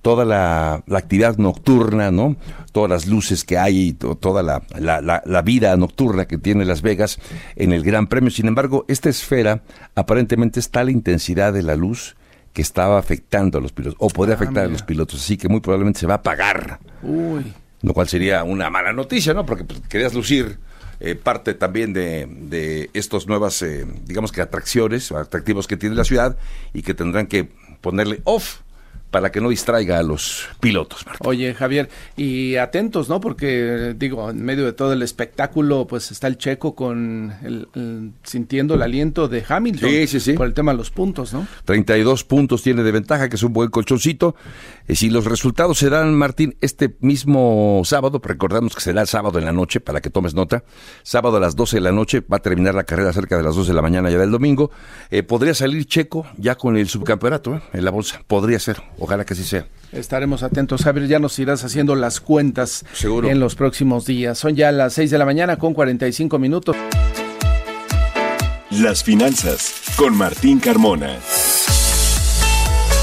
toda 0.09 0.25
la, 0.25 0.83
la 0.87 0.99
actividad 1.01 1.37
nocturna, 1.37 2.11
¿no? 2.11 2.35
Todas 2.73 2.89
las 2.89 3.07
luces 3.07 3.45
que 3.45 3.59
hay, 3.59 3.89
y 3.89 3.93
to- 3.93 4.15
toda 4.17 4.43
la, 4.43 4.63
la- 4.79 5.03
la- 5.03 5.23
la 5.27 5.43
vida 5.43 5.77
nocturna 5.77 6.25
que 6.27 6.39
tiene 6.39 6.65
Las 6.65 6.81
Vegas 6.81 7.19
en 7.57 7.75
el 7.75 7.85
Gran 7.85 8.07
Premio. 8.07 8.31
Sin 8.31 8.47
embargo, 8.47 8.87
esta 8.89 9.11
esfera 9.11 9.61
aparentemente 9.95 10.61
es 10.61 10.71
tal 10.71 10.89
intensidad 10.89 11.53
de 11.53 11.63
la 11.63 11.77
luz 11.77 12.17
que 12.55 12.63
estaba 12.63 12.99
afectando 12.99 13.59
a 13.59 13.61
los 13.61 13.73
pilotos, 13.73 13.99
o 14.01 14.09
puede 14.09 14.33
Ah, 14.33 14.37
afectar 14.37 14.65
a 14.65 14.69
los 14.69 14.83
pilotos, 14.83 15.21
así 15.21 15.37
que 15.37 15.47
muy 15.51 15.61
probablemente 15.61 16.01
se 16.01 16.07
va 16.07 16.15
a 16.15 16.17
apagar 16.17 16.79
Uy. 17.03 17.53
lo 17.83 17.93
cual 17.93 18.09
sería 18.09 18.45
una 18.45 18.71
mala 18.71 18.95
noticia, 18.95 19.35
¿no? 19.35 19.45
Porque 19.45 19.65
pues, 19.65 19.81
querías 19.91 20.15
lucir 20.15 20.59
eh, 21.01 21.17
parte 21.17 21.53
también 21.53 21.93
de, 21.93 22.25
de 22.27 22.89
estos 22.95 23.27
nuevas, 23.27 23.61
eh, 23.61 23.85
digamos 24.07 24.33
que 24.33 24.41
atracciones, 24.41 25.13
o 25.13 25.19
atractivos 25.19 25.67
que 25.67 25.77
tiene 25.77 25.95
la 25.97 26.05
ciudad 26.05 26.39
y 26.73 26.81
que 26.81 26.95
tendrán 26.95 27.27
que 27.27 27.51
ponerle 27.83 28.23
off 28.25 28.61
para 29.11 29.31
que 29.31 29.41
no 29.41 29.49
distraiga 29.49 29.99
a 29.99 30.03
los 30.03 30.49
pilotos. 30.61 31.05
Oye, 31.21 31.55
Javier, 31.55 31.89
y 32.17 32.57
atentos, 32.57 33.09
¿no? 33.09 33.21
Porque, 33.21 33.95
digo, 33.97 34.31
en 34.31 34.45
medio 34.45 34.65
de 34.65 34.73
todo 34.73 34.93
el 34.93 35.03
espectáculo, 35.03 35.87
pues 35.87 36.11
está 36.11 36.27
el 36.27 36.37
checo 36.37 36.75
con 36.75 37.35
el, 37.43 38.13
sintiendo 38.23 38.75
el 38.75 38.83
aliento 38.83 39.29
de 39.29 39.45
Hamilton. 39.49 39.91
Sí, 39.91 40.07
sí, 40.07 40.21
sí. 40.21 40.33
Por 40.35 40.47
el 40.47 40.55
tema 40.55 40.73
de 40.73 40.79
los 40.79 40.91
puntos, 40.91 41.33
¿no? 41.33 41.47
32 41.65 42.25
puntos 42.25 42.63
tiene 42.63 42.83
de 42.83 42.93
ventaja, 42.93 43.29
que 43.29 43.37
es 43.37 43.43
un 43.43 43.53
buen 43.53 43.71
colchoncito. 43.71 44.35
Y 44.87 44.97
si 44.97 45.11
los 45.11 45.25
resultados 45.25 45.79
se 45.79 45.91
dan, 45.91 46.15
Martín, 46.15 46.57
este 46.61 46.97
mismo 47.01 47.83
sábado, 47.85 48.21
recordamos 48.23 48.75
que 48.75 48.81
será 48.81 49.03
el 49.03 49.09
sábado 49.09 49.39
en 49.39 49.45
la 49.45 49.53
noche, 49.53 49.81
para 49.81 50.01
que 50.01 50.11
tomes 50.11 50.35
nota, 50.35 50.65
sábado 51.03 51.39
a 51.39 51.41
las 51.41 51.57
12 51.57 51.77
de 51.77 51.81
la 51.81 51.93
noche, 51.93 52.21
va 52.21 52.39
a 52.39 52.41
terminar 52.41 52.75
la 52.75 52.85
carrera 52.85 53.13
cerca 53.13 53.37
de 53.37 53.43
las 53.43 53.55
2 53.55 53.69
de 53.69 53.75
la 53.75 53.83
mañana 53.83 54.11
ya 54.11 54.19
del 54.19 54.31
domingo. 54.31 54.71
Eh, 55.11 55.23
podría 55.23 55.55
salir 55.55 55.87
checo 55.87 56.27
ya 56.37 56.57
con 56.57 56.77
el 56.77 56.89
subcampeonato 56.89 57.55
¿eh? 57.55 57.63
en 57.73 57.85
la 57.85 57.91
bolsa. 57.91 58.23
Podría 58.27 58.59
ser. 58.59 58.83
Ojalá 58.99 59.25
que 59.25 59.35
así 59.35 59.45
sea. 59.45 59.67
Estaremos 59.93 60.43
atentos, 60.43 60.83
Javier. 60.83 61.07
Ya 61.07 61.19
nos 61.19 61.39
irás 61.39 61.65
haciendo 61.65 61.95
las 61.95 62.21
cuentas 62.21 62.85
Seguro. 62.93 63.31
en 63.31 63.41
los 63.41 63.55
próximos 63.55 64.05
días. 64.07 64.39
Son 64.39 64.55
ya 64.57 64.73
las 64.73 64.95
6 64.95 65.11
de 65.11 65.19
la 65.19 65.25
mañana 65.25 65.57
con 65.57 65.75
45 65.75 66.39
minutos. 66.39 66.77
Las 68.71 69.03
finanzas 69.03 69.83
con 69.97 70.17
Martín 70.17 70.59
Carmona. 70.59 71.17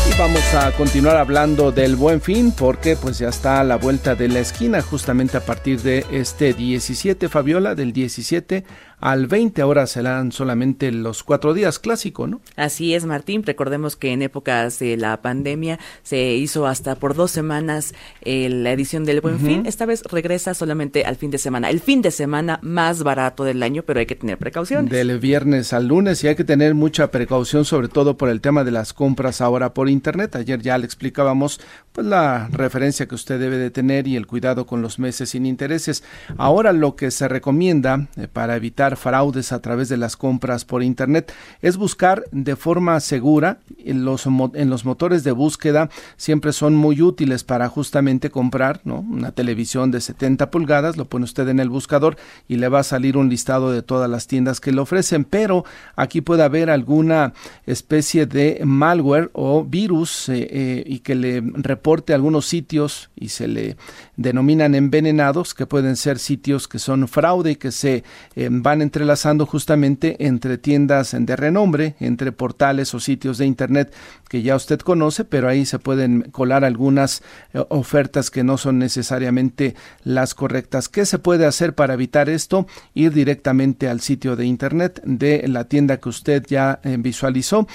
Y 0.08 0.20
vamos 0.20 0.54
a 0.54 0.72
continuar 0.74 1.18
hablando 1.18 1.72
del 1.72 1.96
buen 1.96 2.22
fin 2.22 2.52
porque 2.52 2.96
pues 2.96 3.18
ya 3.18 3.30
está 3.30 3.60
a 3.62 3.64
la 3.64 3.78
vuelta 3.78 4.14
de 4.14 4.28
la 4.28 4.40
esquina 4.40 4.82
justamente 4.84 5.38
a 5.38 5.40
partir 5.44 5.82
de 5.82 6.06
este 6.12 6.54
17, 6.54 7.28
Fabiola, 7.28 7.74
del 7.74 7.92
17 7.92 8.64
al 9.00 9.28
20. 9.28 9.62
Ahora 9.62 9.88
serán 9.88 10.32
solamente 10.32 10.92
los 10.92 11.24
cuatro 11.24 11.54
días 11.54 11.80
clásico, 11.80 12.28
¿no? 12.28 12.42
Así 12.56 12.94
es, 12.94 13.06
Martín. 13.06 13.44
Recordemos 13.44 13.96
que 13.96 14.12
en 14.12 14.22
épocas 14.22 14.80
de 14.80 14.98
la 14.98 15.22
pandemia 15.22 15.80
se 16.04 16.34
hizo 16.34 16.68
hasta 16.68 16.96
por 16.96 17.16
dos 17.16 17.32
semanas 17.32 17.94
eh, 18.22 18.50
la 18.50 18.72
edición 18.72 19.06
del 19.06 19.22
Buen 19.22 19.40
Fin. 19.40 19.66
Esta 19.66 19.86
vez 19.86 20.04
regresa 20.04 20.54
solamente 20.54 21.06
al 21.06 21.16
fin 21.16 21.32
de 21.32 21.38
semana. 21.38 21.70
El 21.70 21.80
fin 21.80 22.02
de 22.02 22.12
semana 22.12 22.60
más 22.62 23.04
barato 23.04 23.44
del 23.44 23.64
año, 23.64 23.84
pero 23.84 24.00
hay 24.00 24.06
que 24.06 24.16
tener 24.16 24.38
precaución. 24.38 24.88
Del 24.88 25.20
viernes 25.20 25.74
al 25.74 25.88
lunes 25.88 26.24
y 26.24 26.28
hay 26.28 26.36
que 26.36 26.44
tener 26.44 26.76
mucha 26.76 27.12
precaución, 27.12 27.66
sobre 27.66 27.88
todo 27.88 28.18
por 28.18 28.30
el 28.30 28.42
tema 28.42 28.64
de 28.64 28.72
las 28.72 28.94
compras 28.94 29.42
ahora 29.42 29.74
por 29.74 29.90
Internet. 29.90 30.36
Ayer 30.36 30.62
ya 30.62 30.78
le 30.78 30.86
explicábamos 30.86 31.60
pues 31.92 32.06
la 32.06 32.50
referencia 32.52 33.08
que 33.08 33.16
usted 33.16 33.40
debe 33.40 33.58
de 33.58 33.72
tener 33.72 34.08
y 34.08 34.16
el 34.16 34.28
cuidado 34.28 34.66
con 34.66 34.82
los 34.82 35.00
meses 35.00 35.30
sin 35.30 35.46
intereses. 35.46 36.04
Ahora 36.38 36.74
lo 36.74 36.96
que 36.96 37.12
se 37.12 37.28
recomienda 37.28 38.08
eh, 38.18 38.28
para 38.28 38.56
evitar 38.56 38.85
fraudes 38.94 39.52
a 39.52 39.60
través 39.60 39.90
de 39.90 39.98
las 39.98 40.16
compras 40.16 40.66
por 40.66 40.84
internet 40.84 41.34
es 41.62 41.78
buscar 41.78 42.24
de 42.32 42.56
forma 42.56 43.00
segura 43.00 43.58
en 43.78 44.06
los, 44.06 44.28
en 44.28 44.70
los 44.70 44.86
motores 44.86 45.24
de 45.24 45.32
búsqueda 45.32 45.90
siempre 46.18 46.54
son 46.54 46.76
muy 46.76 47.02
útiles 47.02 47.44
para 47.44 47.68
justamente 47.68 48.30
comprar 48.30 48.82
¿no? 48.84 49.00
una 49.00 49.32
televisión 49.32 49.92
de 49.92 50.02
70 50.02 50.52
pulgadas 50.52 50.98
lo 50.98 51.06
pone 51.06 51.26
usted 51.26 51.48
en 51.50 51.60
el 51.60 51.70
buscador 51.70 52.18
y 52.48 52.58
le 52.58 52.70
va 52.70 52.80
a 52.80 52.84
salir 52.84 53.18
un 53.18 53.30
listado 53.30 53.72
de 53.72 53.82
todas 53.82 54.10
las 54.10 54.28
tiendas 54.28 54.60
que 54.60 54.72
le 54.72 54.82
ofrecen 54.82 55.26
pero 55.26 55.66
aquí 55.96 56.22
puede 56.22 56.44
haber 56.44 56.70
alguna 56.70 57.34
especie 57.66 58.28
de 58.28 58.62
malware 58.64 59.32
o 59.34 59.64
virus 59.64 60.30
eh, 60.30 60.48
eh, 60.52 60.84
y 60.86 61.00
que 61.00 61.16
le 61.16 61.42
reporte 61.42 62.14
algunos 62.14 62.46
sitios 62.46 63.10
y 63.16 63.30
se 63.30 63.48
le 63.48 63.78
denominan 64.18 64.76
envenenados, 64.76 65.54
que 65.54 65.66
pueden 65.66 65.96
ser 65.96 66.20
sitios 66.20 66.68
que 66.68 66.80
son 66.80 67.08
fraude 67.08 67.52
y 67.52 67.56
que 67.56 67.72
se 67.72 68.04
eh, 68.36 68.50
van 68.52 68.82
entrelazando 68.82 69.46
justamente 69.46 70.26
entre 70.26 70.58
tiendas 70.58 71.16
de 71.18 71.36
renombre, 71.36 71.96
entre 72.00 72.32
portales 72.32 72.94
o 72.94 73.00
sitios 73.00 73.38
de 73.38 73.46
Internet 73.46 73.94
que 74.30 74.42
ya 74.42 74.56
usted 74.56 74.80
conoce, 74.80 75.24
pero 75.24 75.48
ahí 75.48 75.66
se 75.66 75.80
pueden 75.80 76.22
colar 76.32 76.66
algunas 76.66 77.22
eh, 77.54 77.64
ofertas 77.70 78.32
que 78.32 78.44
no 78.44 78.58
son 78.58 78.80
necesariamente 78.80 79.76
las 80.04 80.34
correctas. 80.34 80.90
¿Qué 80.90 81.06
se 81.06 81.20
puede 81.20 81.46
hacer 81.46 81.76
para 81.76 81.94
evitar 81.94 82.30
esto? 82.30 82.68
Ir 82.94 83.14
directamente 83.14 83.88
al 83.88 84.02
sitio 84.02 84.36
de 84.36 84.46
Internet 84.46 85.02
de 85.04 85.48
la 85.48 85.66
tienda 85.66 85.98
que 85.98 86.10
usted 86.10 86.44
ya 86.48 86.80
eh, 86.84 86.98
visualizó 87.00 87.68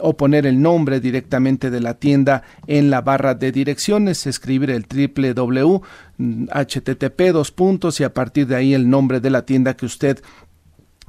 o 0.00 0.16
poner 0.16 0.46
el 0.46 0.60
nombre 0.60 1.00
directamente 1.00 1.70
de 1.70 1.80
la 1.80 1.94
tienda 1.94 2.42
en 2.66 2.90
la 2.90 3.00
barra 3.00 3.34
de 3.34 3.52
direcciones, 3.52 4.26
escribir 4.26 4.70
el 4.70 4.86
www 4.86 5.75
http 6.18 7.32
dos 7.32 7.50
puntos 7.50 8.00
y 8.00 8.04
a 8.04 8.14
partir 8.14 8.46
de 8.46 8.56
ahí 8.56 8.74
el 8.74 8.88
nombre 8.88 9.20
de 9.20 9.30
la 9.30 9.42
tienda 9.42 9.76
que 9.76 9.86
usted 9.86 10.22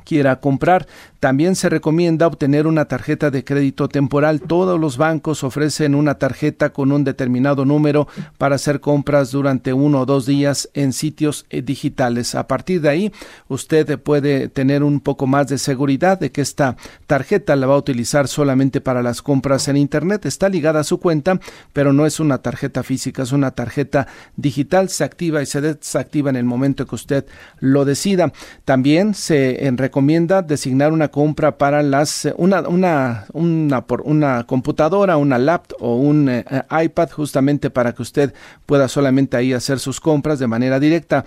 quiera 0.08 0.40
comprar. 0.40 0.88
También 1.20 1.56
se 1.56 1.68
recomienda 1.68 2.28
obtener 2.28 2.66
una 2.66 2.86
tarjeta 2.86 3.30
de 3.30 3.44
crédito 3.44 3.90
temporal. 3.90 4.40
Todos 4.40 4.80
los 4.80 4.98
bancos 4.98 5.44
ofrecen 5.44 5.96
una 5.96 6.16
tarjeta 6.16 6.70
con 6.70 6.92
un 6.92 7.04
determinado 7.04 7.66
número 7.66 8.08
para 8.38 8.56
hacer 8.56 8.80
compras 8.80 9.32
durante 9.32 9.74
uno 9.74 10.02
o 10.02 10.06
dos 10.06 10.26
días 10.26 10.70
en 10.74 10.94
sitios 10.94 11.46
eh, 11.50 11.62
digitales. 11.62 12.36
A 12.36 12.48
partir 12.48 12.82
de 12.82 12.90
ahí, 12.90 13.12
usted 13.50 14.00
puede 14.00 14.48
tener 14.48 14.84
un 14.84 15.02
poco 15.02 15.28
más 15.28 15.48
de 15.48 15.58
seguridad 15.58 16.20
de 16.20 16.32
que 16.32 16.42
esta 16.42 16.78
tarjeta 17.06 17.56
la 17.56 17.68
va 17.68 17.74
a 17.74 17.80
utilizar 17.80 18.28
solamente 18.28 18.80
para 18.80 19.02
las 19.02 19.22
compras 19.22 19.68
en 19.68 19.76
Internet. 19.76 20.26
Está 20.26 20.48
ligada 20.48 20.82
a 20.82 20.86
su 20.86 21.00
cuenta, 21.00 21.40
pero 21.74 21.92
no 21.92 22.06
es 22.06 22.20
una 22.22 22.38
tarjeta 22.38 22.84
física, 22.84 23.24
es 23.24 23.34
una 23.34 23.52
tarjeta 23.52 24.08
digital. 24.38 24.88
Se 24.88 25.04
activa 25.04 25.42
y 25.42 25.48
se 25.48 25.62
desactiva 25.62 26.30
en 26.30 26.38
el 26.38 26.46
momento 26.46 26.86
que 26.86 26.96
usted 26.96 27.26
lo 27.60 27.84
decida. 27.84 28.32
También 28.64 29.14
se 29.14 29.66
recomienda 29.98 30.44
designar 30.44 30.92
una 30.92 31.08
compra 31.08 31.58
para 31.58 31.82
las 31.82 32.26
eh, 32.26 32.34
una 32.38 32.62
una 32.70 33.26
una 33.34 33.88
por 33.88 34.02
una 34.02 34.44
computadora, 34.46 35.18
una 35.18 35.40
laptop 35.40 35.82
o 35.82 35.96
un 35.96 36.30
eh, 36.30 36.46
iPad 36.70 37.10
justamente 37.10 37.72
para 37.72 37.94
que 37.94 38.04
usted 38.04 38.32
pueda 38.68 38.88
solamente 38.90 39.38
ahí 39.38 39.54
hacer 39.54 39.80
sus 39.80 40.00
compras 40.00 40.38
de 40.38 40.46
manera 40.46 40.80
directa. 40.80 41.26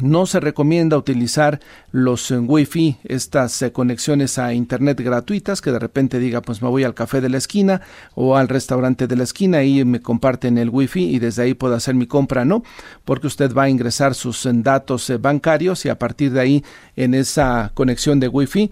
No 0.00 0.24
se 0.24 0.40
recomienda 0.40 0.96
utilizar 0.96 1.60
los 1.90 2.30
eh, 2.30 2.38
Wi-Fi, 2.38 2.98
estas 3.04 3.62
conexiones 3.74 4.38
a 4.38 4.54
Internet 4.54 4.98
gratuitas, 5.00 5.60
que 5.60 5.70
de 5.70 5.78
repente 5.78 6.18
diga, 6.18 6.40
pues 6.40 6.62
me 6.62 6.68
voy 6.68 6.84
al 6.84 6.94
café 6.94 7.20
de 7.20 7.28
la 7.28 7.36
esquina 7.36 7.82
o 8.14 8.36
al 8.36 8.48
restaurante 8.48 9.06
de 9.06 9.16
la 9.16 9.24
esquina 9.24 9.62
y 9.64 9.84
me 9.84 10.00
comparten 10.00 10.56
el 10.56 10.70
Wi-Fi 10.70 11.14
y 11.14 11.18
desde 11.18 11.42
ahí 11.42 11.54
puedo 11.54 11.74
hacer 11.74 11.94
mi 11.94 12.06
compra. 12.06 12.46
No, 12.46 12.62
porque 13.04 13.26
usted 13.26 13.52
va 13.54 13.64
a 13.64 13.68
ingresar 13.68 14.14
sus 14.14 14.48
datos 14.50 15.12
bancarios 15.20 15.84
y 15.84 15.90
a 15.90 15.98
partir 15.98 16.32
de 16.32 16.40
ahí 16.40 16.64
en 16.96 17.12
esa 17.12 17.70
conexión 17.74 18.18
de 18.18 18.28
Wi-Fi 18.28 18.70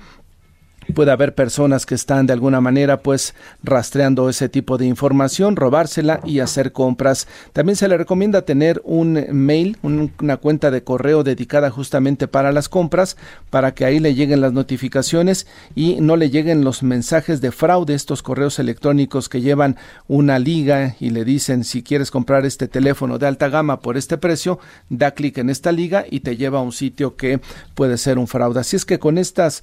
puede 0.95 1.13
haber 1.13 1.35
personas 1.35 1.87
que 1.87 1.95
están 1.95 2.27
de 2.27 2.33
alguna 2.33 2.61
manera 2.61 3.01
pues 3.01 3.35
rastreando 3.63 4.29
ese 4.29 4.49
tipo 4.49 4.79
de 4.79 4.87
información, 4.87 5.57
robársela 5.57 6.21
y 6.25 6.41
hacer 6.41 6.73
compras. 6.73 7.29
También 7.53 7.77
se 7.77 7.89
le 7.89 7.97
recomienda 7.97 8.43
tener 8.43 8.81
un 8.85 9.25
mail, 9.33 9.79
una 9.83 10.37
cuenta 10.39 10.71
de 10.71 10.83
correo 10.83 11.23
dedicada 11.23 11.71
justamente 11.71 12.29
para 12.29 12.53
las 12.53 12.69
compras, 12.69 13.17
para 13.51 13.73
que 13.75 13.85
ahí 13.85 14.01
le 14.01 14.15
lleguen 14.15 14.41
las 14.41 14.53
notificaciones 14.53 15.47
y 15.75 16.01
no 16.01 16.17
le 16.17 16.31
lleguen 16.31 16.65
los 16.65 16.83
mensajes 16.83 17.41
de 17.41 17.53
fraude, 17.53 17.95
estos 17.95 18.23
correos 18.23 18.59
electrónicos 18.59 19.29
que 19.29 19.41
llevan 19.41 19.77
una 20.09 20.39
liga 20.39 20.97
y 21.01 21.11
le 21.11 21.25
dicen 21.25 21.65
si 21.65 21.83
quieres 21.83 22.11
comprar 22.11 22.47
este 22.47 22.69
teléfono 22.69 23.19
de 23.19 23.27
alta 23.27 23.49
gama 23.49 23.81
por 23.81 23.97
este 23.97 24.19
precio, 24.19 24.59
da 24.89 25.13
clic 25.13 25.39
en 25.39 25.51
esta 25.51 25.73
liga 25.73 26.05
y 26.11 26.21
te 26.21 26.37
lleva 26.37 26.59
a 26.59 26.63
un 26.63 26.73
sitio 26.73 27.17
que 27.17 27.41
puede 27.75 27.99
ser 27.99 28.19
un 28.19 28.27
fraude. 28.27 28.61
Así 28.61 28.77
es 28.77 28.85
que 28.85 28.99
con 28.99 29.19
estas 29.19 29.63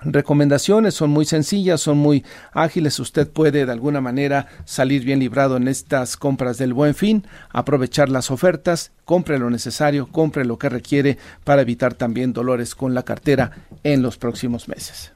recomendaciones 0.00 0.94
son 0.94 1.10
muy 1.10 1.24
sencillas, 1.24 1.80
son 1.80 1.98
muy 1.98 2.24
ágiles. 2.52 2.98
Usted 3.00 3.28
puede 3.28 3.66
de 3.66 3.72
alguna 3.72 4.00
manera 4.00 4.46
salir 4.64 5.04
bien 5.04 5.18
librado 5.18 5.56
en 5.56 5.68
estas 5.68 6.16
compras 6.16 6.58
del 6.58 6.72
buen 6.72 6.94
fin, 6.94 7.26
aprovechar 7.50 8.08
las 8.08 8.30
ofertas, 8.30 8.92
compre 9.04 9.38
lo 9.38 9.50
necesario, 9.50 10.06
compre 10.06 10.44
lo 10.44 10.58
que 10.58 10.68
requiere 10.68 11.18
para 11.44 11.62
evitar 11.62 11.94
también 11.94 12.32
dolores 12.32 12.74
con 12.74 12.94
la 12.94 13.02
cartera 13.02 13.52
en 13.84 14.02
los 14.02 14.18
próximos 14.18 14.68
meses. 14.68 15.12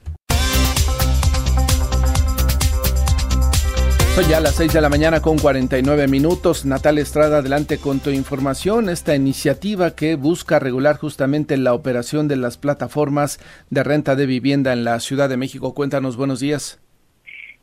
Son 4.13 4.29
ya 4.29 4.39
las 4.39 4.57
6 4.57 4.71
de 4.71 4.79
la 4.81 4.89
mañana 4.89 5.21
con 5.21 5.39
49 5.39 6.07
minutos. 6.07 6.67
Natal 6.67 6.99
Estrada, 6.99 7.39
adelante 7.39 7.79
con 7.79 7.99
tu 7.99 8.11
información. 8.11 8.87
Esta 8.89 9.15
iniciativa 9.15 9.95
que 9.95 10.13
busca 10.13 10.59
regular 10.59 10.97
justamente 10.97 11.57
la 11.57 11.73
operación 11.73 12.27
de 12.27 12.35
las 12.35 12.59
plataformas 12.59 13.39
de 13.71 13.81
renta 13.81 14.15
de 14.15 14.27
vivienda 14.27 14.71
en 14.71 14.83
la 14.83 14.99
Ciudad 14.99 15.29
de 15.29 15.37
México. 15.37 15.73
Cuéntanos, 15.73 16.15
buenos 16.15 16.39
días. 16.39 16.79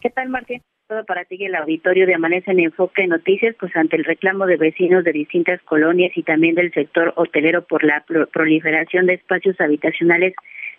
¿Qué 0.01 0.11
tal, 0.11 0.28
Martín? 0.28 0.61
Todo 0.88 1.05
para 1.05 1.24
ti 1.24 1.36
y 1.38 1.44
el 1.44 1.55
auditorio 1.55 2.05
de 2.05 2.14
Amanece 2.14 2.51
en 2.51 2.59
Enfoque 2.59 3.07
Noticias, 3.07 3.55
pues 3.61 3.70
ante 3.76 3.94
el 3.94 4.03
reclamo 4.03 4.46
de 4.46 4.57
vecinos 4.57 5.05
de 5.05 5.12
distintas 5.12 5.62
colonias 5.62 6.11
y 6.16 6.24
también 6.24 6.57
del 6.57 6.72
sector 6.72 7.12
hotelero 7.14 7.62
por 7.62 7.84
la 7.84 8.05
proliferación 8.32 9.07
de 9.07 9.14
espacios 9.14 9.55
habitacionales 9.61 10.34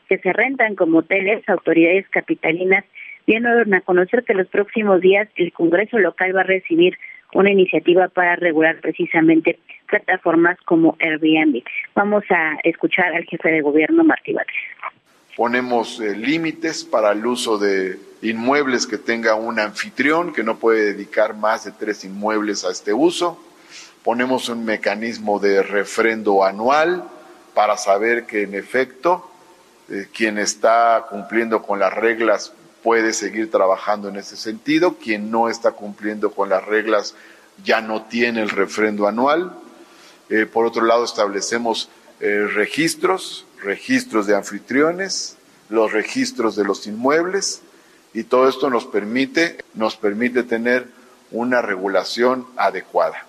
que 0.10 0.18
se 0.18 0.34
rentan 0.34 0.76
como 0.76 0.98
hoteles, 0.98 1.48
autoridades 1.48 2.06
capitalinas 2.10 2.84
dieron 3.28 3.74
a 3.74 3.82
conocer 3.82 4.24
que 4.24 4.34
los 4.34 4.48
próximos 4.48 5.02
días 5.02 5.28
el 5.36 5.54
Congreso 5.54 6.00
local 6.00 6.36
va 6.36 6.42
a 6.42 6.46
recibir 6.46 6.98
una 7.34 7.52
iniciativa 7.52 8.08
para 8.10 8.36
regular 8.36 8.80
precisamente 8.82 9.60
plataformas 9.88 10.58
como 10.66 10.96
Airbnb. 11.00 11.64
Vamos 11.96 12.24
a 12.30 12.58
escuchar 12.64 13.14
al 13.14 13.26
jefe 13.26 13.50
de 13.50 13.62
gobierno, 13.62 14.04
Martí 14.04 14.34
Batres. 14.34 14.56
Ponemos 15.36 16.00
eh, 16.00 16.16
límites 16.16 16.84
para 16.84 17.12
el 17.12 17.26
uso 17.26 17.58
de 17.58 17.98
inmuebles 18.22 18.86
que 18.86 18.98
tenga 18.98 19.36
un 19.36 19.60
anfitrión 19.60 20.34
que 20.34 20.44
no 20.44 20.58
puede 20.58 20.94
dedicar 20.94 21.36
más 21.36 21.66
de 21.66 21.72
tres 21.72 22.04
inmuebles 22.04 22.66
a 22.66 22.72
este 22.72 22.94
uso. 22.94 23.42
Ponemos 24.04 24.50
un 24.50 24.66
mecanismo 24.66 25.40
de 25.40 25.64
refrendo 25.64 26.44
anual 26.44 27.04
para 27.54 27.78
saber 27.78 28.26
que 28.26 28.44
en 28.44 28.56
efecto 28.56 29.30
eh, 29.90 30.08
quien 30.14 30.38
está 30.38 31.06
cumpliendo 31.10 31.62
con 31.62 31.80
las 31.80 31.94
reglas 31.94 32.54
puede 32.84 33.14
seguir 33.14 33.52
trabajando 33.52 34.10
en 34.10 34.16
ese 34.16 34.38
sentido, 34.38 34.98
quien 34.98 35.32
no 35.32 35.50
está 35.50 35.72
cumpliendo 35.72 36.32
con 36.32 36.50
las 36.50 36.66
reglas 36.66 37.16
ya 37.64 37.82
no 37.82 38.04
tiene 38.04 38.42
el 38.42 38.50
refrendo 38.50 39.08
anual. 39.08 39.54
Eh, 40.30 40.46
por 40.46 40.66
otro 40.66 40.86
lado, 40.86 41.04
establecemos 41.04 41.90
eh, 42.20 42.48
registros, 42.54 43.46
registros 43.62 44.28
de 44.28 44.36
anfitriones, 44.36 45.38
los 45.70 45.92
registros 45.92 46.56
de 46.56 46.64
los 46.64 46.88
inmuebles, 46.88 47.62
y 48.14 48.24
todo 48.24 48.50
esto 48.50 48.70
nos 48.70 48.86
permite, 48.86 49.64
nos 49.74 49.96
permite 49.96 50.44
tener 50.44 50.88
una 51.32 51.62
regulación 51.62 52.46
adecuada. 52.58 53.26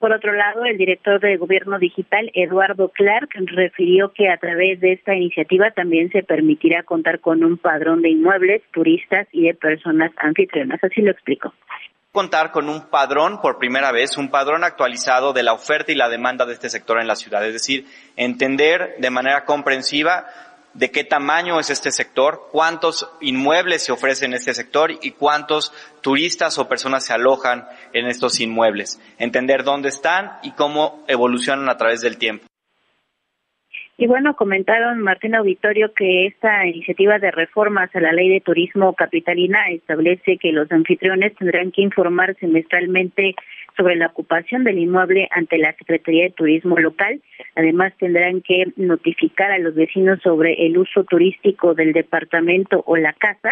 Por 0.00 0.14
otro 0.14 0.32
lado, 0.32 0.64
el 0.64 0.78
director 0.78 1.20
de 1.20 1.36
Gobierno 1.36 1.78
Digital, 1.78 2.30
Eduardo 2.32 2.88
Clark, 2.88 3.28
refirió 3.34 4.14
que 4.14 4.30
a 4.30 4.38
través 4.38 4.80
de 4.80 4.94
esta 4.94 5.14
iniciativa 5.14 5.72
también 5.72 6.10
se 6.10 6.22
permitirá 6.22 6.82
contar 6.84 7.20
con 7.20 7.44
un 7.44 7.58
padrón 7.58 8.00
de 8.00 8.08
inmuebles, 8.08 8.62
turistas 8.72 9.28
y 9.30 9.42
de 9.42 9.54
personas 9.54 10.10
anfitrionas. 10.16 10.82
Así 10.82 11.02
lo 11.02 11.10
explico 11.10 11.52
contar 12.12 12.50
con 12.50 12.68
un 12.68 12.88
padrón 12.88 13.40
por 13.40 13.58
primera 13.58 13.92
vez, 13.92 14.16
un 14.16 14.30
padrón 14.30 14.64
actualizado 14.64 15.32
de 15.32 15.44
la 15.44 15.52
oferta 15.52 15.92
y 15.92 15.94
la 15.94 16.08
demanda 16.08 16.44
de 16.44 16.54
este 16.54 16.68
sector 16.68 17.00
en 17.00 17.06
la 17.06 17.14
ciudad, 17.14 17.46
es 17.46 17.52
decir, 17.52 17.86
entender 18.16 18.96
de 18.98 19.10
manera 19.10 19.44
comprensiva 19.44 20.26
de 20.74 20.90
qué 20.90 21.04
tamaño 21.04 21.58
es 21.58 21.70
este 21.70 21.90
sector, 21.90 22.48
cuántos 22.52 23.10
inmuebles 23.20 23.84
se 23.84 23.92
ofrecen 23.92 24.32
en 24.32 24.38
este 24.38 24.54
sector 24.54 24.92
y 25.02 25.12
cuántos 25.12 25.72
turistas 26.00 26.58
o 26.58 26.68
personas 26.68 27.04
se 27.04 27.12
alojan 27.12 27.66
en 27.92 28.06
estos 28.06 28.40
inmuebles, 28.40 29.00
entender 29.18 29.64
dónde 29.64 29.88
están 29.88 30.32
y 30.42 30.52
cómo 30.52 31.04
evolucionan 31.08 31.68
a 31.68 31.76
través 31.76 32.00
del 32.00 32.18
tiempo. 32.18 32.46
Y 34.00 34.06
bueno, 34.06 34.34
comentaron 34.34 35.00
Martín 35.00 35.34
Auditorio 35.34 35.92
que 35.92 36.26
esta 36.26 36.66
iniciativa 36.66 37.18
de 37.18 37.30
reformas 37.30 37.94
a 37.94 38.00
la 38.00 38.12
ley 38.12 38.30
de 38.30 38.40
turismo 38.40 38.94
capitalina 38.94 39.58
establece 39.70 40.38
que 40.38 40.52
los 40.52 40.72
anfitriones 40.72 41.36
tendrán 41.36 41.70
que 41.70 41.82
informar 41.82 42.34
semestralmente 42.40 43.34
sobre 43.76 43.96
la 43.96 44.06
ocupación 44.06 44.64
del 44.64 44.78
inmueble 44.78 45.28
ante 45.30 45.58
la 45.58 45.72
Secretaría 45.74 46.24
de 46.24 46.30
Turismo 46.30 46.78
local. 46.78 47.20
Además, 47.56 47.92
tendrán 47.98 48.40
que 48.42 48.72
notificar 48.76 49.50
a 49.50 49.58
los 49.58 49.74
vecinos 49.74 50.20
sobre 50.22 50.66
el 50.66 50.78
uso 50.78 51.04
turístico 51.04 51.74
del 51.74 51.92
departamento 51.92 52.82
o 52.86 52.96
la 52.96 53.12
casa. 53.12 53.50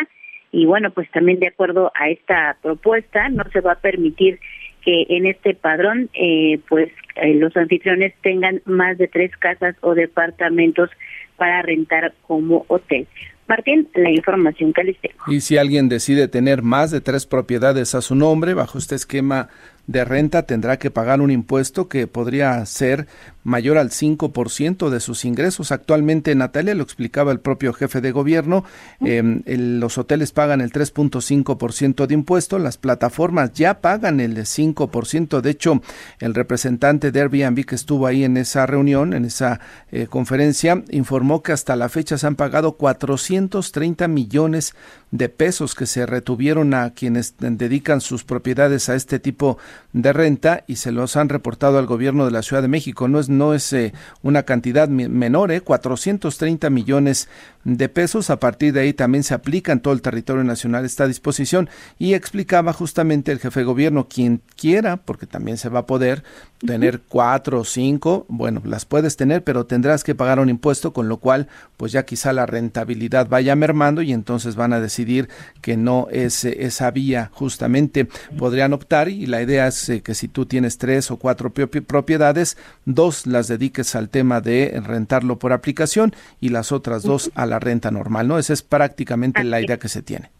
Y 0.51 0.67
bueno, 0.67 0.91
pues 0.91 1.11
también 1.11 1.41
de 1.41 1.49
acuerdo 1.49 1.93
a 1.95 2.09
esta 2.09 2.57
propuesta, 2.63 3.29
no 3.29 3.45
se 3.53 3.61
va 3.61 3.73
a 3.73 3.81
permitir 3.81 4.39
que 4.83 5.07
en 5.09 5.27
este 5.27 5.55
padrón 5.55 6.09
eh, 6.15 6.61
pues 6.69 6.91
eh, 7.17 7.35
los 7.35 7.57
anfitriones 7.57 8.15
tengan 8.23 8.63
más 8.65 8.97
de 8.97 9.09
tres 9.09 9.37
casas 9.37 9.77
o 9.81 9.95
departamentos 9.95 10.91
para 11.37 11.63
rentar 11.63 12.15
como 12.27 12.65
hotel. 12.69 13.07
Martín, 13.49 13.89
la 13.95 14.11
información 14.11 14.75
que 14.75 14.85
les 14.85 14.99
tengo. 14.99 15.17
Y 15.27 15.41
si 15.41 15.57
alguien 15.57 15.89
decide 15.89 16.29
tener 16.29 16.63
más 16.63 16.91
de 16.91 17.01
tres 17.01 17.27
propiedades 17.27 17.95
a 17.95 18.03
su 18.03 18.15
nombre 18.15 18.53
bajo 18.53 18.77
este 18.77 18.95
esquema 18.95 19.49
de 19.89 20.05
renta 20.05 20.43
tendrá 20.43 20.79
que 20.79 20.91
pagar 20.91 21.21
un 21.21 21.33
impuesto 21.33 21.89
que 21.89 22.07
podría 22.07 22.65
ser 22.67 23.09
mayor 23.49 23.79
al 23.79 23.91
5% 23.91 24.91
de 24.91 25.01
sus 25.01 25.25
ingresos. 25.25 25.73
Actualmente, 25.73 26.35
Natalia, 26.35 26.75
lo 26.75 26.83
explicaba 26.83 27.33
el 27.33 27.41
propio 27.41 27.73
jefe 27.73 28.01
de 28.01 28.13
gobierno, 28.13 28.65
em, 29.01 29.43
los 29.47 29.99
hoteles 29.99 30.33
pagan 30.33 30.61
el 30.61 30.71
3.5% 30.71 32.07
de 32.07 32.15
impuesto, 32.15 32.59
las 32.59 32.77
plataformas 32.77 33.53
ya 33.55 33.81
pagan 33.81 34.21
el 34.21 34.47
5%. 34.47 35.41
De 35.41 35.51
hecho, 35.51 35.83
el 36.21 36.35
representante 36.35 37.11
de 37.11 37.21
Airbnb 37.21 37.65
que 37.65 37.75
estuvo 37.75 38.07
ahí 38.07 38.25
en 38.25 38.37
esa 38.37 38.67
reunión, 38.67 39.15
en 39.15 39.25
esa 39.25 39.61
eh, 39.91 40.07
conferencia, 40.07 40.83
informó 40.91 41.43
que 41.43 41.53
hasta 41.53 41.77
la 41.77 41.89
fecha 41.89 42.19
se 42.19 42.27
han 42.27 42.37
pagado 42.37 42.73
430 42.73 44.09
millones 44.09 44.75
de 45.11 45.29
pesos 45.29 45.75
que 45.75 45.87
se 45.87 46.05
retuvieron 46.07 46.75
a 46.75 46.91
quienes 46.91 47.35
dedican 47.39 48.01
sus 48.01 48.25
propiedades 48.25 48.89
a 48.89 48.95
este 48.95 49.19
tipo 49.19 49.59
de 49.93 50.13
renta 50.13 50.65
y 50.67 50.77
se 50.77 50.93
los 50.93 51.17
han 51.17 51.29
reportado 51.29 51.79
al 51.79 51.87
gobierno 51.87 52.27
de 52.27 52.31
la 52.31 52.43
Ciudad 52.43 52.63
de 52.63 52.69
México. 52.69 53.09
No 53.09 53.19
es, 53.19 53.29
no 53.39 53.55
es 53.55 53.73
eh, 53.73 53.93
una 54.23 54.43
cantidad 54.43 54.89
menor, 54.89 55.53
eh, 55.53 55.61
430 55.61 56.69
millones 56.71 57.29
de 57.77 57.89
pesos. 57.89 58.31
A 58.31 58.41
partir 58.41 58.73
de 58.73 58.81
ahí 58.81 58.93
también 58.93 59.25
se 59.25 59.35
aplica 59.35 59.73
en 59.73 59.81
todo 59.81 59.93
el 59.95 60.03
territorio 60.03 60.45
nacional 60.45 60.85
esta 60.85 61.07
disposición 61.07 61.69
y 61.99 62.15
explicaba 62.15 62.73
justamente 62.73 63.33
el 63.33 63.41
jefe 63.41 63.61
de 63.61 63.67
gobierno, 63.67 64.09
quien 64.09 64.41
quiera, 64.57 64.97
porque 64.97 65.27
también 65.27 65.59
se 65.59 65.69
va 65.69 65.81
a 65.81 65.87
poder 65.87 66.23
tener 66.59 67.03
cuatro 67.09 67.61
o 67.61 67.65
cinco, 67.65 68.27
bueno, 68.29 68.63
las 68.65 68.85
puedes 68.85 69.17
tener, 69.17 69.45
pero 69.45 69.67
tendrás 69.67 70.03
que 70.03 70.15
pagar 70.15 70.41
un 70.41 70.49
impuesto, 70.49 70.93
con 70.93 71.09
lo 71.09 71.19
cual, 71.19 71.49
pues 71.77 71.93
ya 71.93 72.05
quizá 72.05 72.33
la 72.33 72.47
rentabilidad 72.47 73.29
vaya 73.29 73.55
mermando 73.55 74.03
y 74.03 74.13
entonces 74.13 74.57
van 74.57 74.73
a 74.73 74.81
decidir 74.81 75.29
que 75.61 75.77
no 75.77 76.09
es 76.11 76.45
esa 76.45 76.91
vía 76.91 77.31
justamente. 77.33 78.09
Podrían 78.37 78.73
optar 78.73 79.09
y 79.09 79.27
la 79.27 79.43
idea 79.43 79.69
es 79.69 79.89
eh, 79.89 80.03
que 80.03 80.15
si 80.15 80.29
tú 80.29 80.47
tienes 80.47 80.79
tres 80.79 81.11
o 81.11 81.17
cuatro 81.17 81.53
propiedades, 81.53 82.57
dos 82.85 83.27
las 83.27 83.47
dediques 83.47 83.95
al 83.95 84.09
tema 84.09 84.41
de 84.41 84.81
rentarlo 84.85 85.39
por 85.39 85.53
aplicación 85.53 86.15
y 86.41 86.49
las 86.49 86.73
otras 86.73 87.03
dos 87.03 87.31
a 87.35 87.47
la 87.47 87.58
renta 87.59 87.91
normal, 87.91 88.29
¿no? 88.29 88.39
Esa 88.39 88.53
es 88.53 88.63
prácticamente 88.63 89.45
la 89.45 89.61
idea 89.61 89.79
que 89.79 89.89
se 89.89 90.03
tiene. 90.03 90.31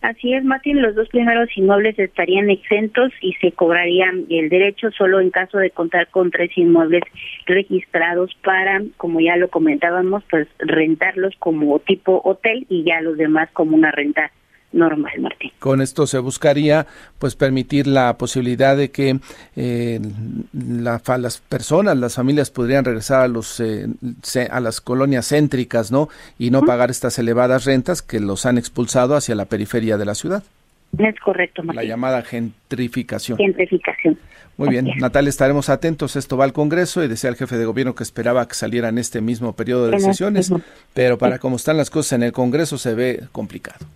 Así 0.00 0.32
es, 0.32 0.44
Martín, 0.44 0.80
los 0.80 0.94
dos 0.94 1.08
primeros 1.08 1.48
inmuebles 1.56 1.98
estarían 1.98 2.50
exentos 2.50 3.12
y 3.20 3.32
se 3.34 3.50
cobrarían 3.50 4.26
el 4.30 4.48
derecho 4.48 4.92
solo 4.92 5.20
en 5.20 5.30
caso 5.30 5.58
de 5.58 5.70
contar 5.70 6.06
con 6.08 6.30
tres 6.30 6.56
inmuebles 6.56 7.02
registrados 7.46 8.32
para, 8.44 8.80
como 8.96 9.20
ya 9.20 9.36
lo 9.36 9.48
comentábamos, 9.48 10.22
pues 10.30 10.46
rentarlos 10.60 11.34
como 11.40 11.80
tipo 11.80 12.20
hotel 12.24 12.64
y 12.68 12.84
ya 12.84 13.00
los 13.00 13.18
demás 13.18 13.50
como 13.52 13.74
una 13.74 13.90
renta 13.90 14.30
normal, 14.72 15.12
Martín. 15.20 15.50
Con 15.58 15.80
esto 15.80 16.06
se 16.06 16.18
buscaría 16.18 16.86
pues 17.18 17.34
permitir 17.34 17.86
la 17.86 18.16
posibilidad 18.18 18.76
de 18.76 18.90
que 18.90 19.18
eh, 19.56 20.00
las 20.52 21.38
personas, 21.38 21.96
las 21.96 22.14
familias 22.14 22.50
podrían 22.50 22.84
regresar 22.84 23.22
a 23.22 23.28
los 23.28 23.60
eh, 23.60 23.86
a 24.50 24.60
las 24.60 24.80
colonias 24.80 25.28
céntricas, 25.28 25.90
¿no? 25.90 26.08
Y 26.38 26.50
no 26.50 26.62
pagar 26.62 26.90
estas 26.90 27.18
elevadas 27.18 27.64
rentas 27.64 28.02
que 28.02 28.20
los 28.20 28.46
han 28.46 28.58
expulsado 28.58 29.16
hacia 29.16 29.34
la 29.34 29.46
periferia 29.46 29.96
de 29.96 30.04
la 30.04 30.14
ciudad. 30.14 30.42
Es 30.96 31.20
correcto, 31.20 31.62
Martín. 31.62 31.76
La 31.76 31.84
llamada 31.84 32.22
gentrificación. 32.22 33.36
Gentrificación. 33.36 34.18
Muy 34.56 34.70
bien, 34.70 34.88
Natalia, 34.98 35.28
estaremos 35.28 35.68
atentos. 35.68 36.16
Esto 36.16 36.36
va 36.36 36.44
al 36.44 36.52
Congreso 36.52 37.04
y 37.04 37.08
decía 37.08 37.30
el 37.30 37.36
jefe 37.36 37.56
de 37.56 37.64
gobierno 37.64 37.94
que 37.94 38.02
esperaba 38.02 38.48
que 38.48 38.54
saliera 38.54 38.88
en 38.88 38.98
este 38.98 39.20
mismo 39.20 39.52
periodo 39.52 39.86
de 39.86 39.96
este 39.96 40.08
sesiones, 40.08 40.52
pero 40.94 41.16
para 41.16 41.38
cómo 41.38 41.56
están 41.56 41.76
las 41.76 41.90
cosas 41.90 42.14
en 42.14 42.24
el 42.24 42.32
Congreso 42.32 42.76
se 42.76 42.94
ve 42.94 43.22
complicado. 43.30 43.86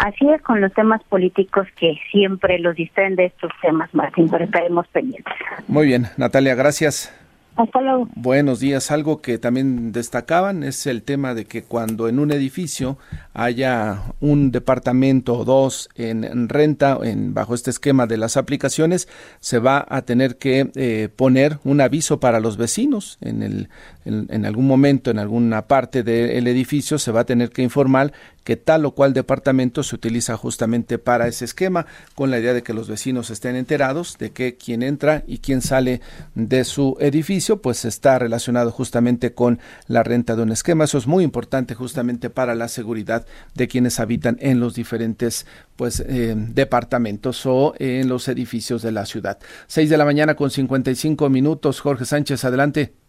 Así 0.00 0.26
es 0.30 0.40
con 0.40 0.62
los 0.62 0.72
temas 0.72 1.02
políticos 1.04 1.68
que 1.78 1.94
siempre 2.10 2.58
los 2.58 2.74
distraen 2.74 3.16
de 3.16 3.26
estos 3.26 3.52
temas, 3.60 3.94
Martín, 3.94 4.30
pero 4.30 4.46
estaremos 4.46 4.88
pendientes. 4.88 5.34
Muy 5.68 5.86
bien, 5.86 6.06
Natalia, 6.16 6.54
gracias. 6.54 7.14
Hasta 7.56 7.82
luego. 7.82 8.08
Buenos 8.14 8.60
días. 8.60 8.90
Algo 8.90 9.20
que 9.20 9.36
también 9.36 9.92
destacaban 9.92 10.62
es 10.62 10.86
el 10.86 11.02
tema 11.02 11.34
de 11.34 11.44
que 11.44 11.62
cuando 11.62 12.08
en 12.08 12.18
un 12.18 12.30
edificio 12.30 12.96
haya 13.34 14.04
un 14.20 14.50
departamento 14.50 15.34
o 15.34 15.44
dos 15.44 15.90
en, 15.96 16.48
renta, 16.48 16.98
en, 17.02 17.34
bajo 17.34 17.54
este 17.54 17.68
esquema 17.68 18.06
de 18.06 18.16
las 18.16 18.38
aplicaciones, 18.38 19.06
se 19.40 19.58
va 19.58 19.84
a 19.86 20.02
tener 20.02 20.38
que 20.38 20.70
eh, 20.74 21.10
poner 21.14 21.58
un 21.64 21.82
aviso 21.82 22.20
para 22.20 22.40
los 22.40 22.56
vecinos. 22.56 23.18
En, 23.20 23.42
el, 23.42 23.68
en, 24.04 24.46
algún 24.46 24.66
momento, 24.66 25.10
en 25.10 25.18
alguna 25.18 25.66
parte 25.66 26.02
del 26.02 26.46
edificio, 26.46 26.98
se 26.98 27.12
va 27.12 27.20
a 27.20 27.26
tener 27.26 27.50
que 27.50 27.62
informar 27.62 28.12
que 28.44 28.56
tal 28.56 28.84
o 28.86 28.92
cual 28.92 29.12
departamento 29.12 29.82
se 29.82 29.94
utiliza 29.94 30.36
justamente 30.36 30.98
para 30.98 31.28
ese 31.28 31.44
esquema, 31.44 31.86
con 32.14 32.30
la 32.30 32.38
idea 32.38 32.54
de 32.54 32.62
que 32.62 32.72
los 32.72 32.88
vecinos 32.88 33.30
estén 33.30 33.56
enterados 33.56 34.16
de 34.18 34.30
que 34.30 34.56
quien 34.56 34.82
entra 34.82 35.22
y 35.26 35.38
quien 35.38 35.60
sale 35.60 36.00
de 36.34 36.64
su 36.64 36.96
edificio, 37.00 37.60
pues 37.60 37.84
está 37.84 38.18
relacionado 38.18 38.70
justamente 38.70 39.34
con 39.34 39.60
la 39.86 40.02
renta 40.02 40.36
de 40.36 40.42
un 40.42 40.52
esquema. 40.52 40.84
Eso 40.84 40.98
es 40.98 41.06
muy 41.06 41.22
importante 41.22 41.74
justamente 41.74 42.30
para 42.30 42.54
la 42.54 42.68
seguridad 42.68 43.26
de 43.54 43.68
quienes 43.68 44.00
habitan 44.00 44.38
en 44.40 44.60
los 44.60 44.74
diferentes 44.74 45.46
pues 45.76 46.00
eh, 46.00 46.34
departamentos 46.36 47.44
o 47.46 47.74
en 47.78 48.08
los 48.08 48.28
edificios 48.28 48.82
de 48.82 48.92
la 48.92 49.06
ciudad. 49.06 49.38
Seis 49.66 49.90
de 49.90 49.96
la 49.96 50.04
mañana 50.04 50.34
con 50.34 50.50
55 50.50 51.28
minutos. 51.28 51.80
Jorge 51.80 52.04
Sánchez, 52.04 52.44
adelante. 52.44 52.99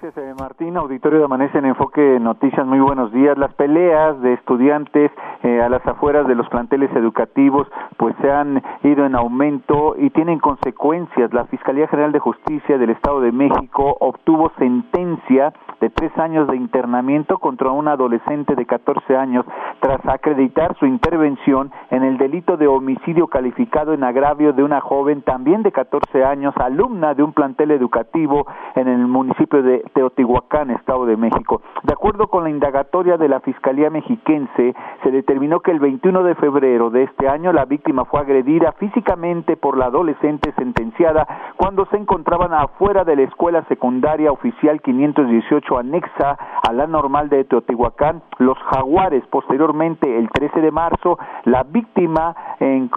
Gracias, 0.00 0.24
eh, 0.24 0.34
Martín. 0.36 0.76
Auditorio 0.76 1.20
de 1.20 1.24
Amanece 1.26 1.56
en 1.56 1.66
Enfoque 1.66 2.18
Noticias, 2.18 2.66
muy 2.66 2.80
buenos 2.80 3.12
días. 3.12 3.38
Las 3.38 3.54
peleas 3.54 4.20
de 4.22 4.32
estudiantes 4.32 5.12
eh, 5.44 5.60
a 5.62 5.68
las 5.68 5.86
afueras 5.86 6.26
de 6.26 6.34
los 6.34 6.48
planteles 6.48 6.90
educativos 6.96 7.68
pues 7.96 8.16
se 8.20 8.28
han 8.28 8.60
ido 8.82 9.06
en 9.06 9.14
aumento 9.14 9.94
y 9.96 10.10
tienen 10.10 10.40
consecuencias. 10.40 11.32
La 11.32 11.44
Fiscalía 11.44 11.86
General 11.86 12.10
de 12.10 12.18
Justicia 12.18 12.76
del 12.76 12.90
Estado 12.90 13.20
de 13.20 13.30
México 13.30 13.96
obtuvo 14.00 14.50
sentencia 14.58 15.52
de 15.80 15.90
tres 15.90 16.16
años 16.18 16.48
de 16.48 16.56
internamiento 16.56 17.38
contra 17.38 17.70
un 17.70 17.86
adolescente 17.86 18.56
de 18.56 18.66
14 18.66 19.16
años 19.16 19.44
tras 19.80 20.00
acreditar 20.06 20.76
su 20.78 20.86
intervención 20.86 21.70
en 21.90 22.02
el 22.02 22.18
delito 22.18 22.56
de 22.56 22.66
homicidio 22.66 23.28
calificado 23.28 23.92
en 23.92 24.02
agravio 24.02 24.52
de 24.54 24.64
una 24.64 24.80
joven 24.80 25.22
también 25.22 25.62
de 25.62 25.70
14 25.70 26.24
años, 26.24 26.54
alumna 26.56 27.14
de 27.14 27.22
un 27.22 27.32
plantel 27.32 27.70
educativo 27.70 28.46
en 28.74 28.88
el 28.88 29.06
municipio 29.06 29.62
de 29.62 29.83
Teotihuacán, 29.92 30.70
Estado 30.70 31.06
de 31.06 31.16
México. 31.16 31.62
De 31.82 31.92
acuerdo 31.92 32.28
con 32.28 32.44
la 32.44 32.50
indagatoria 32.50 33.16
de 33.16 33.28
la 33.28 33.40
Fiscalía 33.40 33.90
Mexiquense, 33.90 34.74
se 35.02 35.10
determinó 35.10 35.60
que 35.60 35.70
el 35.70 35.80
21 35.80 36.22
de 36.22 36.34
febrero 36.36 36.90
de 36.90 37.04
este 37.04 37.28
año 37.28 37.52
la 37.52 37.64
víctima 37.64 38.04
fue 38.04 38.20
agredida 38.20 38.72
físicamente 38.72 39.56
por 39.56 39.76
la 39.76 39.86
adolescente 39.86 40.52
sentenciada 40.56 41.26
cuando 41.56 41.86
se 41.86 41.96
encontraban 41.96 42.52
afuera 42.52 43.04
de 43.04 43.16
la 43.16 43.22
escuela 43.22 43.64
secundaria 43.68 44.32
oficial 44.32 44.80
518 44.80 45.78
anexa 45.78 46.38
a 46.62 46.72
la 46.72 46.86
normal 46.86 47.28
de 47.28 47.44
Teotihuacán, 47.44 48.22
Los 48.38 48.58
Jaguares. 48.58 49.24
Posteriormente, 49.30 50.18
el 50.18 50.30
13 50.30 50.60
de 50.60 50.70
marzo, 50.70 51.18
la 51.44 51.62
víctima, 51.64 52.34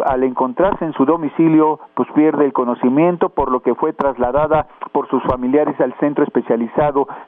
al 0.05 0.23
encontrarse 0.23 0.85
en 0.85 0.93
su 0.93 1.05
domicilio, 1.05 1.79
pues 1.95 2.09
pierde 2.13 2.45
el 2.45 2.53
conocimiento, 2.53 3.29
por 3.29 3.51
lo 3.51 3.61
que 3.61 3.75
fue 3.75 3.93
trasladada 3.93 4.67
por 4.91 5.07
sus 5.09 5.23
familiares 5.23 5.79
al 5.79 5.93
centro 5.99 6.23
especializado 6.23 6.66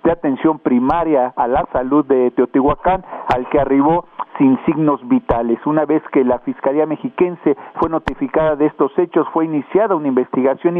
de 0.03 0.11
atención 0.11 0.59
primaria 0.59 1.33
a 1.35 1.47
la 1.47 1.65
salud 1.71 2.05
de 2.05 2.31
Teotihuacán, 2.31 3.03
al 3.27 3.47
que 3.49 3.59
arribó 3.59 4.05
sin 4.39 4.57
signos 4.65 5.05
vitales. 5.07 5.59
Una 5.65 5.85
vez 5.85 6.01
que 6.11 6.23
la 6.23 6.39
Fiscalía 6.39 6.85
Mexiquense 6.85 7.55
fue 7.75 7.89
notificada 7.89 8.55
de 8.55 8.67
estos 8.67 8.97
hechos, 8.97 9.27
fue 9.33 9.45
iniciada 9.45 9.95
una 9.95 10.07
investigación 10.07 10.77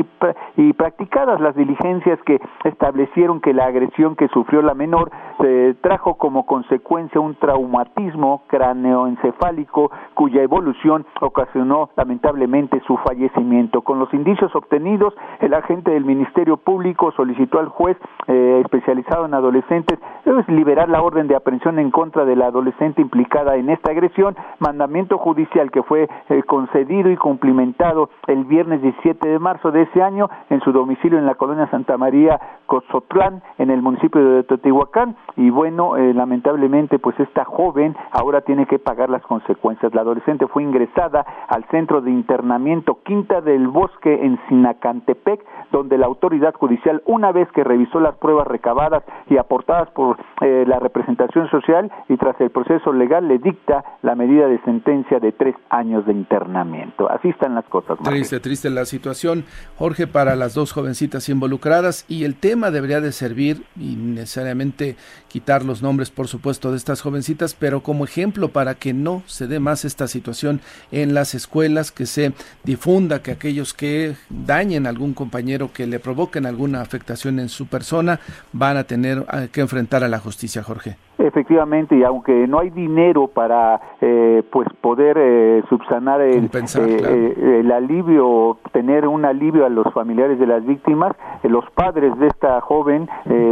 y, 0.55 0.73
practicadas 0.73 1.41
las 1.41 1.55
diligencias 1.55 2.19
que 2.23 2.39
establecieron 2.63 3.41
que 3.41 3.53
la 3.53 3.65
agresión 3.65 4.15
que 4.15 4.29
sufrió 4.29 4.61
la 4.61 4.73
menor 4.73 5.11
se 5.39 5.73
trajo 5.81 6.15
como 6.15 6.45
consecuencia 6.45 7.19
un 7.19 7.35
traumatismo 7.35 8.43
craneoencefálico 8.47 9.91
cuya 10.13 10.41
evolución 10.41 11.05
ocasionó 11.19 11.89
lamentablemente 11.97 12.81
su 12.87 12.95
fallecimiento. 12.97 13.81
Con 13.81 13.99
los 13.99 14.13
indicios 14.13 14.55
obtenidos, 14.55 15.13
el 15.41 15.53
agente 15.53 15.91
del 15.91 16.05
Ministerio 16.05 16.55
Público 16.55 17.11
solicitó 17.11 17.59
al 17.59 17.67
juez 17.67 17.97
eh, 18.27 18.48
especializado 18.61 19.25
en 19.25 19.33
adolescentes 19.33 19.99
pues, 20.39 20.47
liberar 20.47 20.87
la 20.87 21.01
orden 21.01 21.27
de 21.27 21.35
aprehensión 21.35 21.79
en 21.79 21.91
contra 21.91 22.23
de 22.23 22.35
la 22.35 22.45
adolescente 22.45 23.01
implicada 23.01 23.57
en 23.57 23.69
esta 23.69 23.91
agresión, 23.91 24.37
mandamiento 24.59 25.17
judicial 25.17 25.69
que 25.69 25.83
fue 25.83 26.07
eh, 26.29 26.43
concedido 26.43 27.11
y 27.11 27.17
cumplimentado 27.17 28.09
el 28.27 28.45
viernes 28.45 28.81
17 28.81 29.27
de 29.27 29.37
marzo 29.37 29.71
de 29.71 29.81
ese 29.81 30.01
año 30.01 30.29
en 30.49 30.61
su 30.61 30.71
domicilio 30.71 31.19
en 31.19 31.25
la 31.25 31.35
colonia 31.35 31.67
Santa 31.71 31.97
María 31.97 32.39
Cozotlán, 32.67 33.43
en 33.57 33.69
el 33.69 33.81
municipio 33.81 34.23
de 34.23 34.43
Teotihuacán, 34.43 35.17
y 35.35 35.49
bueno, 35.49 35.97
eh, 35.97 36.13
lamentablemente 36.13 36.99
pues 36.99 37.19
esta 37.19 37.43
joven 37.43 37.97
ahora 38.11 38.39
tiene 38.41 38.65
que 38.65 38.79
pagar 38.79 39.09
las 39.09 39.23
consecuencias. 39.23 39.93
La 39.93 40.01
adolescente 40.01 40.47
fue 40.47 40.63
ingresada 40.63 41.25
al 41.49 41.65
centro 41.65 41.99
de 41.99 42.11
internamiento 42.11 42.99
Quinta 43.03 43.41
del 43.41 43.67
Bosque 43.67 44.25
en 44.25 44.39
Sinacantepec, 44.47 45.43
donde 45.71 45.97
la 45.97 46.05
autoridad 46.05 46.53
judicial, 46.53 47.01
una 47.05 47.33
vez 47.33 47.51
que 47.51 47.63
revisó 47.63 47.99
las 47.99 48.15
pruebas 48.15 48.38
recabadas 48.47 49.03
y 49.29 49.37
aportadas 49.37 49.89
por 49.91 50.17
eh, 50.41 50.65
la 50.67 50.79
representación 50.79 51.49
social 51.49 51.91
y 52.07 52.17
tras 52.17 52.39
el 52.41 52.49
proceso 52.49 52.93
legal, 52.93 53.27
le 53.27 53.37
dicta 53.37 53.83
la 54.01 54.15
medida 54.15 54.47
de 54.47 54.59
sentencia 54.61 55.19
de 55.19 55.31
tres 55.31 55.55
años 55.69 56.05
de 56.05 56.13
internamiento. 56.13 57.09
Así 57.09 57.29
están 57.29 57.55
las 57.55 57.65
cosas. 57.65 57.97
Triste, 58.03 58.39
triste 58.39 58.69
la 58.69 58.85
situación, 58.85 59.45
Jorge, 59.77 60.07
para 60.07 60.35
las 60.35 60.53
dos 60.53 60.73
jovencitas 60.73 61.29
involucradas 61.29 62.05
y 62.07 62.23
el 62.23 62.35
tema 62.35 62.71
debería 62.71 63.01
de 63.01 63.11
servir 63.11 63.63
y 63.75 63.95
necesariamente 63.95 64.95
quitar 65.29 65.63
los 65.63 65.81
nombres, 65.81 66.09
por 66.09 66.27
supuesto, 66.27 66.71
de 66.71 66.77
estas 66.77 67.01
jovencitas, 67.01 67.55
pero 67.57 67.81
como 67.81 68.03
ejemplo 68.03 68.49
para 68.49 68.75
que 68.75 68.93
no 68.93 69.23
se 69.27 69.47
dé 69.47 69.59
más 69.59 69.85
esta 69.85 70.07
situación 70.07 70.59
en 70.91 71.13
las 71.13 71.35
escuelas, 71.35 71.91
que 71.91 72.05
se 72.05 72.33
difunda 72.63 73.21
que 73.21 73.31
aquellos 73.31 73.73
que 73.73 74.15
dañen 74.29 74.85
a 74.85 74.89
algún 74.89 75.13
compañero, 75.13 75.71
que 75.71 75.87
le 75.87 75.99
provoquen 75.99 76.45
alguna 76.45 76.81
afectación 76.81 77.39
en 77.39 77.49
su 77.49 77.67
persona, 77.67 78.19
van 78.51 78.77
a 78.77 78.83
tener 78.83 79.25
que 79.51 79.61
enfrentar 79.61 80.03
a 80.03 80.09
la 80.09 80.19
justicia, 80.19 80.63
Jorge. 80.63 81.08
Efectivamente, 81.19 81.97
y 81.97 82.03
aunque 82.03 82.47
no 82.47 82.59
hay 82.59 82.69
dinero 82.69 83.27
para 83.27 83.81
eh, 83.99 84.41
pues 84.49 84.69
poder 84.79 85.17
eh, 85.19 85.63
subsanar 85.67 86.21
el, 86.21 86.45
eh, 86.45 87.59
el 87.59 87.71
alivio, 87.73 88.57
tener 88.71 89.05
un 89.05 89.25
alivio 89.25 89.65
a 89.65 89.69
los 89.69 89.91
familiares 89.93 90.39
de 90.39 90.47
las 90.47 90.65
víctimas, 90.65 91.13
los 91.43 91.69
padres 91.71 92.17
de 92.19 92.27
esta 92.27 92.61
joven 92.61 93.09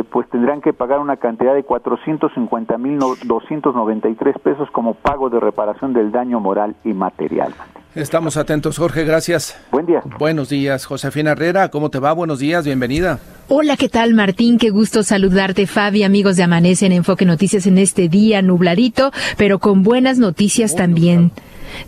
pues 0.09 0.29
tendrán 0.29 0.61
que 0.61 0.71
pagar 0.71 0.99
una 0.99 1.17
cantidad 1.17 1.53
de 1.53 1.63
450 1.63 2.77
mil 2.77 2.99
293 2.99 4.39
pesos 4.39 4.71
como 4.71 4.93
pago 4.93 5.29
de 5.29 5.41
reparación 5.41 5.91
del 5.91 6.11
daño 6.11 6.39
moral 6.39 6.75
y 6.85 6.93
material. 6.93 7.53
Estamos 7.97 8.37
atentos, 8.37 8.77
Jorge, 8.77 9.03
gracias. 9.05 9.57
Buen 9.71 9.87
día. 9.87 10.01
Buenos 10.19 10.49
días, 10.49 10.85
Josefina 10.85 11.31
Herrera, 11.31 11.69
¿cómo 11.69 11.89
te 11.89 11.97
va? 11.97 12.13
Buenos 12.13 12.37
días, 12.37 12.63
bienvenida. 12.63 13.17
Hola, 13.47 13.75
¿qué 13.75 13.89
tal, 13.89 14.13
Martín? 14.13 14.59
Qué 14.59 14.69
gusto 14.69 15.01
saludarte, 15.01 15.65
Fabi, 15.65 16.03
amigos 16.03 16.35
de 16.35 16.43
Amanece 16.43 16.85
en 16.85 16.91
Enfoque 16.91 17.25
Noticias 17.25 17.65
en 17.65 17.79
este 17.79 18.07
día 18.07 18.43
nubladito, 18.43 19.11
pero 19.35 19.57
con 19.57 19.81
buenas 19.81 20.19
noticias 20.19 20.75
también. 20.75 21.31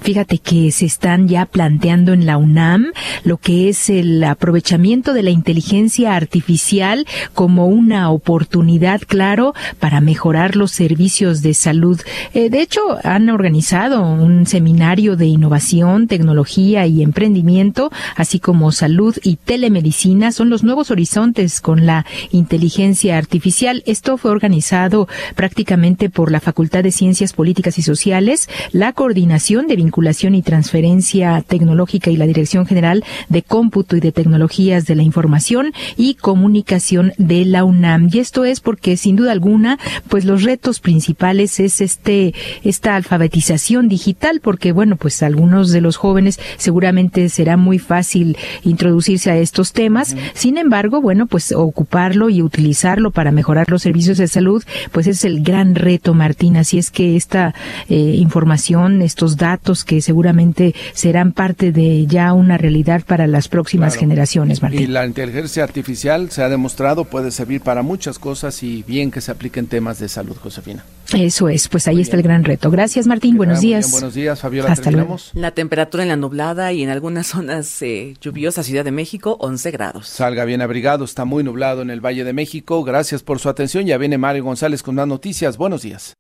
Fíjate 0.02 0.40
que 0.40 0.72
se 0.72 0.86
están 0.86 1.28
ya 1.28 1.46
planteando 1.46 2.14
en 2.14 2.26
la 2.26 2.38
UNAM 2.38 2.88
lo 3.24 3.38
que 3.38 3.70
es 3.70 3.90
el 3.90 4.24
aprovechamiento 4.24 5.14
de 5.14 5.24
la 5.24 5.30
inteligencia 5.30 6.16
artificial 6.16 7.06
como 7.34 7.68
una 7.68 8.10
oportunidad, 8.12 9.02
claro, 9.08 9.54
para 9.80 10.02
mejorar 10.02 10.56
los 10.56 10.72
servicios 10.72 11.42
de 11.42 11.54
salud. 11.54 12.00
Eh, 12.34 12.50
de 12.50 12.62
hecho, 12.62 12.82
han 13.04 13.30
organizado 13.30 14.02
un 14.02 14.46
seminario 14.46 15.16
de 15.16 15.26
innovación, 15.26 16.08
tecnología 16.08 16.86
y 16.86 17.02
emprendimiento, 17.04 17.92
así 18.16 18.40
como 18.40 18.72
salud 18.72 19.16
y 19.24 19.38
telemedicina. 19.38 20.32
Son 20.32 20.50
los 20.50 20.64
nuevos 20.64 20.92
horizontes 20.92 21.62
con 21.62 21.86
la 21.86 22.06
inteligencia 22.32 23.18
artificial. 23.18 23.84
Esto 23.86 24.18
fue 24.18 24.32
organizado 24.32 25.08
prácticamente 25.36 26.10
por 26.10 26.32
la 26.32 26.40
Facultad 26.40 26.84
de 26.84 26.92
Ciencias 26.92 27.34
Políticas 27.34 27.78
y 27.78 27.82
Sociales, 27.82 28.50
la 28.72 28.94
Coordinación 28.94 29.68
de 29.70 29.76
Vinculación 29.76 30.34
y 30.34 30.42
Transferencia 30.42 31.42
Tecnológica 31.48 32.10
y 32.10 32.18
la 32.18 32.26
Dirección 32.26 32.66
General 32.66 33.06
de 33.30 33.44
Cómputo 33.44 33.96
y 33.96 34.00
de 34.00 34.12
Tecnologías 34.12 34.86
de 34.86 34.96
la 34.96 35.04
Información 35.04 35.74
y 35.96 36.16
Comunicación 36.16 37.14
de 37.18 37.46
la 37.46 37.64
UNAM. 37.64 38.10
Y 38.12 38.18
esto 38.18 38.46
es 38.46 38.60
porque 38.60 38.98
sin 38.98 39.16
duda 39.16 39.32
alguna, 39.32 39.78
pues 40.10 40.26
los 40.26 40.44
retos 40.44 40.80
principales 40.80 41.60
es 41.60 41.82
este 41.82 42.34
esta 42.64 42.96
alfabetización 42.96 43.88
digital, 43.88 44.42
porque 44.42 44.72
bueno, 44.72 44.96
pues 44.96 45.22
algunos 45.22 45.72
de 45.72 45.82
los 45.82 45.98
jóvenes 45.98 46.40
seguramente 46.58 47.30
será 47.30 47.56
muy 47.56 47.78
fácil 47.78 48.38
introducirse 48.64 49.30
a 49.30 49.38
estos 49.38 49.72
temas. 49.72 50.16
Sin 50.34 50.58
embargo, 50.58 51.00
bueno, 51.00 51.28
pues 51.28 51.52
ocuparlo 51.52 52.32
y 52.32 52.42
utilizarlo 52.42 53.12
para 53.12 53.32
mejorar 53.32 53.70
los 53.70 53.84
servicios 53.84 54.18
de 54.18 54.28
salud, 54.28 54.64
pues 54.92 55.06
es 55.06 55.24
el 55.26 55.44
gran 55.44 55.76
reto, 55.76 56.16
Martín. 56.16 56.58
Así 56.58 56.80
es 56.80 56.90
que 56.90 57.16
esta 57.16 57.54
eh, 57.88 58.16
información, 58.18 59.04
estos 59.04 59.38
datos 59.38 59.59
que 59.86 60.02
seguramente 60.02 60.74
serán 60.94 61.32
parte 61.32 61.72
de 61.72 62.08
ya 62.08 62.34
una 62.34 62.58
realidad 62.58 63.04
para 63.06 63.28
las 63.28 63.48
próximas 63.48 63.96
generaciones, 63.96 64.62
Martín. 64.62 64.82
Y 64.82 64.88
la 64.88 65.06
inteligencia 65.06 65.64
artificial 65.64 66.32
se 66.32 66.42
ha 66.42 66.50
demostrado 66.50 67.06
puede 67.06 67.30
servir 67.30 67.62
para 67.62 67.84
muchas 67.84 68.18
cosas 68.18 68.64
y 68.64 68.84
bien 68.88 69.12
que 69.12 69.22
se 69.22 69.32
apliquen 69.32 69.68
temas 69.68 70.00
de 70.00 70.10
salud, 70.10 70.36
Josefina. 70.38 70.84
Eso 71.14 71.50
es, 71.50 71.68
pues 71.68 71.88
ahí 71.88 72.02
está 72.02 72.18
el 72.18 72.24
gran 72.24 72.44
reto. 72.44 72.70
Gracias, 72.72 73.08
Martín. 73.08 73.38
buenos 73.38 73.62
días. 73.62 73.92
buenos 73.92 74.14
días, 74.14 74.40
Fabiola. 74.40 74.72
Hasta 74.72 74.92
luego. 74.92 75.18
La 75.34 75.52
temperatura 75.52 76.04
en 76.04 76.10
la 76.10 76.16
nublada 76.16 76.72
y 76.74 76.84
en 76.84 76.90
algunas 76.90 77.28
zonas 77.28 77.82
eh, 77.82 78.16
lluviosas, 78.22 78.66
Ciudad 78.66 78.86
de 78.86 78.92
México, 78.92 79.38
11 79.40 79.72
grados. 79.72 80.08
Salga 80.08 80.46
bien 80.46 80.62
abrigado, 80.62 81.06
está 81.06 81.26
muy 81.26 81.44
nublado 81.44 81.82
en 81.82 81.90
el 81.90 82.04
Valle 82.04 82.24
de 82.24 82.34
México. 82.34 82.84
Gracias 82.84 83.24
por 83.24 83.40
su 83.40 83.50
atención. 83.50 83.86
Ya 83.86 83.98
viene 83.98 84.18
Mario 84.18 84.44
González 84.44 84.84
con 84.84 84.96
más 84.96 85.08
noticias. 85.08 85.58
Buenos 85.58 85.82
días. 85.82 86.18